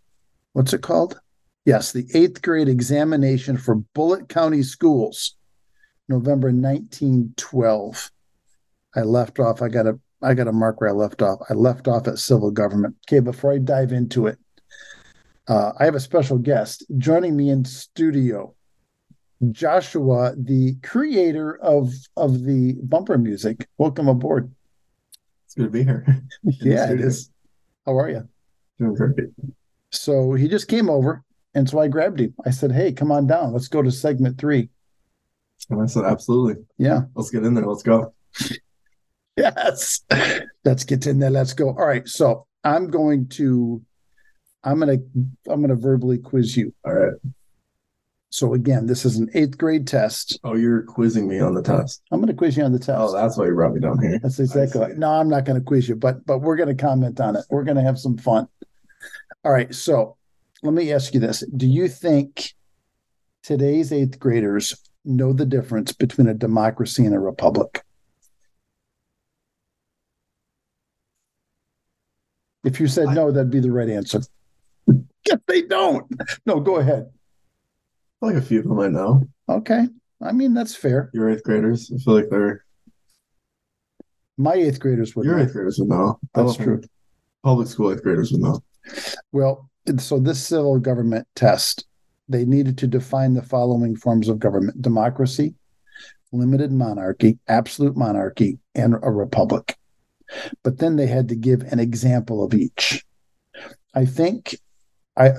what's 0.53 0.71
it 0.71 0.81
called? 0.81 1.19
Yes, 1.65 1.91
the 1.91 2.07
eighth 2.13 2.41
grade 2.41 2.69
examination 2.69 3.57
for 3.57 3.75
Bullitt 3.75 4.29
County 4.29 4.63
Schools, 4.63 5.35
November 6.11 6.49
1912. 6.49 8.11
I 8.95 9.01
left 9.01 9.39
off. 9.39 9.61
I 9.61 9.69
got 9.69 9.87
a 9.87 9.97
I 10.21 10.33
got 10.33 10.47
a 10.47 10.51
mark 10.51 10.79
where 10.79 10.89
I 10.89 10.93
left 10.93 11.21
off. 11.21 11.39
I 11.49 11.53
left 11.53 11.87
off 11.87 12.07
at 12.07 12.19
civil 12.19 12.51
government. 12.51 12.95
Okay, 13.07 13.21
before 13.21 13.53
I 13.53 13.57
dive 13.57 13.91
into 13.91 14.27
it, 14.27 14.37
uh, 15.47 15.71
I 15.79 15.85
have 15.85 15.95
a 15.95 15.99
special 15.99 16.37
guest 16.37 16.83
joining 16.97 17.35
me 17.35 17.49
in 17.49 17.65
studio. 17.65 18.53
Joshua, 19.51 20.35
the 20.37 20.75
creator 20.83 21.57
of 21.61 21.93
of 22.17 22.43
the 22.43 22.73
bumper 22.83 23.17
music. 23.17 23.67
Welcome 23.77 24.07
aboard. 24.07 24.51
It's 25.45 25.55
good 25.55 25.63
to 25.63 25.69
be 25.69 25.83
here. 25.83 26.05
yeah, 26.43 26.91
it 26.91 26.99
is. 26.99 27.31
How 27.85 27.97
are 27.97 28.09
you? 28.09 28.27
Doing 28.77 28.93
great. 28.93 29.29
So 29.91 30.33
he 30.33 30.47
just 30.47 30.67
came 30.67 30.89
over, 30.89 31.23
and 31.55 31.67
so 31.67 31.79
I 31.79 31.87
grabbed 31.87 32.19
him. 32.19 32.35
I 32.45 32.51
said, 32.51 32.71
"Hey, 32.71 32.91
come 32.91 33.11
on 33.11 33.27
down. 33.27 33.53
Let's 33.53 33.69
go 33.69 33.81
to 33.81 33.91
segment 33.91 34.37
three. 34.37 34.69
And 35.71 35.81
I 35.81 35.85
said, 35.85 36.05
absolutely. 36.05 36.63
Yeah. 36.77 37.01
Let's 37.15 37.29
get 37.29 37.43
in 37.43 37.53
there. 37.53 37.65
Let's 37.65 37.83
go. 37.83 38.13
Yes. 39.37 40.03
Let's 40.65 40.83
get 40.83 41.07
in 41.07 41.19
there. 41.19 41.29
Let's 41.29 41.53
go. 41.53 41.69
All 41.69 41.87
right. 41.87 42.07
So 42.07 42.45
I'm 42.63 42.89
going 42.89 43.27
to 43.29 43.81
I'm 44.63 44.79
gonna 44.79 44.97
I'm 45.49 45.61
gonna 45.61 45.75
verbally 45.75 46.17
quiz 46.17 46.55
you. 46.55 46.73
All 46.85 46.93
right. 46.93 47.13
So 48.29 48.53
again, 48.53 48.85
this 48.85 49.03
is 49.03 49.17
an 49.17 49.29
eighth 49.33 49.57
grade 49.57 49.87
test. 49.87 50.39
Oh, 50.43 50.55
you're 50.55 50.83
quizzing 50.83 51.27
me 51.27 51.39
on 51.39 51.53
the 51.53 51.61
test. 51.61 52.01
I'm 52.11 52.19
gonna 52.19 52.33
quiz 52.33 52.55
you 52.55 52.63
on 52.63 52.71
the 52.71 52.79
test. 52.79 52.99
Oh, 52.99 53.13
that's 53.13 53.37
why 53.37 53.45
you 53.45 53.53
brought 53.53 53.73
me 53.73 53.81
down 53.81 53.99
here. 54.01 54.19
That's 54.19 54.39
exactly 54.39 54.79
I 54.79 54.83
right. 54.83 54.93
see. 54.93 54.99
No, 54.99 55.09
I'm 55.09 55.29
not 55.29 55.45
gonna 55.45 55.61
quiz 55.61 55.89
you, 55.89 55.95
but 55.95 56.25
but 56.25 56.39
we're 56.39 56.55
gonna 56.55 56.75
comment 56.75 57.19
on 57.19 57.35
it. 57.35 57.45
We're 57.49 57.63
gonna 57.63 57.83
have 57.83 57.99
some 57.99 58.17
fun. 58.17 58.47
All 59.43 59.51
right. 59.51 59.73
So 59.73 60.17
let 60.63 60.73
me 60.73 60.93
ask 60.93 61.13
you 61.13 61.19
this. 61.19 61.43
Do 61.55 61.67
you 61.67 61.87
think 61.87 62.53
today's 63.41 63.91
eighth 63.91 64.19
graders 64.19 64.75
know 65.05 65.33
the 65.33 65.45
difference 65.45 65.91
between 65.93 66.27
a 66.27 66.33
democracy 66.33 67.05
and 67.05 67.15
a 67.15 67.19
republic? 67.19 67.83
If 72.63 72.79
you 72.79 72.87
said 72.87 73.09
no, 73.09 73.31
that'd 73.31 73.49
be 73.49 73.59
the 73.59 73.71
right 73.71 73.89
answer. 73.89 74.21
if 74.87 75.39
they 75.47 75.63
don't. 75.63 76.05
No, 76.45 76.59
go 76.59 76.77
ahead. 76.77 77.09
I 78.21 78.25
feel 78.27 78.35
like 78.35 78.43
a 78.43 78.45
few 78.45 78.59
of 78.59 78.65
them 78.67 78.79
I 78.79 78.87
know. 78.87 79.27
Okay. 79.49 79.87
I 80.21 80.31
mean, 80.31 80.53
that's 80.53 80.75
fair. 80.75 81.09
Your 81.13 81.29
eighth 81.29 81.43
graders. 81.43 81.91
I 81.93 81.97
feel 81.97 82.13
like 82.13 82.29
they're 82.29 82.63
My 84.37 84.53
eighth 84.53 84.79
graders 84.79 85.15
would 85.15 85.25
your 85.25 85.37
know. 85.37 85.43
eighth 85.43 85.53
graders 85.53 85.79
would 85.79 85.89
know. 85.89 86.19
That's 86.35 86.55
true. 86.55 86.81
Public 87.43 87.67
school 87.67 87.91
eighth 87.91 88.03
graders 88.03 88.31
would 88.31 88.41
know. 88.41 88.59
Well, 89.31 89.69
so 89.97 90.19
this 90.19 90.45
civil 90.45 90.77
government 90.77 91.27
test, 91.35 91.85
they 92.31 92.45
needed 92.45 92.77
to 92.79 92.87
define 92.87 93.33
the 93.33 93.41
following 93.41 93.95
forms 93.95 94.27
of 94.29 94.39
government 94.39 94.81
democracy, 94.81 95.55
limited 96.31 96.71
monarchy, 96.71 97.39
absolute 97.47 97.95
monarchy, 97.97 98.59
and 98.73 98.95
a 98.95 99.11
republic. 99.11 99.77
But 100.63 100.77
then 100.77 100.95
they 100.95 101.07
had 101.07 101.29
to 101.29 101.35
give 101.35 101.61
an 101.61 101.79
example 101.79 102.43
of 102.43 102.53
each. 102.53 103.05
I 103.93 104.05
think 104.05 104.55
I 105.17 105.33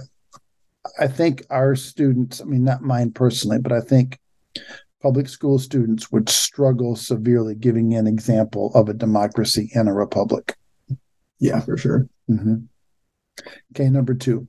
I 0.99 1.07
think 1.07 1.45
our 1.49 1.74
students, 1.74 2.40
I 2.40 2.45
mean 2.45 2.64
not 2.64 2.82
mine 2.82 3.12
personally, 3.12 3.59
but 3.59 3.72
I 3.72 3.80
think 3.80 4.18
public 5.01 5.28
school 5.28 5.59
students 5.59 6.12
would 6.12 6.28
struggle 6.28 6.95
severely 6.95 7.55
giving 7.55 7.95
an 7.95 8.07
example 8.07 8.70
of 8.74 8.88
a 8.88 8.95
democracy 8.95 9.70
and 9.74 9.88
a 9.88 9.93
republic. 9.93 10.57
Yeah, 11.38 11.61
for 11.61 11.76
sure. 11.76 12.09
Mhm. 12.30 12.68
Okay, 13.74 13.88
number 13.88 14.14
two. 14.14 14.47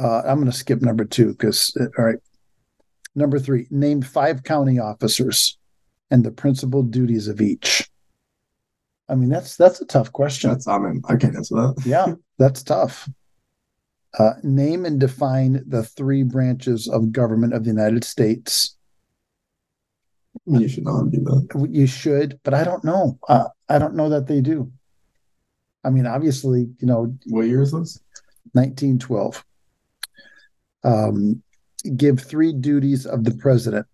Uh, 0.00 0.22
I'm 0.24 0.38
going 0.38 0.50
to 0.50 0.56
skip 0.56 0.80
number 0.80 1.04
two 1.04 1.28
because, 1.28 1.76
all 1.98 2.04
right. 2.04 2.18
Number 3.14 3.38
three, 3.38 3.66
name 3.70 4.00
five 4.02 4.44
county 4.44 4.78
officers 4.78 5.58
and 6.10 6.24
the 6.24 6.30
principal 6.30 6.82
duties 6.82 7.28
of 7.28 7.40
each. 7.40 7.90
I 9.08 9.16
mean, 9.16 9.28
that's 9.28 9.56
that's 9.56 9.80
a 9.80 9.84
tough 9.84 10.12
question. 10.12 10.50
That's 10.50 10.68
I 10.68 10.78
mean 10.78 11.02
I 11.08 11.16
can't 11.16 11.34
answer 11.34 11.56
that. 11.56 11.82
yeah, 11.84 12.14
that's 12.38 12.62
tough. 12.62 13.08
Uh, 14.18 14.34
name 14.44 14.86
and 14.86 14.98
define 15.00 15.62
the 15.66 15.82
three 15.82 16.22
branches 16.22 16.88
of 16.88 17.12
government 17.12 17.52
of 17.52 17.64
the 17.64 17.70
United 17.70 18.04
States. 18.04 18.76
You 20.46 20.68
should 20.68 20.84
know 20.84 20.96
how 20.96 21.02
do 21.04 21.20
that. 21.20 21.68
You 21.70 21.86
should, 21.86 22.38
but 22.44 22.54
I 22.54 22.62
don't 22.64 22.84
know. 22.84 23.18
Uh, 23.28 23.48
I 23.68 23.78
don't 23.78 23.94
know 23.96 24.08
that 24.08 24.28
they 24.28 24.40
do. 24.40 24.70
I 25.84 25.90
mean, 25.90 26.06
obviously, 26.06 26.68
you 26.78 26.86
know, 26.86 27.16
What 27.26 27.46
year 27.46 27.62
is 27.62 27.72
this? 27.72 28.00
1912. 28.52 29.44
Um, 30.82 31.42
give 31.96 32.20
three 32.20 32.52
duties 32.52 33.06
of 33.06 33.24
the 33.24 33.32
president. 33.32 33.86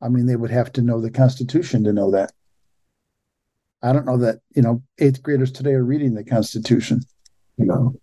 I 0.00 0.08
mean, 0.08 0.26
they 0.26 0.36
would 0.36 0.50
have 0.50 0.72
to 0.74 0.82
know 0.82 1.00
the 1.00 1.10
Constitution 1.10 1.84
to 1.84 1.92
know 1.92 2.10
that. 2.10 2.32
I 3.82 3.92
don't 3.92 4.06
know 4.06 4.18
that, 4.18 4.40
you 4.54 4.62
know, 4.62 4.82
eighth 4.98 5.22
graders 5.22 5.52
today 5.52 5.72
are 5.72 5.84
reading 5.84 6.14
the 6.14 6.24
Constitution. 6.24 7.02
No. 7.58 7.94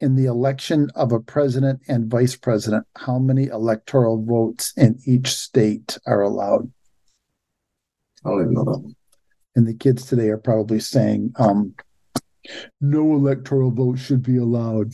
In 0.00 0.16
the 0.16 0.26
election 0.26 0.90
of 0.94 1.12
a 1.12 1.20
president 1.20 1.80
and 1.88 2.10
vice 2.10 2.36
president, 2.36 2.86
how 2.96 3.18
many 3.18 3.46
electoral 3.46 4.22
votes 4.22 4.72
in 4.76 4.98
each 5.06 5.28
state 5.28 5.98
are 6.06 6.22
allowed? 6.22 6.70
I 8.24 8.30
don't 8.30 8.40
even 8.42 8.54
know 8.54 8.64
that 8.64 8.78
one. 8.78 8.96
And 9.54 9.66
the 9.66 9.74
kids 9.74 10.06
today 10.06 10.28
are 10.28 10.38
probably 10.38 10.80
saying, 10.80 11.32
um, 11.36 11.74
no 12.80 13.14
electoral 13.14 13.70
vote 13.70 13.98
should 13.98 14.22
be 14.22 14.36
allowed. 14.36 14.92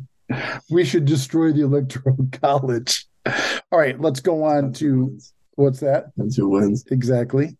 we 0.70 0.84
should 0.84 1.04
destroy 1.04 1.52
the 1.52 1.62
electoral 1.62 2.16
college. 2.32 3.06
All 3.26 3.78
right, 3.78 4.00
let's 4.00 4.20
go 4.20 4.42
on 4.44 4.64
who 4.66 4.72
to 4.72 5.18
what's 5.56 5.80
that 5.80 6.14
Depends 6.14 6.36
who 6.36 6.48
wins. 6.50 6.84
exactly? 6.90 7.56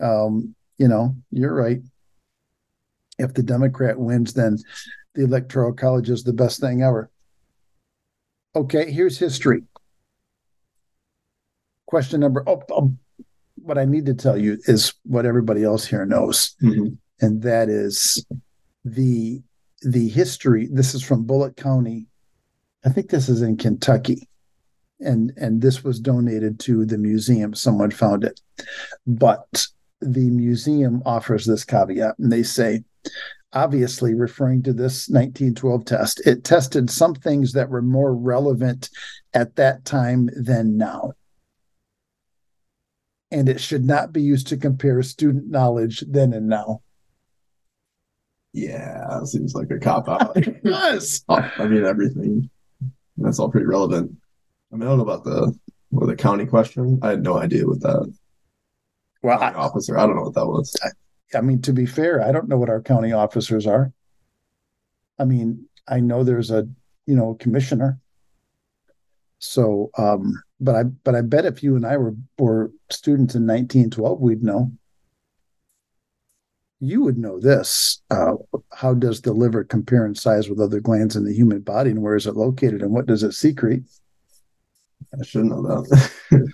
Um, 0.00 0.54
you 0.78 0.88
know, 0.88 1.16
you're 1.30 1.54
right. 1.54 1.80
If 3.18 3.34
the 3.34 3.42
Democrat 3.42 3.98
wins, 3.98 4.32
then 4.32 4.58
the 5.14 5.24
electoral 5.24 5.72
college 5.72 6.10
is 6.10 6.24
the 6.24 6.32
best 6.32 6.60
thing 6.60 6.82
ever. 6.82 7.10
Okay, 8.56 8.90
here's 8.90 9.18
history. 9.18 9.62
Question 11.86 12.20
number. 12.20 12.42
Oh, 12.48 12.62
oh, 12.70 12.94
what 13.56 13.78
I 13.78 13.84
need 13.84 14.06
to 14.06 14.14
tell 14.14 14.36
you 14.36 14.58
is 14.66 14.94
what 15.04 15.26
everybody 15.26 15.62
else 15.64 15.86
here 15.86 16.04
knows 16.04 16.54
Mhm. 16.62 16.98
and 17.20 17.42
that 17.42 17.68
is 17.68 18.24
the 18.84 19.42
the 19.82 20.08
history 20.08 20.68
this 20.70 20.94
is 20.94 21.02
from 21.02 21.24
bullitt 21.24 21.56
county. 21.56 22.06
I 22.84 22.90
think 22.90 23.08
this 23.08 23.28
is 23.28 23.42
in 23.42 23.56
kentucky. 23.56 24.28
And 25.00 25.32
and 25.36 25.60
this 25.60 25.82
was 25.82 26.00
donated 26.00 26.60
to 26.60 26.84
the 26.86 26.98
museum. 26.98 27.54
Someone 27.54 27.90
found 27.90 28.24
it. 28.24 28.40
But 29.06 29.66
the 30.00 30.30
museum 30.30 31.02
offers 31.04 31.46
this 31.46 31.64
caveat 31.64 32.18
and 32.18 32.30
they 32.30 32.42
say 32.42 32.84
obviously 33.52 34.14
referring 34.14 34.62
to 34.62 34.72
this 34.72 35.08
1912 35.08 35.84
test 35.84 36.26
it 36.26 36.44
tested 36.44 36.90
some 36.90 37.14
things 37.14 37.52
that 37.52 37.70
were 37.70 37.82
more 37.82 38.14
relevant 38.14 38.90
at 39.32 39.56
that 39.56 39.84
time 39.84 40.28
than 40.36 40.76
now. 40.76 41.12
And 43.30 43.48
it 43.48 43.60
should 43.60 43.84
not 43.84 44.12
be 44.12 44.22
used 44.22 44.46
to 44.48 44.56
compare 44.56 45.02
student 45.02 45.50
knowledge 45.50 46.04
then 46.06 46.32
and 46.32 46.48
now 46.48 46.82
Yeah, 48.54 49.24
seems 49.24 49.52
like 49.52 49.70
a 49.72 49.80
cop 49.80 50.08
out. 50.08 50.36
yes. 50.64 51.24
Oh, 51.28 51.50
I 51.58 51.66
mean 51.66 51.84
everything. 51.84 52.48
That's 53.16 53.40
all 53.40 53.50
pretty 53.50 53.66
relevant. 53.66 54.16
I 54.72 54.76
mean, 54.76 54.84
I 54.84 54.90
don't 54.90 54.98
know 54.98 55.04
about 55.04 55.24
the 55.24 55.58
or 55.92 56.06
the 56.06 56.14
county 56.14 56.46
question. 56.46 57.00
I 57.02 57.10
had 57.10 57.22
no 57.22 57.36
idea 57.36 57.66
what 57.66 57.80
that 57.80 58.14
Well, 59.22 59.42
I, 59.42 59.52
officer. 59.52 59.98
I 59.98 60.06
don't 60.06 60.14
know 60.14 60.22
what 60.22 60.34
that 60.34 60.46
was. 60.46 60.74
I 61.34 61.40
mean, 61.40 61.62
to 61.62 61.72
be 61.72 61.84
fair, 61.84 62.22
I 62.22 62.30
don't 62.30 62.48
know 62.48 62.56
what 62.56 62.68
our 62.70 62.80
county 62.80 63.12
officers 63.12 63.66
are. 63.66 63.92
I 65.18 65.24
mean, 65.24 65.66
I 65.88 65.98
know 65.98 66.22
there's 66.22 66.52
a, 66.52 66.68
you 67.06 67.16
know, 67.16 67.34
commissioner. 67.34 67.98
So, 69.40 69.90
um, 69.98 70.40
but 70.60 70.76
I, 70.76 70.82
but 70.84 71.16
I 71.16 71.22
bet 71.22 71.44
if 71.44 71.62
you 71.62 71.74
and 71.74 71.84
I 71.84 71.96
were 71.96 72.14
were 72.38 72.70
students 72.90 73.34
in 73.34 73.42
1912, 73.42 74.20
we'd 74.20 74.44
know. 74.44 74.70
You 76.84 77.00
would 77.02 77.16
know 77.16 77.40
this. 77.40 78.02
Uh, 78.10 78.34
how 78.72 78.92
does 78.94 79.22
the 79.22 79.32
liver 79.32 79.64
compare 79.64 80.04
in 80.04 80.14
size 80.14 80.48
with 80.50 80.60
other 80.60 80.80
glands 80.80 81.16
in 81.16 81.24
the 81.24 81.32
human 81.32 81.60
body, 81.60 81.90
and 81.90 82.02
where 82.02 82.14
is 82.14 82.26
it 82.26 82.36
located, 82.36 82.82
and 82.82 82.92
what 82.92 83.06
does 83.06 83.22
it 83.22 83.32
secrete? 83.32 83.84
I 85.18 85.24
should 85.24 85.46
know 85.46 85.62
that. 85.62 86.12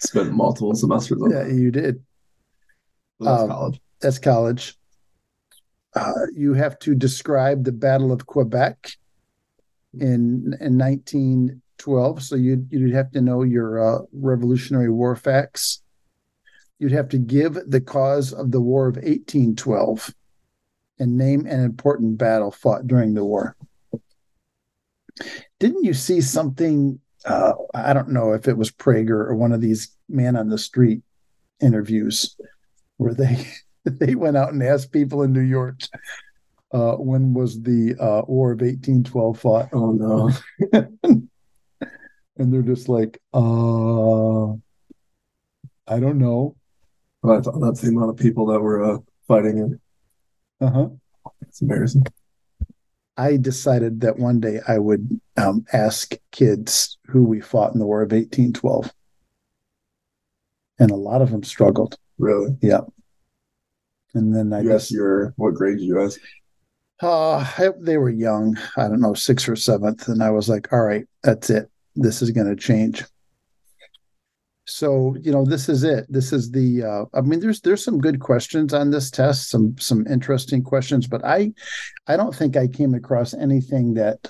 Spent 0.00 0.32
multiple 0.32 0.74
semesters 0.74 1.20
on 1.20 1.30
Yeah, 1.30 1.44
that. 1.44 1.52
you 1.54 1.70
did. 1.70 2.02
But 3.18 3.24
that's 3.26 3.42
um, 3.42 3.48
college. 3.48 3.80
That's 4.00 4.18
college. 4.18 4.76
Uh, 5.96 6.12
you 6.34 6.54
have 6.54 6.78
to 6.80 6.94
describe 6.94 7.64
the 7.64 7.72
Battle 7.72 8.12
of 8.12 8.26
Quebec 8.26 8.92
in 9.94 10.54
in 10.60 10.78
1912. 10.78 12.22
So 12.22 12.36
you'd 12.36 12.66
you'd 12.70 12.94
have 12.94 13.10
to 13.12 13.20
know 13.20 13.42
your 13.42 13.78
uh, 13.80 13.98
Revolutionary 14.12 14.90
War 14.90 15.16
facts. 15.16 15.82
You'd 16.78 16.92
have 16.92 17.08
to 17.10 17.18
give 17.18 17.58
the 17.66 17.80
cause 17.80 18.32
of 18.32 18.50
the 18.50 18.60
War 18.60 18.88
of 18.88 18.96
1812 18.96 20.12
and 20.98 21.16
name 21.16 21.46
an 21.46 21.60
important 21.60 22.18
battle 22.18 22.50
fought 22.50 22.86
during 22.86 23.14
the 23.14 23.24
war. 23.24 23.56
Didn't 25.58 25.84
you 25.84 25.94
see 25.94 26.20
something? 26.20 27.00
Uh, 27.24 27.52
I 27.74 27.92
don't 27.92 28.10
know 28.10 28.32
if 28.32 28.48
it 28.48 28.56
was 28.56 28.70
Prager 28.70 29.10
or 29.10 29.34
one 29.34 29.52
of 29.52 29.60
these 29.60 29.96
man 30.08 30.36
on 30.36 30.48
the 30.48 30.58
street 30.58 31.02
interviews 31.60 32.36
where 32.96 33.14
they 33.14 33.46
they 33.84 34.14
went 34.14 34.36
out 34.36 34.52
and 34.52 34.62
asked 34.62 34.92
people 34.92 35.22
in 35.22 35.32
New 35.32 35.40
York 35.40 35.80
uh, 36.72 36.96
when 36.96 37.32
was 37.34 37.62
the 37.62 37.94
uh, 38.00 38.22
War 38.26 38.52
of 38.52 38.60
1812 38.60 39.38
fought, 39.38 39.68
Oh 39.72 39.92
no. 39.92 40.30
and 42.36 42.52
they're 42.52 42.62
just 42.62 42.88
like, 42.88 43.20
uh, 43.32 44.52
I 45.86 46.00
don't 46.00 46.18
know. 46.18 46.56
That's, 47.24 47.48
that's 47.60 47.80
the 47.80 47.88
amount 47.88 48.10
of 48.10 48.16
people 48.16 48.46
that 48.46 48.60
were 48.60 48.84
uh, 48.84 48.98
fighting 49.26 49.58
it. 49.58 50.64
Uh 50.64 50.70
huh. 50.70 50.88
It's 51.42 51.62
embarrassing. 51.62 52.04
I 53.16 53.36
decided 53.36 54.00
that 54.02 54.18
one 54.18 54.40
day 54.40 54.60
I 54.66 54.78
would 54.78 55.20
um, 55.36 55.64
ask 55.72 56.14
kids 56.32 56.98
who 57.06 57.24
we 57.24 57.40
fought 57.40 57.72
in 57.72 57.78
the 57.78 57.86
War 57.86 58.02
of 58.02 58.10
1812, 58.12 58.92
and 60.78 60.90
a 60.90 60.96
lot 60.96 61.22
of 61.22 61.30
them 61.30 61.42
struggled. 61.44 61.96
Really. 62.18 62.56
Yeah. 62.60 62.80
And 64.14 64.34
then 64.34 64.52
I 64.52 64.58
guess 64.62 64.66
You 64.66 64.72
just 64.78 64.90
your 64.92 65.32
what 65.36 65.54
grade 65.54 65.78
did 65.78 65.84
you 65.84 66.00
ask? 66.02 66.20
Uh, 67.02 67.36
I- 67.38 67.70
they 67.80 67.98
were 67.98 68.10
young. 68.10 68.56
I 68.76 68.82
don't 68.88 69.00
know, 69.00 69.14
sixth 69.14 69.48
or 69.48 69.56
seventh, 69.56 70.08
and 70.08 70.22
I 70.22 70.30
was 70.30 70.48
like, 70.48 70.72
"All 70.72 70.82
right, 70.82 71.06
that's 71.22 71.50
it. 71.50 71.68
This 71.96 72.22
is 72.22 72.30
going 72.30 72.46
to 72.48 72.56
change." 72.56 73.04
So 74.66 75.16
you 75.20 75.30
know, 75.30 75.44
this 75.44 75.68
is 75.68 75.84
it. 75.84 76.06
This 76.08 76.32
is 76.32 76.50
the. 76.50 76.82
Uh, 76.82 77.04
I 77.16 77.20
mean, 77.20 77.40
there's 77.40 77.60
there's 77.60 77.84
some 77.84 77.98
good 77.98 78.20
questions 78.20 78.72
on 78.72 78.90
this 78.90 79.10
test, 79.10 79.50
some 79.50 79.76
some 79.78 80.06
interesting 80.06 80.62
questions, 80.62 81.06
but 81.06 81.24
I, 81.24 81.52
I 82.06 82.16
don't 82.16 82.34
think 82.34 82.56
I 82.56 82.66
came 82.66 82.94
across 82.94 83.34
anything 83.34 83.94
that 83.94 84.26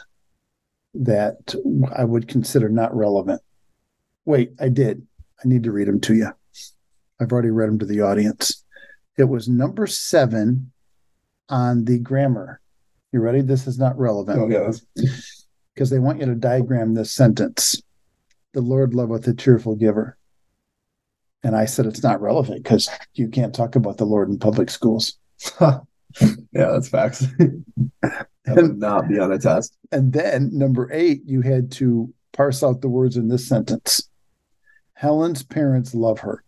that 0.94 1.54
I 1.94 2.04
would 2.04 2.28
consider 2.28 2.68
not 2.68 2.94
relevant. 2.96 3.42
Wait, 4.24 4.52
I 4.60 4.68
did. 4.68 5.06
I 5.44 5.48
need 5.48 5.64
to 5.64 5.72
read 5.72 5.88
them 5.88 6.00
to 6.02 6.14
you. 6.14 6.30
I've 7.20 7.32
already 7.32 7.50
read 7.50 7.68
them 7.68 7.78
to 7.78 7.86
the 7.86 8.00
audience. 8.00 8.64
It 9.16 9.24
was 9.24 9.48
number 9.48 9.86
seven 9.86 10.72
on 11.48 11.84
the 11.84 11.98
grammar. 11.98 12.60
You 13.12 13.20
ready? 13.20 13.42
This 13.42 13.66
is 13.66 13.78
not 13.78 13.98
relevant 13.98 14.52
Oh. 14.52 14.72
Because 15.74 15.90
they 15.90 15.98
want 15.98 16.20
you 16.20 16.26
to 16.26 16.34
diagram 16.34 16.94
this 16.94 17.12
sentence. 17.12 17.80
The 18.52 18.60
Lord 18.60 18.94
loveth 18.94 19.26
a 19.28 19.34
cheerful 19.34 19.76
giver. 19.76 20.16
And 21.44 21.54
I 21.54 21.66
said 21.66 21.84
it's 21.86 22.02
not 22.02 22.22
relevant 22.22 22.64
because 22.64 22.88
you 23.12 23.28
can't 23.28 23.54
talk 23.54 23.76
about 23.76 23.98
the 23.98 24.06
Lord 24.06 24.30
in 24.30 24.38
public 24.38 24.70
schools. 24.70 25.18
yeah, 25.60 25.80
that's 26.52 26.88
facts. 26.88 27.26
that 28.02 28.26
would 28.46 28.78
not 28.78 29.08
be 29.08 29.18
on 29.18 29.30
a 29.30 29.38
test. 29.38 29.76
And 29.92 30.12
then 30.12 30.50
number 30.52 30.90
eight, 30.90 31.20
you 31.26 31.42
had 31.42 31.70
to 31.72 32.12
parse 32.32 32.62
out 32.62 32.80
the 32.80 32.88
words 32.88 33.16
in 33.16 33.28
this 33.28 33.46
sentence. 33.46 34.08
Helen's 34.94 35.42
parents 35.42 35.94
love 35.94 36.20
her. 36.20 36.42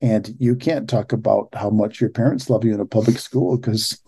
And 0.00 0.34
you 0.38 0.56
can't 0.56 0.90
talk 0.90 1.12
about 1.12 1.48
how 1.54 1.70
much 1.70 2.00
your 2.00 2.10
parents 2.10 2.50
love 2.50 2.64
you 2.64 2.74
in 2.74 2.80
a 2.80 2.86
public 2.86 3.18
school 3.18 3.56
because 3.56 4.02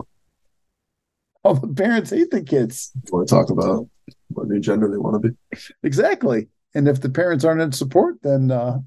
all 1.44 1.54
the 1.54 1.68
parents 1.68 2.10
hate 2.10 2.30
the 2.30 2.42
kids. 2.42 2.90
want 3.10 3.28
to 3.28 3.34
talk 3.34 3.50
about 3.50 3.88
what 4.28 4.48
new 4.48 4.58
gender 4.58 4.90
they 4.90 4.98
want 4.98 5.22
to 5.22 5.30
be. 5.30 5.36
Exactly. 5.84 6.48
And 6.74 6.88
if 6.88 7.00
the 7.00 7.08
parents 7.08 7.44
aren't 7.44 7.62
in 7.62 7.72
support, 7.72 8.16
then 8.22 8.50
uh, 8.50 8.80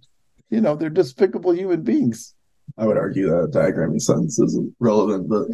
you 0.49 0.61
know 0.61 0.75
they're 0.75 0.89
despicable 0.89 1.51
human 1.53 1.83
beings. 1.83 2.33
I 2.77 2.85
would 2.85 2.97
argue 2.97 3.27
that 3.29 3.51
diagramming 3.51 4.01
sentence 4.01 4.39
isn't 4.39 4.75
relevant, 4.79 5.27
but 5.27 5.47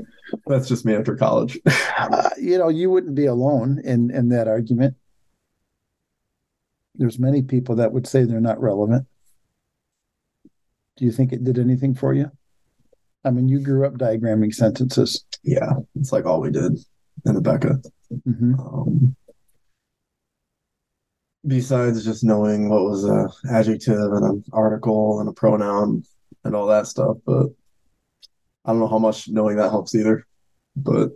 that's 0.47 0.67
just 0.67 0.85
me 0.85 0.95
after 0.95 1.15
college. 1.15 1.59
Uh, 1.97 2.29
you 2.37 2.57
know, 2.57 2.67
you 2.67 2.89
wouldn't 2.89 3.15
be 3.15 3.25
alone 3.25 3.79
in 3.83 4.11
in 4.11 4.27
that 4.29 4.47
argument. 4.49 4.95
There's 6.95 7.17
many 7.19 7.41
people 7.41 7.75
that 7.77 7.93
would 7.93 8.05
say 8.05 8.23
they're 8.23 8.41
not 8.41 8.59
relevant. 8.61 9.07
Do 10.97 11.05
you 11.05 11.11
think 11.11 11.31
it 11.33 11.43
did 11.43 11.57
anything 11.57 11.93
for 11.95 12.13
you? 12.13 12.31
I 13.23 13.31
mean, 13.31 13.47
you 13.49 13.59
grew 13.59 13.85
up 13.85 13.93
diagramming 13.93 14.53
sentences. 14.53 15.25
yeah, 15.43 15.71
it's 15.95 16.11
like 16.11 16.25
all 16.25 16.41
we 16.41 16.51
did 16.51 16.77
in 17.25 17.41
Becca. 17.41 17.81
hmm 18.25 18.53
Um, 18.59 19.15
besides 21.45 22.03
just 22.03 22.23
knowing 22.23 22.69
what 22.69 22.83
was 22.83 23.05
a 23.05 23.29
adjective 23.49 24.11
and 24.13 24.25
an 24.25 24.43
article 24.51 25.19
and 25.19 25.29
a 25.29 25.33
pronoun 25.33 26.03
and 26.43 26.55
all 26.55 26.67
that 26.67 26.87
stuff, 26.87 27.17
but 27.25 27.47
I 28.65 28.71
don't 28.71 28.79
know 28.79 28.87
how 28.87 28.99
much 28.99 29.29
knowing 29.29 29.57
that 29.57 29.69
helps 29.69 29.95
either. 29.95 30.25
But 30.75 31.11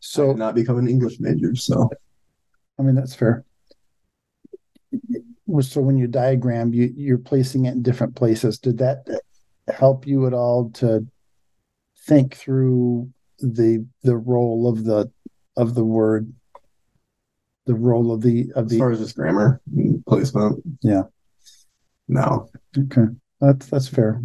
So, 0.00 0.32
not 0.32 0.54
become 0.54 0.78
an 0.78 0.88
English 0.88 1.20
major, 1.20 1.54
so 1.54 1.90
I 2.78 2.82
mean, 2.82 2.94
that's 2.94 3.14
fair. 3.14 3.44
So, 5.60 5.80
when 5.80 5.96
you 5.96 6.06
diagram, 6.06 6.72
you 6.72 6.92
you're 6.94 7.18
placing 7.18 7.66
it 7.66 7.72
in 7.72 7.82
different 7.82 8.14
places. 8.16 8.58
Did 8.58 8.78
that 8.78 9.06
help 9.68 10.06
you 10.06 10.26
at 10.26 10.34
all 10.34 10.70
to 10.70 11.06
think 12.06 12.36
through 12.36 13.10
the 13.38 13.86
the 14.02 14.16
role 14.16 14.68
of 14.68 14.84
the 14.84 15.10
of 15.56 15.74
the 15.74 15.84
word, 15.84 16.32
the 17.70 17.76
role 17.76 18.12
of 18.12 18.20
the 18.20 18.50
of 18.56 18.68
the 18.68 18.74
as 18.76 18.78
far 18.80 18.90
as 18.90 18.98
just 18.98 19.14
grammar 19.14 19.60
placement, 20.08 20.60
Yeah. 20.82 21.02
no, 22.08 22.48
Okay, 22.76 23.04
that's 23.40 23.66
that's 23.66 23.86
fair. 23.86 24.20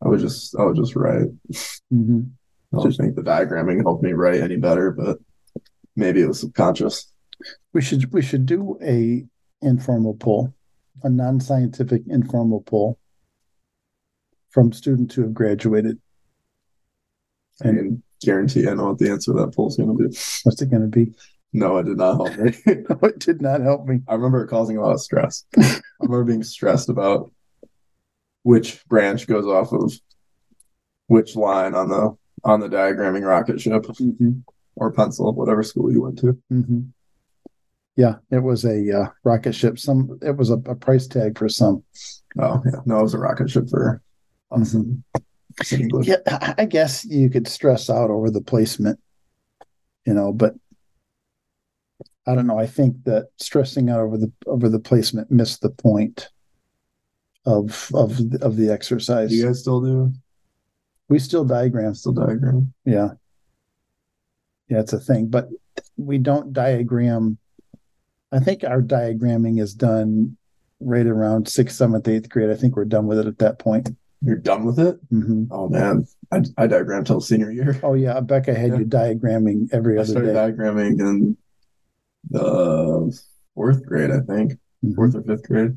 I 0.00 0.06
would 0.08 0.20
just 0.20 0.54
I 0.56 0.64
would 0.64 0.76
just 0.76 0.94
write. 0.94 1.26
hmm 1.90 2.20
I 2.72 2.76
don't 2.82 2.92
think 2.92 3.16
the 3.16 3.22
diagramming 3.22 3.82
helped 3.82 4.04
me 4.04 4.12
write 4.12 4.40
any 4.42 4.56
better, 4.56 4.92
but 4.92 5.18
maybe 5.96 6.20
it 6.20 6.28
was 6.28 6.38
subconscious. 6.40 7.10
We 7.72 7.80
should 7.82 8.12
we 8.12 8.22
should 8.22 8.46
do 8.46 8.78
a 8.80 9.24
informal 9.60 10.14
poll, 10.14 10.54
a 11.02 11.08
non-scientific 11.10 12.02
informal 12.06 12.60
poll 12.60 12.96
from 14.50 14.72
students 14.72 15.16
who 15.16 15.22
have 15.22 15.34
graduated. 15.34 15.98
I 17.60 17.64
can 17.64 18.02
guarantee 18.20 18.68
I 18.68 18.74
know 18.74 18.86
what 18.90 18.98
the 18.98 19.10
answer 19.10 19.32
to 19.32 19.38
that 19.40 19.52
poll 19.56 19.66
is 19.68 19.76
going 19.76 19.88
to 19.88 20.08
be. 20.08 20.16
What's 20.44 20.62
it 20.62 20.70
going 20.70 20.82
to 20.82 20.88
be? 20.88 21.12
No, 21.52 21.78
it 21.78 21.84
did 21.84 21.96
not 21.96 22.16
help 22.16 22.36
me. 22.38 22.54
No, 22.88 22.98
it 23.08 23.18
did 23.18 23.40
not 23.40 23.60
help 23.60 23.86
me. 23.86 24.00
I 24.06 24.14
remember 24.14 24.44
it 24.44 24.48
causing 24.48 24.76
a 24.76 24.82
lot 24.82 24.92
of 24.92 25.00
stress. 25.00 25.44
I 25.58 25.80
remember 26.00 26.24
being 26.24 26.42
stressed 26.42 26.88
about 26.88 27.32
which 28.42 28.84
branch 28.86 29.26
goes 29.26 29.46
off 29.46 29.72
of 29.72 29.92
which 31.06 31.36
line 31.36 31.74
on 31.74 31.88
the 31.88 32.16
on 32.44 32.60
the 32.60 32.68
diagramming 32.68 33.26
rocket 33.26 33.60
ship 33.60 33.86
hmm 33.86 34.38
or 34.76 34.92
pencil, 34.92 35.32
whatever 35.34 35.62
school 35.62 35.90
you 35.90 36.02
went 36.02 36.18
to. 36.20 36.38
hmm 36.48 36.80
Yeah, 37.96 38.16
it 38.30 38.42
was 38.42 38.64
a 38.64 39.00
uh, 39.00 39.08
rocket 39.24 39.54
ship. 39.54 39.78
Some 39.78 40.18
it 40.22 40.36
was 40.36 40.50
a, 40.50 40.58
a 40.66 40.74
price 40.76 41.06
tag 41.06 41.36
for 41.36 41.48
some. 41.48 41.82
Oh 42.38 42.62
yeah, 42.64 42.80
no, 42.86 43.00
it 43.00 43.02
was 43.02 43.14
a 43.14 43.18
rocket 43.18 43.50
ship 43.50 43.68
for 43.68 44.00
us 44.52 44.74
in 44.74 45.02
Yeah, 46.02 46.54
I 46.56 46.64
guess 46.66 47.04
you 47.04 47.28
could 47.30 47.48
stress 47.48 47.90
out 47.90 48.10
over 48.10 48.30
the 48.30 48.40
placement, 48.40 49.00
you 50.06 50.14
know, 50.14 50.32
but 50.32 50.54
I 52.28 52.34
don't 52.34 52.46
know. 52.46 52.58
I 52.58 52.66
think 52.66 53.04
that 53.04 53.28
stressing 53.38 53.88
out 53.88 54.00
over 54.00 54.18
the 54.18 54.30
over 54.46 54.68
the 54.68 54.78
placement 54.78 55.30
missed 55.30 55.62
the 55.62 55.70
point 55.70 56.28
of 57.46 57.90
of 57.94 58.20
of 58.42 58.56
the 58.56 58.70
exercise. 58.70 59.30
Do 59.30 59.36
you 59.36 59.46
guys 59.46 59.60
still 59.60 59.80
do 59.80 60.12
We 61.08 61.18
still 61.18 61.44
diagram. 61.44 61.94
still 61.94 62.12
diagram? 62.12 62.74
Yeah. 62.84 63.12
Yeah, 64.68 64.80
it's 64.80 64.92
a 64.92 65.00
thing, 65.00 65.28
but 65.28 65.48
we 65.96 66.18
don't 66.18 66.52
diagram. 66.52 67.38
I 68.30 68.40
think 68.40 68.62
our 68.64 68.82
diagramming 68.82 69.58
is 69.60 69.72
done 69.72 70.36
right 70.80 71.06
around 71.06 71.48
sixth, 71.48 71.76
seventh, 71.76 72.06
eighth 72.06 72.28
grade. 72.28 72.50
I 72.50 72.54
think 72.54 72.76
we're 72.76 72.84
done 72.84 73.06
with 73.06 73.18
it 73.18 73.26
at 73.26 73.38
that 73.38 73.58
point. 73.58 73.88
You're 74.20 74.36
done 74.36 74.64
with 74.66 74.78
it? 74.78 74.98
hmm 75.08 75.44
Oh 75.50 75.68
man, 75.70 76.06
I 76.30 76.42
I 76.58 76.66
diagrammed 76.66 77.06
till 77.06 77.22
senior 77.22 77.50
year. 77.50 77.80
Oh 77.82 77.94
yeah, 77.94 78.20
Becca 78.20 78.52
had 78.52 78.72
Yeah. 78.72 78.78
you 78.80 78.84
diagramming 78.84 79.72
every 79.72 79.96
I 79.96 80.02
other 80.02 80.10
started 80.10 80.34
day. 80.34 80.38
diagramming 80.38 81.00
in 81.00 81.36
the 82.30 83.20
fourth 83.54 83.84
grade, 83.84 84.10
I 84.10 84.20
think, 84.20 84.58
Mhm. 84.84 84.94
fourth 84.94 85.14
or 85.14 85.22
fifth 85.22 85.46
grade. 85.48 85.76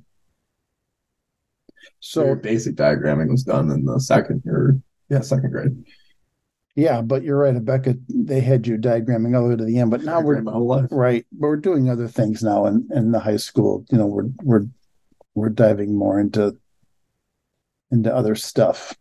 So 1.99 2.25
So 2.25 2.35
basic 2.35 2.75
diagramming 2.75 3.29
was 3.29 3.43
done 3.43 3.71
in 3.71 3.85
the 3.85 3.99
second 3.99 4.43
or 4.45 4.79
yeah, 5.09 5.21
second 5.21 5.51
grade. 5.51 5.83
yeah, 6.75 7.01
but 7.01 7.23
you're 7.23 7.37
right, 7.39 7.63
Becca. 7.63 7.95
They 8.09 8.39
had 8.41 8.67
you 8.67 8.77
diagramming 8.77 9.35
all 9.35 9.43
the 9.43 9.49
way 9.49 9.55
to 9.55 9.65
the 9.65 9.79
end, 9.79 9.91
but 9.91 10.03
now 10.03 10.21
we're 10.21 10.41
whole 10.43 10.67
life. 10.67 10.87
right. 10.91 11.25
But 11.31 11.47
we're 11.47 11.57
doing 11.57 11.89
other 11.89 12.07
things 12.07 12.43
now 12.43 12.65
in 12.65 12.87
in 12.93 13.11
the 13.11 13.19
high 13.19 13.37
school. 13.37 13.85
You 13.91 13.97
know, 13.97 14.07
we're 14.07 14.29
we're 14.43 14.65
we're 15.35 15.49
diving 15.49 15.95
more 15.95 16.19
into 16.19 16.57
into 17.91 18.13
other 18.13 18.35
stuff. 18.35 18.95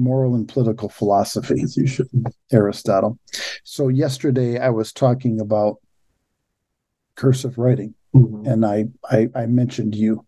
Moral 0.00 0.34
and 0.34 0.48
political 0.48 0.88
philosophy. 0.88 1.60
As 1.62 1.76
you 1.76 1.86
should. 1.86 2.08
Aristotle. 2.50 3.18
So 3.64 3.88
yesterday 3.88 4.58
I 4.58 4.70
was 4.70 4.92
talking 4.92 5.40
about 5.40 5.76
cursive 7.16 7.58
writing, 7.58 7.94
Mhm. 8.14 8.46
and 8.50 8.64
I 8.64 8.86
I, 9.04 9.28
I 9.34 9.46
mentioned 9.46 9.94
you 9.94 10.24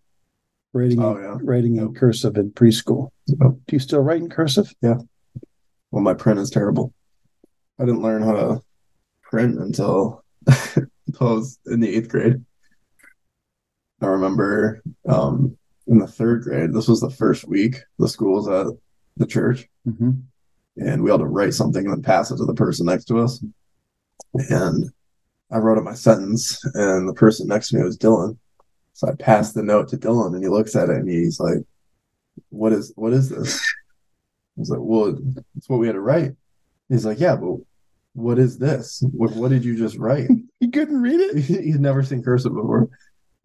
writing 0.74 1.02
Oh, 1.02 1.16
in, 1.16 1.22
yeah. 1.22 1.38
writing 1.42 1.76
in 1.76 1.94
cursive 1.94 2.36
in 2.36 2.50
preschool. 2.52 3.08
Yep. 3.26 3.52
Do 3.66 3.76
you 3.76 3.78
still 3.78 4.00
write 4.00 4.20
in 4.22 4.28
cursive? 4.28 4.72
Yeah 4.82 4.98
well, 5.90 6.02
my 6.02 6.14
print 6.14 6.38
is 6.40 6.48
terrible. 6.48 6.94
I 7.78 7.84
didn't 7.84 8.00
learn 8.00 8.22
how 8.22 8.32
to 8.32 8.62
print 9.22 9.58
until, 9.58 10.24
until 10.46 11.28
I 11.28 11.32
was 11.34 11.58
in 11.66 11.80
the 11.80 11.94
eighth 11.94 12.08
grade. 12.08 12.42
I 14.00 14.06
remember 14.06 14.82
um, 15.06 15.54
in 15.86 15.98
the 15.98 16.06
third 16.06 16.44
grade, 16.44 16.72
this 16.72 16.88
was 16.88 17.00
the 17.02 17.10
first 17.10 17.46
week 17.46 17.76
the 17.98 18.08
school 18.08 18.36
was 18.36 18.48
at 18.48 18.74
the 19.16 19.26
church, 19.26 19.68
Mm-hmm. 19.86 20.10
and 20.78 21.02
we 21.02 21.10
had 21.10 21.16
to 21.18 21.26
write 21.26 21.54
something 21.54 21.84
and 21.84 21.92
then 21.94 22.02
pass 22.02 22.30
it 22.30 22.36
to 22.36 22.44
the 22.44 22.54
person 22.54 22.86
next 22.86 23.06
to 23.06 23.18
us. 23.18 23.44
And 24.48 24.90
I 25.50 25.58
wrote 25.58 25.76
up 25.78 25.84
my 25.84 25.94
sentence, 25.94 26.62
and 26.74 27.08
the 27.08 27.12
person 27.14 27.48
next 27.48 27.68
to 27.70 27.76
me 27.76 27.82
was 27.82 27.98
Dylan. 27.98 28.38
So 28.94 29.08
I 29.08 29.14
passed 29.16 29.54
the 29.54 29.62
note 29.62 29.88
to 29.88 29.96
Dylan, 29.98 30.34
and 30.34 30.42
he 30.42 30.48
looks 30.48 30.76
at 30.76 30.88
it 30.88 30.96
and 30.96 31.08
he's 31.08 31.40
like, 31.40 31.58
"What 32.50 32.72
is 32.72 32.92
what 32.96 33.12
is 33.12 33.28
this?" 33.28 33.56
I 34.56 34.60
was 34.60 34.70
like, 34.70 34.80
"Well, 34.82 35.18
it's 35.56 35.68
what 35.68 35.78
we 35.80 35.86
had 35.86 35.94
to 35.94 36.00
write." 36.00 36.32
He's 36.88 37.04
like, 37.04 37.18
"Yeah, 37.20 37.36
but 37.36 37.56
what 38.14 38.38
is 38.38 38.58
this? 38.58 39.02
What 39.12 39.32
what 39.34 39.50
did 39.50 39.64
you 39.64 39.76
just 39.76 39.96
write?" 39.98 40.28
he 40.60 40.68
couldn't 40.70 41.00
read 41.02 41.20
it? 41.20 41.36
He'd 41.44 41.80
never 41.80 42.02
seen 42.02 42.22
cursive 42.22 42.54
before, 42.54 42.88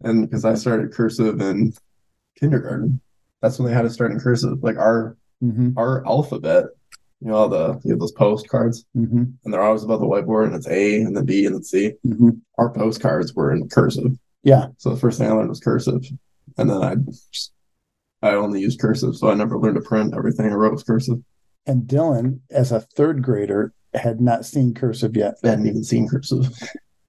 and 0.02 0.22
because 0.22 0.44
I 0.44 0.54
started 0.54 0.92
cursive 0.92 1.40
in 1.40 1.74
kindergarten, 2.38 3.00
that's 3.42 3.58
when 3.58 3.68
they 3.68 3.74
had 3.74 3.82
to 3.82 3.90
start 3.90 4.12
in 4.12 4.20
cursive. 4.20 4.62
Like 4.62 4.76
our 4.76 5.16
Mm-hmm. 5.42 5.78
our 5.78 6.04
alphabet, 6.06 6.64
you 7.20 7.28
know, 7.28 7.34
all 7.36 7.48
the 7.48 7.80
you 7.84 7.90
have 7.92 8.00
those 8.00 8.12
postcards, 8.12 8.84
Mm-hmm. 8.96 9.24
and 9.44 9.54
they're 9.54 9.62
always 9.62 9.84
above 9.84 10.00
the 10.00 10.06
whiteboard, 10.06 10.46
and 10.46 10.54
it's 10.56 10.66
A 10.68 11.00
and 11.02 11.16
then 11.16 11.24
B 11.24 11.46
and 11.46 11.54
then 11.54 11.62
C. 11.62 11.92
Mm-hmm. 12.06 12.30
Our 12.58 12.70
postcards 12.70 13.34
were 13.34 13.52
in 13.52 13.68
cursive. 13.68 14.12
Yeah. 14.42 14.66
So 14.78 14.90
the 14.90 14.96
first 15.00 15.18
thing 15.18 15.28
I 15.28 15.32
learned 15.32 15.48
was 15.50 15.60
cursive, 15.60 16.04
and 16.56 16.68
then 16.70 16.82
I 16.82 16.96
just 17.32 17.52
I 18.22 18.30
only 18.32 18.60
used 18.60 18.80
cursive, 18.80 19.16
so 19.16 19.30
I 19.30 19.34
never 19.34 19.58
learned 19.58 19.76
to 19.76 19.80
print. 19.80 20.14
Everything 20.16 20.46
I 20.46 20.54
wrote 20.54 20.72
was 20.72 20.82
cursive. 20.82 21.18
And 21.66 21.82
Dylan, 21.82 22.40
as 22.50 22.72
a 22.72 22.80
third 22.80 23.22
grader, 23.22 23.72
had 23.94 24.20
not 24.20 24.44
seen 24.44 24.74
cursive 24.74 25.16
yet. 25.16 25.34
I 25.44 25.48
hadn't 25.50 25.66
even 25.68 25.84
seen 25.84 26.08
cursive, 26.08 26.48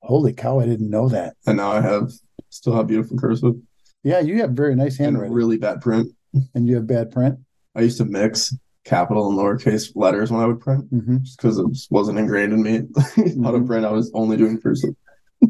Holy 0.02 0.34
cow, 0.34 0.60
I 0.60 0.66
didn't 0.66 0.90
know 0.90 1.08
that. 1.10 1.36
and 1.48 1.58
now 1.58 1.72
I 1.72 1.82
have 1.82 2.12
still 2.50 2.76
have 2.76 2.88
beautiful 2.88 3.18
cursive 3.18 3.56
Yeah, 4.04 4.20
you 4.20 4.40
have 4.42 4.52
very 4.52 4.76
nice 4.76 4.98
and 4.98 5.06
handwriting, 5.08 5.34
really 5.34 5.58
bad 5.58 5.82
print. 5.82 6.12
and 6.56 6.68
you 6.68 6.76
have 6.76 6.88
bad 6.88 7.12
print. 7.12 7.40
I 7.80 7.84
used 7.84 7.98
to 8.00 8.06
mix 8.06 8.54
capital 8.84 9.30
and 9.30 9.40
lowercase 9.40 9.92
letters 9.96 10.32
when 10.32 10.42
I 10.42 10.46
would 10.48 10.60
print, 10.60 10.92
Mm-hmm. 10.94 11.20
just 11.24 11.38
because 11.38 11.58
it 11.58 11.66
just 11.72 11.90
wasn't 11.90 12.20
ingrained 12.20 12.52
in 12.52 12.62
me 12.62 12.82
how 13.44 13.52
to 13.52 13.60
Mhm. 13.60 13.68
print. 13.68 13.86
I 13.86 13.92
was 13.92 14.12
only 14.14 14.36
doing 14.36 14.60
cursive. 14.60 14.96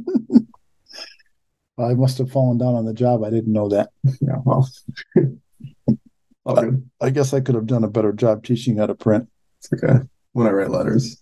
I 1.79 1.93
must 1.95 2.17
have 2.19 2.29
fallen 2.31 2.57
down 2.57 2.75
on 2.75 2.85
the 2.85 2.93
job. 2.93 3.23
I 3.23 3.29
didn't 3.31 3.53
know 3.53 3.69
that. 3.69 3.89
Yeah, 4.21 4.35
well, 4.45 4.69
good. 5.15 6.89
I 7.01 7.09
guess 7.09 7.33
I 7.33 7.39
could 7.39 7.55
have 7.55 7.67
done 7.67 7.83
a 7.83 7.89
better 7.89 8.11
job 8.11 8.43
teaching 8.43 8.77
how 8.77 8.85
to 8.87 8.95
print. 8.95 9.27
It's 9.59 9.71
okay. 9.73 9.99
When 10.33 10.45
I 10.45 10.51
write 10.51 10.69
letters, 10.71 11.21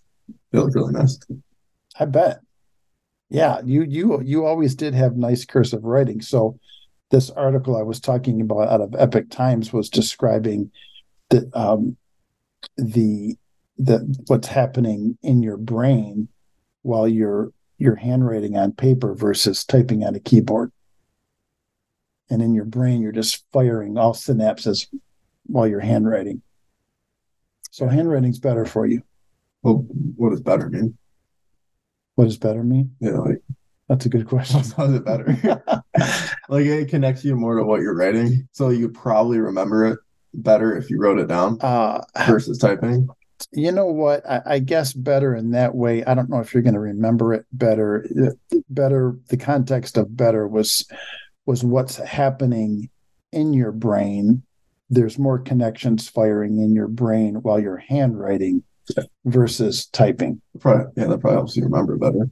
they 0.52 0.60
look 0.60 0.74
really 0.76 0.94
nice. 0.94 1.20
I 2.00 2.06
bet. 2.06 2.40
Yeah, 3.30 3.62
you 3.64 3.84
you 3.84 4.22
you 4.24 4.46
always 4.46 4.74
did 4.76 4.94
have 4.96 5.16
nice 5.16 5.46
cursive 5.46 5.84
writing. 5.84 6.22
So 6.22 6.58
this 7.12 7.30
article 7.30 7.78
I 7.78 7.84
was 7.84 8.00
talking 8.00 8.42
about 8.42 8.68
out 8.70 8.82
of 8.82 8.96
Epoch 8.98 9.30
Times 9.30 9.72
was 9.72 9.90
describing 9.90 10.72
the 11.30 11.50
um 11.54 11.98
the 12.78 13.38
the 13.78 14.24
what's 14.28 14.48
happening 14.48 15.18
in 15.22 15.44
your 15.44 15.58
brain 15.58 16.28
while 16.82 17.08
you're 17.08 17.52
you're 17.78 17.96
handwriting 17.96 18.58
on 18.58 18.72
paper 18.72 19.14
versus 19.14 19.64
typing 19.64 20.04
on 20.04 20.16
a 20.16 20.20
keyboard. 20.20 20.72
And 22.30 22.42
in 22.42 22.54
your 22.54 22.66
brain 22.66 23.02
you're 23.02 23.12
just 23.12 23.46
firing 23.54 23.98
all 23.98 24.14
synapses 24.14 24.88
while 25.46 25.68
you're 25.68 25.80
handwriting. 25.80 26.42
So 27.72 27.88
handwriting's 27.88 28.40
better 28.40 28.66
for 28.66 28.88
you. 28.88 29.04
Well, 29.62 29.86
what 30.16 30.32
does 30.32 30.42
better 30.42 30.70
mean? 30.70 30.98
What 32.16 32.26
does 32.26 32.38
better 32.38 32.64
mean? 32.64 32.96
Yeah, 33.00 33.20
like 33.20 33.42
That's 33.88 34.06
a 34.08 34.10
good 34.10 34.28
question. 34.28 34.62
how's 34.78 34.94
it 34.94 35.06
better? 35.06 35.28
like 36.50 36.66
it 36.66 36.90
connects 36.90 37.24
you 37.24 37.36
more 37.36 37.58
to 37.58 37.64
what 37.64 37.82
you're 37.82 37.96
writing, 37.96 38.48
so 38.52 38.70
you 38.70 38.90
probably 38.90 39.38
remember 39.38 39.86
it 39.86 40.00
better 40.34 40.76
if 40.78 40.90
you 40.90 41.00
wrote 41.00 41.20
it 41.20 41.28
down 41.28 41.58
Uh, 41.62 42.02
versus 42.28 42.58
typing. 42.58 43.08
you 43.52 43.72
know 43.72 43.86
what? 43.88 44.28
I, 44.30 44.42
I 44.46 44.60
guess 44.60 44.94
better 44.94 45.36
in 45.36 45.52
that 45.52 45.76
way. 45.76 46.04
I 46.04 46.14
don't 46.14 46.30
know 46.30 46.40
if 46.40 46.54
you're 46.54 46.64
going 46.64 46.74
to 46.74 46.80
remember 46.80 47.34
it 47.34 47.46
better. 47.52 48.06
Better. 48.70 49.16
The 49.30 49.38
context 49.38 49.98
of 49.98 50.16
better 50.16 50.48
was 50.48 50.86
was 51.46 51.64
what's 51.64 51.96
happening 51.98 52.90
in 53.32 53.54
your 53.54 53.72
brain. 53.72 54.44
There's 54.90 55.20
more 55.20 55.40
connections 55.40 56.08
firing 56.10 56.60
in 56.60 56.74
your 56.74 56.88
brain 56.88 57.36
while 57.36 57.60
you're 57.60 57.78
handwriting 57.78 58.64
versus 59.26 59.86
typing. 59.88 60.42
Probably, 60.60 60.86
yeah, 60.96 61.08
that 61.08 61.20
probably 61.20 61.38
helps 61.38 61.56
you 61.58 61.64
remember 61.64 61.98
better. 61.98 62.30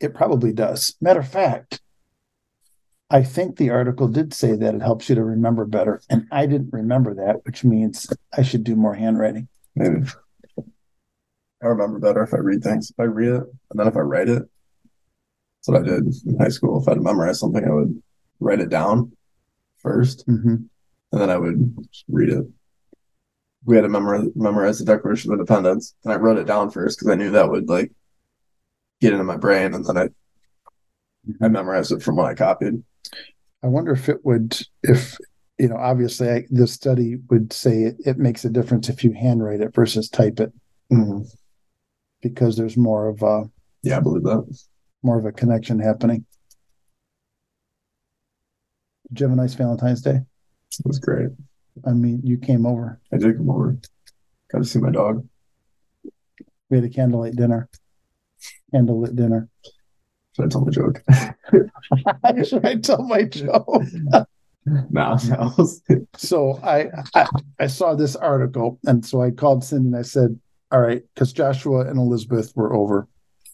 It 0.00 0.14
probably 0.14 0.52
does. 0.52 0.94
Matter 1.00 1.20
of 1.20 1.28
fact, 1.28 1.80
I 3.08 3.22
think 3.22 3.56
the 3.56 3.70
article 3.70 4.08
did 4.08 4.34
say 4.34 4.56
that 4.56 4.74
it 4.74 4.82
helps 4.82 5.08
you 5.08 5.14
to 5.14 5.22
remember 5.24 5.64
better, 5.64 6.00
and 6.10 6.26
I 6.32 6.46
didn't 6.46 6.72
remember 6.72 7.14
that, 7.14 7.44
which 7.44 7.62
means 7.62 8.08
I 8.36 8.42
should 8.42 8.64
do 8.64 8.74
more 8.74 8.94
handwriting. 8.94 9.48
Maybe 9.76 10.06
I 11.62 11.66
remember 11.68 11.98
better 11.98 12.22
if 12.22 12.34
I 12.34 12.38
read 12.38 12.62
things. 12.62 12.90
If 12.90 12.98
I 12.98 13.04
read 13.04 13.28
it 13.32 13.42
and 13.70 13.80
then 13.80 13.86
if 13.86 13.96
I 13.96 14.00
write 14.00 14.28
it, 14.28 14.42
that's 14.42 15.68
what 15.68 15.80
I 15.80 15.84
did 15.84 16.04
in 16.26 16.36
high 16.38 16.48
school. 16.48 16.80
If 16.80 16.88
I 16.88 16.92
had 16.92 16.96
to 16.96 17.02
memorize 17.02 17.40
something, 17.40 17.64
I 17.64 17.72
would 17.72 18.02
write 18.40 18.60
it 18.60 18.68
down 18.68 19.12
first, 19.78 20.26
Mm-hmm. 20.26 20.54
and 21.12 21.20
then 21.20 21.30
I 21.30 21.36
would 21.38 21.76
read 22.08 22.30
it. 22.30 22.44
We 23.64 23.76
had 23.76 23.82
to 23.82 23.88
memorize, 23.88 24.28
memorize 24.34 24.78
the 24.78 24.84
Declaration 24.84 25.30
of 25.32 25.38
Independence, 25.38 25.94
and 26.04 26.12
I 26.12 26.16
wrote 26.16 26.38
it 26.38 26.46
down 26.46 26.70
first 26.70 26.98
because 26.98 27.12
I 27.12 27.16
knew 27.16 27.30
that 27.30 27.50
would 27.50 27.68
like 27.68 27.92
get 29.00 29.12
into 29.12 29.24
my 29.24 29.36
brain, 29.36 29.74
and 29.74 29.84
then 29.84 29.96
I 29.96 30.08
I 31.40 31.48
memorized 31.48 31.92
it 31.92 32.02
from 32.02 32.16
what 32.16 32.26
I 32.26 32.34
copied. 32.34 32.82
I 33.62 33.66
wonder 33.68 33.92
if 33.92 34.08
it 34.08 34.24
would, 34.24 34.60
if 34.82 35.16
you 35.58 35.68
know, 35.68 35.76
obviously, 35.76 36.28
I, 36.30 36.44
the 36.50 36.66
study 36.66 37.16
would 37.30 37.52
say 37.52 37.84
it, 37.84 37.96
it 38.04 38.18
makes 38.18 38.44
a 38.44 38.50
difference 38.50 38.88
if 38.88 39.02
you 39.02 39.12
handwrite 39.12 39.60
it 39.60 39.74
versus 39.74 40.08
type 40.08 40.38
it 40.40 40.52
Mhm. 40.92 41.26
because 42.20 42.56
there's 42.56 42.76
more 42.76 43.08
of 43.08 43.22
a 43.22 43.50
Yeah, 43.82 43.96
I 43.96 44.00
believe 44.00 44.22
that. 44.24 44.44
more 45.02 45.18
of 45.18 45.24
a 45.24 45.32
connection 45.32 45.78
happening. 45.78 46.26
Did 49.08 49.20
you 49.20 49.26
have 49.28 49.32
a 49.32 49.40
nice 49.40 49.54
Valentine's 49.54 50.02
Day? 50.02 50.20
It 50.78 50.86
was 50.86 50.98
great. 50.98 51.30
I 51.84 51.92
mean, 51.92 52.20
you 52.24 52.38
came 52.38 52.66
over. 52.66 53.00
I 53.12 53.16
did 53.18 53.36
come 53.36 53.50
over. 53.50 53.76
Got 54.52 54.58
to 54.58 54.64
see 54.64 54.78
my 54.78 54.90
dog. 54.90 55.26
We 56.70 56.76
had 56.78 56.84
a 56.84 56.88
candlelight 56.88 57.36
dinner. 57.36 57.68
Candlelit 58.74 59.14
dinner. 59.16 59.48
Should 60.36 60.44
I 60.44 60.48
tell 60.48 60.60
my 60.60 60.70
joke? 60.70 61.02
Should 62.46 62.66
I 62.66 62.74
tell 62.76 63.02
my 63.04 63.22
joke? 63.22 63.82
no, 64.90 65.16
no. 65.28 65.68
so 66.14 66.60
I, 66.62 66.90
I 67.14 67.26
I 67.58 67.66
saw 67.66 67.94
this 67.94 68.16
article, 68.16 68.78
and 68.84 69.04
so 69.04 69.22
I 69.22 69.30
called 69.30 69.64
Cindy 69.64 69.86
and 69.88 69.96
I 69.96 70.02
said, 70.02 70.38
"All 70.70 70.80
right," 70.80 71.02
because 71.14 71.32
Joshua 71.32 71.86
and 71.86 71.98
Elizabeth 71.98 72.52
were 72.54 72.74
over 72.74 73.08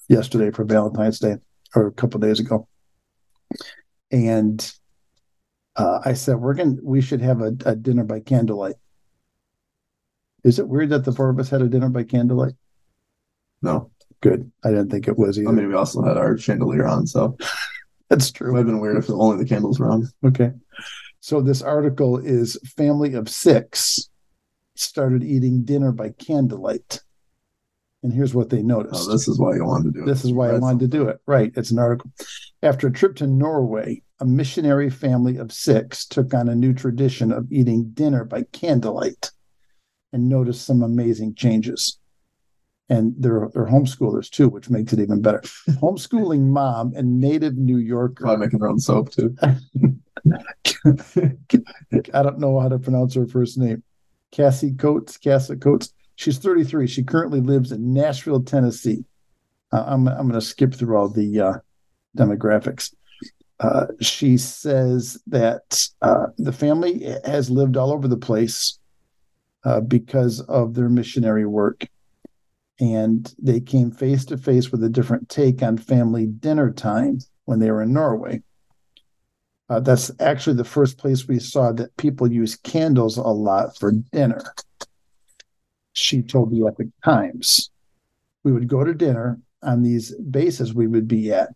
yesterday 0.09 0.51
for 0.51 0.65
Valentine's 0.65 1.21
Day, 1.21 1.37
or 1.77 1.87
a 1.87 1.93
couple 1.93 2.19
days 2.19 2.41
ago, 2.41 2.67
and 4.11 4.73
uh, 5.77 6.01
I 6.05 6.15
said, 6.15 6.37
"We're 6.37 6.55
gonna 6.55 6.77
we 6.83 7.01
should 7.01 7.21
have 7.21 7.43
a, 7.43 7.55
a 7.65 7.77
dinner 7.77 8.03
by 8.03 8.19
candlelight." 8.19 8.75
Is 10.43 10.59
it 10.59 10.67
weird 10.67 10.91
that 10.91 11.05
the 11.05 11.13
four 11.13 11.31
of 11.31 11.39
us 11.39 11.51
had 11.51 11.63
a 11.63 11.69
dinner 11.69 11.91
by 11.91 12.03
candlelight? 12.03 12.55
no. 13.61 13.93
Good. 14.23 14.51
I 14.65 14.71
didn't 14.71 14.91
think 14.91 15.09
it 15.09 15.19
was 15.19 15.39
either. 15.39 15.49
I 15.49 15.53
mean, 15.53 15.69
we 15.69 15.75
also 15.75 16.03
had 16.03 16.17
our 16.17 16.39
chandelier 16.39 16.87
on, 16.87 17.07
so 17.07 17.37
That's 18.09 18.31
it 18.31 18.35
true. 18.35 18.53
would 18.53 18.59
have 18.59 18.67
been 18.67 18.81
weird 18.81 18.97
if 18.97 19.11
only 19.11 19.43
the 19.43 19.49
candles 19.49 19.79
were 19.81 19.91
on. 19.91 20.09
Okay. 20.25 20.53
So 21.21 21.41
this 21.41 21.63
article 21.63 22.19
is 22.19 22.59
family 22.77 23.15
of 23.15 23.29
six 23.29 24.09
started 24.75 25.23
eating 25.23 25.65
dinner 25.65 25.93
by 25.93 26.11
candlelight. 26.11 27.01
And 28.03 28.13
here's 28.13 28.35
what 28.35 28.51
they 28.51 28.63
noticed. 28.63 29.09
Oh, 29.09 29.13
this 29.13 29.29
is 29.29 29.39
why 29.39 29.55
you 29.55 29.65
wanted 29.65 29.95
to 29.95 30.01
do 30.01 30.03
it. 30.03 30.07
This 30.07 30.25
is 30.25 30.33
why 30.33 30.51
I 30.51 30.59
wanted 30.59 30.81
to 30.81 30.89
do 30.89 31.09
it. 31.09 31.21
Right. 31.27 31.53
It's 31.57 31.71
an 31.71 31.79
article. 31.79 32.11
After 32.63 32.89
a 32.89 32.93
trip 32.93 33.17
to 33.17 33.27
Norway, 33.27 34.03
a 34.21 34.25
missionary 34.25 34.91
family 34.91 35.37
of 35.37 35.53
six 35.53 36.05
took 36.07 36.35
on 36.35 36.49
a 36.49 36.55
new 36.55 36.73
tradition 36.73 37.33
of 37.33 37.51
eating 37.51 37.91
dinner 37.95 38.25
by 38.25 38.43
candlelight 38.53 39.31
and 40.13 40.29
noticed 40.29 40.67
some 40.67 40.83
amazing 40.83 41.35
changes. 41.35 41.99
And 42.93 43.15
they're 43.17 43.49
they're 43.55 43.67
homeschoolers 43.67 44.29
too, 44.29 44.51
which 44.51 44.69
makes 44.69 44.93
it 44.93 45.01
even 45.01 45.23
better. 45.23 45.41
Homeschooling 45.81 46.43
mom 46.43 46.93
and 46.95 47.19
native 47.19 47.57
New 47.57 47.79
Yorker. 47.79 48.25
Probably 48.25 48.47
making 48.47 48.59
their 48.59 48.69
own 48.69 48.79
soap 48.79 49.11
too. 49.11 49.35
I 49.43 49.57
don't 52.23 52.39
know 52.39 52.61
how 52.61 52.69
to 52.69 52.79
pronounce 52.79 53.15
her 53.15 53.27
first 53.27 53.57
name. 53.57 53.83
Cassie 54.31 54.75
Coates. 54.75 55.17
Cassie 55.17 55.57
Coates. 55.57 55.95
She's 56.17 56.37
33. 56.37 56.87
She 56.87 57.03
currently 57.03 57.41
lives 57.41 57.73
in 57.73 57.95
Nashville, 57.95 58.43
Tennessee. 58.43 59.07
Uh, 59.73 59.85
I'm 59.87 60.07
I'm 60.07 60.29
going 60.29 60.33
to 60.39 60.43
skip 60.43 60.75
through 60.75 60.95
all 60.97 61.09
the 61.09 61.41
uh, 61.41 61.55
demographics. 62.17 62.95
Uh, 63.59 63.87
she 64.03 64.37
says 64.37 65.19
that 65.29 65.89
uh, 66.03 66.27
the 66.37 66.53
family 66.53 67.07
has 67.25 67.49
lived 67.49 67.79
all 67.79 67.91
over 67.91 68.07
the 68.07 68.19
place 68.19 68.79
uh, 69.65 69.81
because 69.81 70.41
of 70.43 70.75
their 70.75 70.91
missionary 70.91 71.47
work. 71.47 71.87
And 72.83 73.33
they 73.39 73.61
came 73.61 73.93
face 73.93 74.25
to 74.27 74.37
face 74.37 74.73
with 74.73 74.83
a 74.83 74.89
different 74.89 75.29
take 75.29 75.63
on 75.63 75.79
family 75.79 76.27
dinner 76.27 76.73
time 76.73 77.21
when 77.45 77.61
they 77.61 77.71
were 77.71 77.83
in 77.83 77.93
Norway. 77.93 78.43
Uh, 79.69 79.79
that's 79.79 80.11
actually 80.19 80.57
the 80.57 80.65
first 80.65 80.99
place 80.99 81.29
we 81.29 81.39
saw 81.39 81.71
that 81.73 81.97
people 81.97 82.31
use 82.31 82.57
candles 82.57 83.17
a 83.17 83.23
lot 83.23 83.79
for 83.79 83.93
dinner. 83.93 84.43
She 85.93 86.23
told 86.23 86.51
the 86.51 86.67
Epoch 86.67 86.89
Times. 87.05 87.71
We 88.43 88.51
would 88.51 88.67
go 88.67 88.83
to 88.83 88.93
dinner 88.93 89.41
on 89.63 89.83
these 89.83 90.13
bases 90.17 90.75
we 90.75 90.89
would 90.89 91.07
be 91.07 91.33
at 91.33 91.51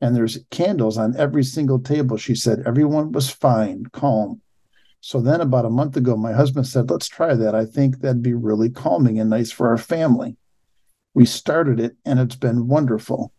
and 0.00 0.14
there's 0.14 0.38
candles 0.50 0.98
on 0.98 1.16
every 1.16 1.44
single 1.44 1.78
table. 1.78 2.16
She 2.16 2.34
said 2.34 2.62
everyone 2.66 3.12
was 3.12 3.30
fine, 3.30 3.86
calm. 3.92 4.40
So 5.00 5.20
then, 5.20 5.40
about 5.40 5.66
a 5.66 5.70
month 5.70 5.96
ago, 5.96 6.16
my 6.16 6.32
husband 6.32 6.66
said, 6.66 6.90
Let's 6.90 7.08
try 7.08 7.34
that. 7.34 7.54
I 7.54 7.64
think 7.64 8.00
that'd 8.00 8.22
be 8.22 8.34
really 8.34 8.70
calming 8.70 9.20
and 9.20 9.30
nice 9.30 9.50
for 9.50 9.68
our 9.68 9.78
family. 9.78 10.36
We 11.14 11.26
started 11.26 11.80
it, 11.80 11.96
and 12.04 12.18
it's 12.18 12.36
been 12.36 12.68
wonderful. 12.68 13.32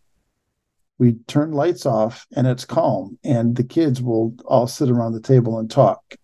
We 0.97 1.13
turn 1.27 1.51
lights 1.51 1.85
off, 1.85 2.25
and 2.35 2.47
it's 2.47 2.65
calm, 2.65 3.19
and 3.23 3.55
the 3.55 3.63
kids 3.63 4.01
will 4.01 4.33
all 4.45 4.67
sit 4.67 4.89
around 4.89 5.11
the 5.11 5.21
table 5.21 5.59
and 5.59 5.69
talk. 5.69 6.15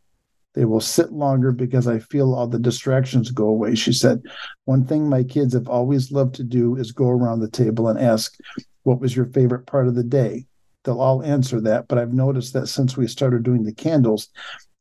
They 0.54 0.66
will 0.66 0.82
sit 0.82 1.12
longer 1.14 1.52
because 1.52 1.88
I 1.88 2.00
feel 2.00 2.34
all 2.34 2.48
the 2.48 2.60
distractions 2.60 3.32
go 3.32 3.48
away. 3.48 3.76
She 3.76 3.94
said, 3.94 4.22
One 4.66 4.86
thing 4.86 5.08
my 5.08 5.24
kids 5.24 5.54
have 5.54 5.68
always 5.70 6.12
loved 6.12 6.36
to 6.36 6.44
do 6.44 6.76
is 6.76 6.92
go 6.92 7.10
around 7.10 7.40
the 7.40 7.50
table 7.50 7.88
and 7.88 8.00
ask, 8.00 8.38
what 8.84 9.00
was 9.00 9.16
your 9.16 9.28
favorite 9.28 9.66
part 9.66 9.88
of 9.88 9.96
the 9.96 10.04
day? 10.04 10.48
They'll 10.84 11.02
all 11.02 11.24
answer 11.24 11.62
that, 11.62 11.88
but 11.88 11.98
I've 11.98 12.14
noticed 12.14 12.54
that 12.54 12.68
since 12.68 12.98
we 12.98 13.08
started 13.08 13.44
doing 13.44 13.64
the 13.64 13.74
candles, 13.74 14.30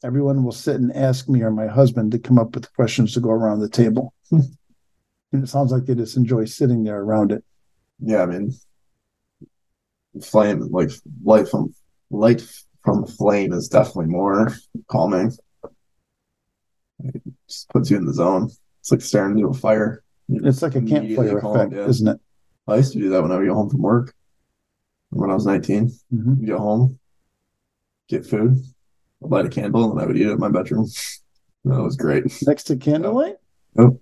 everyone 0.03 0.43
will 0.43 0.53
sit 0.53 0.77
and 0.77 0.95
ask 0.97 1.29
me 1.29 1.43
or 1.43 1.51
my 1.51 1.66
husband 1.66 2.12
to 2.12 2.18
come 2.18 2.39
up 2.39 2.55
with 2.55 2.73
questions 2.75 3.12
to 3.14 3.21
go 3.21 3.31
around 3.31 3.61
the 3.61 3.68
table. 3.68 4.14
and 5.33 5.45
it 5.45 5.49
sounds 5.49 5.72
like 5.72 5.85
they 5.85 5.95
just 5.95 6.16
enjoy 6.16 6.45
sitting 6.45 6.85
there 6.85 7.01
around 7.01 7.33
it. 7.33 7.45
Yeah, 8.01 8.22
I 8.22 8.26
mean, 8.26 8.53
flame 10.22 10.61
like 10.70 10.91
light 11.22 11.49
from 11.49 11.74
light 12.11 12.43
from 12.85 13.07
flame 13.07 13.53
is 13.53 13.68
definitely 13.68 14.07
more 14.07 14.53
calming. 14.89 15.33
It 17.05 17.22
just 17.49 17.68
puts 17.70 17.91
you 17.91 17.97
in 17.97 18.07
the 18.07 18.14
zone. 18.14 18.51
It's 18.81 18.91
like 18.91 19.01
staring 19.01 19.39
into 19.39 19.49
a 19.49 19.55
fire. 19.55 20.03
It's 20.28 20.62
like 20.62 20.74
a 20.74 20.83
campfire 20.83 21.39
effect, 21.39 21.72
yeah. 21.72 21.87
isn't 21.87 22.09
it? 22.09 22.20
I 22.68 22.76
used 22.76 22.93
to 22.93 22.99
do 22.99 23.11
that 23.11 23.22
when 23.22 23.33
I 23.33 23.37
would 23.37 23.47
get 23.47 23.55
home 23.55 23.70
from 23.70 23.83
work. 23.83 24.14
When 25.11 25.31
I 25.31 25.35
was 25.35 25.45
19, 25.45 25.91
mm-hmm. 26.14 26.45
get 26.45 26.57
home, 26.57 27.01
get 28.09 28.24
food, 28.24 28.62
I'd 29.24 29.31
light 29.31 29.47
a 29.47 29.49
candle, 29.49 29.91
and 29.91 30.01
I 30.01 30.07
would 30.07 30.16
eat 30.16 30.26
it 30.26 30.33
in 30.33 30.39
my 30.39 30.51
bedroom. 30.51 30.87
that 31.64 31.83
was 31.83 31.97
great. 31.97 32.24
Next 32.43 32.64
to 32.64 32.76
candlelight? 32.76 33.37
Yep. 33.76 33.95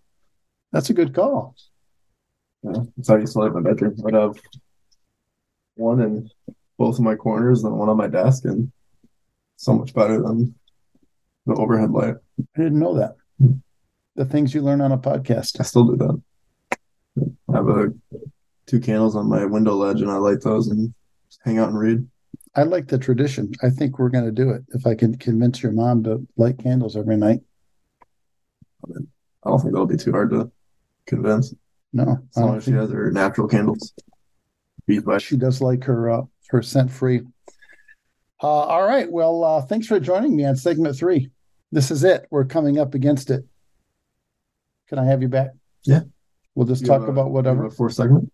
That's 0.73 0.91
a 0.91 0.95
good 0.95 1.15
call. 1.15 1.55
Yeah, 2.63 2.83
that's 2.97 3.09
how 3.09 3.17
I 3.17 3.21
used 3.21 3.33
to 3.35 3.39
light 3.39 3.53
my 3.53 3.61
bedroom. 3.61 3.97
I'd 4.07 4.15
have 4.15 4.39
one 5.77 6.01
in 6.01 6.31
both 6.77 6.97
of 6.97 7.05
my 7.05 7.15
corners 7.15 7.65
and 7.65 7.77
one 7.77 7.89
on 7.89 7.97
my 7.97 8.09
desk, 8.09 8.45
and 8.45 8.71
so 9.57 9.75
much 9.75 9.95
better 9.95 10.21
than 10.21 10.55
the 11.47 11.55
overhead 11.55 11.91
light. 11.91 12.17
I 12.39 12.63
didn't 12.63 12.79
know 12.79 12.95
that. 12.95 13.17
Hmm. 13.39 13.55
The 14.17 14.25
things 14.25 14.55
you 14.55 14.63
learn 14.63 14.81
on 14.81 14.93
a 14.93 14.99
podcast. 14.99 15.61
I 15.61 15.63
still 15.63 15.85
do 15.85 15.97
that. 15.97 16.23
I 17.49 17.57
have 17.57 17.69
a 17.69 17.93
two 18.67 18.81
candles 18.81 19.17
on 19.17 19.29
my 19.29 19.45
window 19.45 19.75
ledge 19.75 20.03
and 20.03 20.11
I 20.11 20.17
light 20.17 20.43
those 20.43 20.69
and 20.69 20.93
hang 21.45 21.59
out 21.59 21.71
and 21.71 21.79
read. 21.79 22.07
I 22.55 22.65
like 22.65 22.89
the 22.89 22.99
tradition. 22.99 23.53
I 23.63 23.71
think 23.71 23.99
we're 23.99 24.09
going 24.11 24.25
to 24.25 24.33
do 24.33 24.51
it. 24.51 24.63
If 24.71 24.87
I 24.87 24.95
can 24.95 25.17
convince 25.17 25.63
your 25.63 25.73
mom 25.73 26.05
to 26.05 26.27
light 26.37 26.59
candles 26.59 26.97
every 26.97 27.17
night. 27.17 27.41
I 28.85 29.01
don't 29.45 29.61
think 29.61 29.73
that'll 29.73 29.87
be 29.87 29.97
too 29.97 30.13
hard 30.13 30.31
to 30.31 30.51
convince. 31.09 31.55
No, 31.93 32.19
as 32.31 32.43
long 32.43 32.57
as 32.57 32.65
she 32.65 32.73
has 32.73 32.91
her 32.91 33.11
natural 33.11 33.49
candles. 33.49 33.95
She 35.19 35.37
does 35.37 35.61
like 35.61 35.85
her 35.85 36.11
uh, 36.11 36.23
her 36.51 36.63
scent 36.63 36.91
free. 36.91 37.23
Uh, 38.43 38.47
all 38.47 38.87
right. 38.87 39.11
Well, 39.11 39.43
uh, 39.43 39.63
thanks 39.63 39.87
for 39.87 39.99
joining 39.99 40.37
me 40.37 40.45
on 40.45 40.57
segment 40.57 40.97
three. 40.97 41.31
This 41.73 41.91
is 41.91 42.05
it. 42.05 42.27
We're 42.31 42.45
coming 42.45 42.79
up 42.79 42.95
against 42.95 43.31
it. 43.31 43.45
Can 44.89 44.99
I 44.99 45.05
have 45.05 45.21
you 45.21 45.29
back? 45.29 45.51
Yeah. 45.85 46.01
We'll 46.55 46.67
just 46.67 46.83
you 46.83 46.89
talk 46.89 47.07
about 47.09 47.31
whatever. 47.31 47.63
For 47.63 47.67
a 47.67 47.71
fourth 47.71 47.95
segment. 47.95 48.33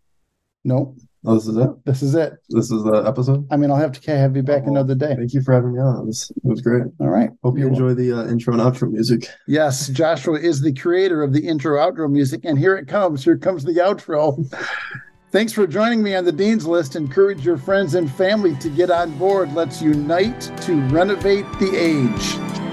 No. 0.62 0.94
Oh, 1.26 1.34
this 1.34 1.46
is 1.46 1.56
it. 1.56 1.70
This 1.86 2.02
is 2.02 2.14
it. 2.14 2.34
This 2.50 2.70
is 2.70 2.84
the 2.84 3.02
episode. 3.06 3.46
I 3.50 3.56
mean, 3.56 3.70
I'll 3.70 3.78
have 3.78 3.98
to 3.98 4.16
have 4.16 4.36
you 4.36 4.42
back 4.42 4.64
oh, 4.66 4.70
another 4.70 4.94
day. 4.94 5.14
Thank 5.16 5.32
you 5.32 5.40
for 5.40 5.54
having 5.54 5.74
me 5.74 5.80
on. 5.80 6.02
It 6.02 6.06
was, 6.06 6.30
it 6.30 6.44
was 6.44 6.60
great. 6.60 6.84
All 7.00 7.08
right. 7.08 7.30
Hope 7.42 7.58
you 7.58 7.66
enjoy 7.66 7.94
the 7.94 8.12
uh, 8.12 8.26
intro 8.26 8.52
and 8.52 8.60
outro 8.60 8.90
music. 8.90 9.28
Yes, 9.46 9.88
Joshua 9.88 10.38
is 10.38 10.60
the 10.60 10.74
creator 10.74 11.22
of 11.22 11.32
the 11.32 11.46
intro 11.46 11.78
outro 11.78 12.10
music, 12.10 12.42
and 12.44 12.58
here 12.58 12.76
it 12.76 12.88
comes. 12.88 13.24
Here 13.24 13.38
comes 13.38 13.64
the 13.64 13.74
outro. 13.74 14.44
Thanks 15.30 15.52
for 15.52 15.66
joining 15.66 16.02
me 16.02 16.14
on 16.14 16.24
the 16.24 16.30
Dean's 16.30 16.66
List. 16.66 16.94
Encourage 16.94 17.44
your 17.44 17.56
friends 17.56 17.94
and 17.94 18.08
family 18.08 18.54
to 18.56 18.68
get 18.68 18.90
on 18.90 19.16
board. 19.18 19.52
Let's 19.52 19.82
unite 19.82 20.52
to 20.62 20.80
renovate 20.88 21.46
the 21.58 21.74
age. 21.74 22.63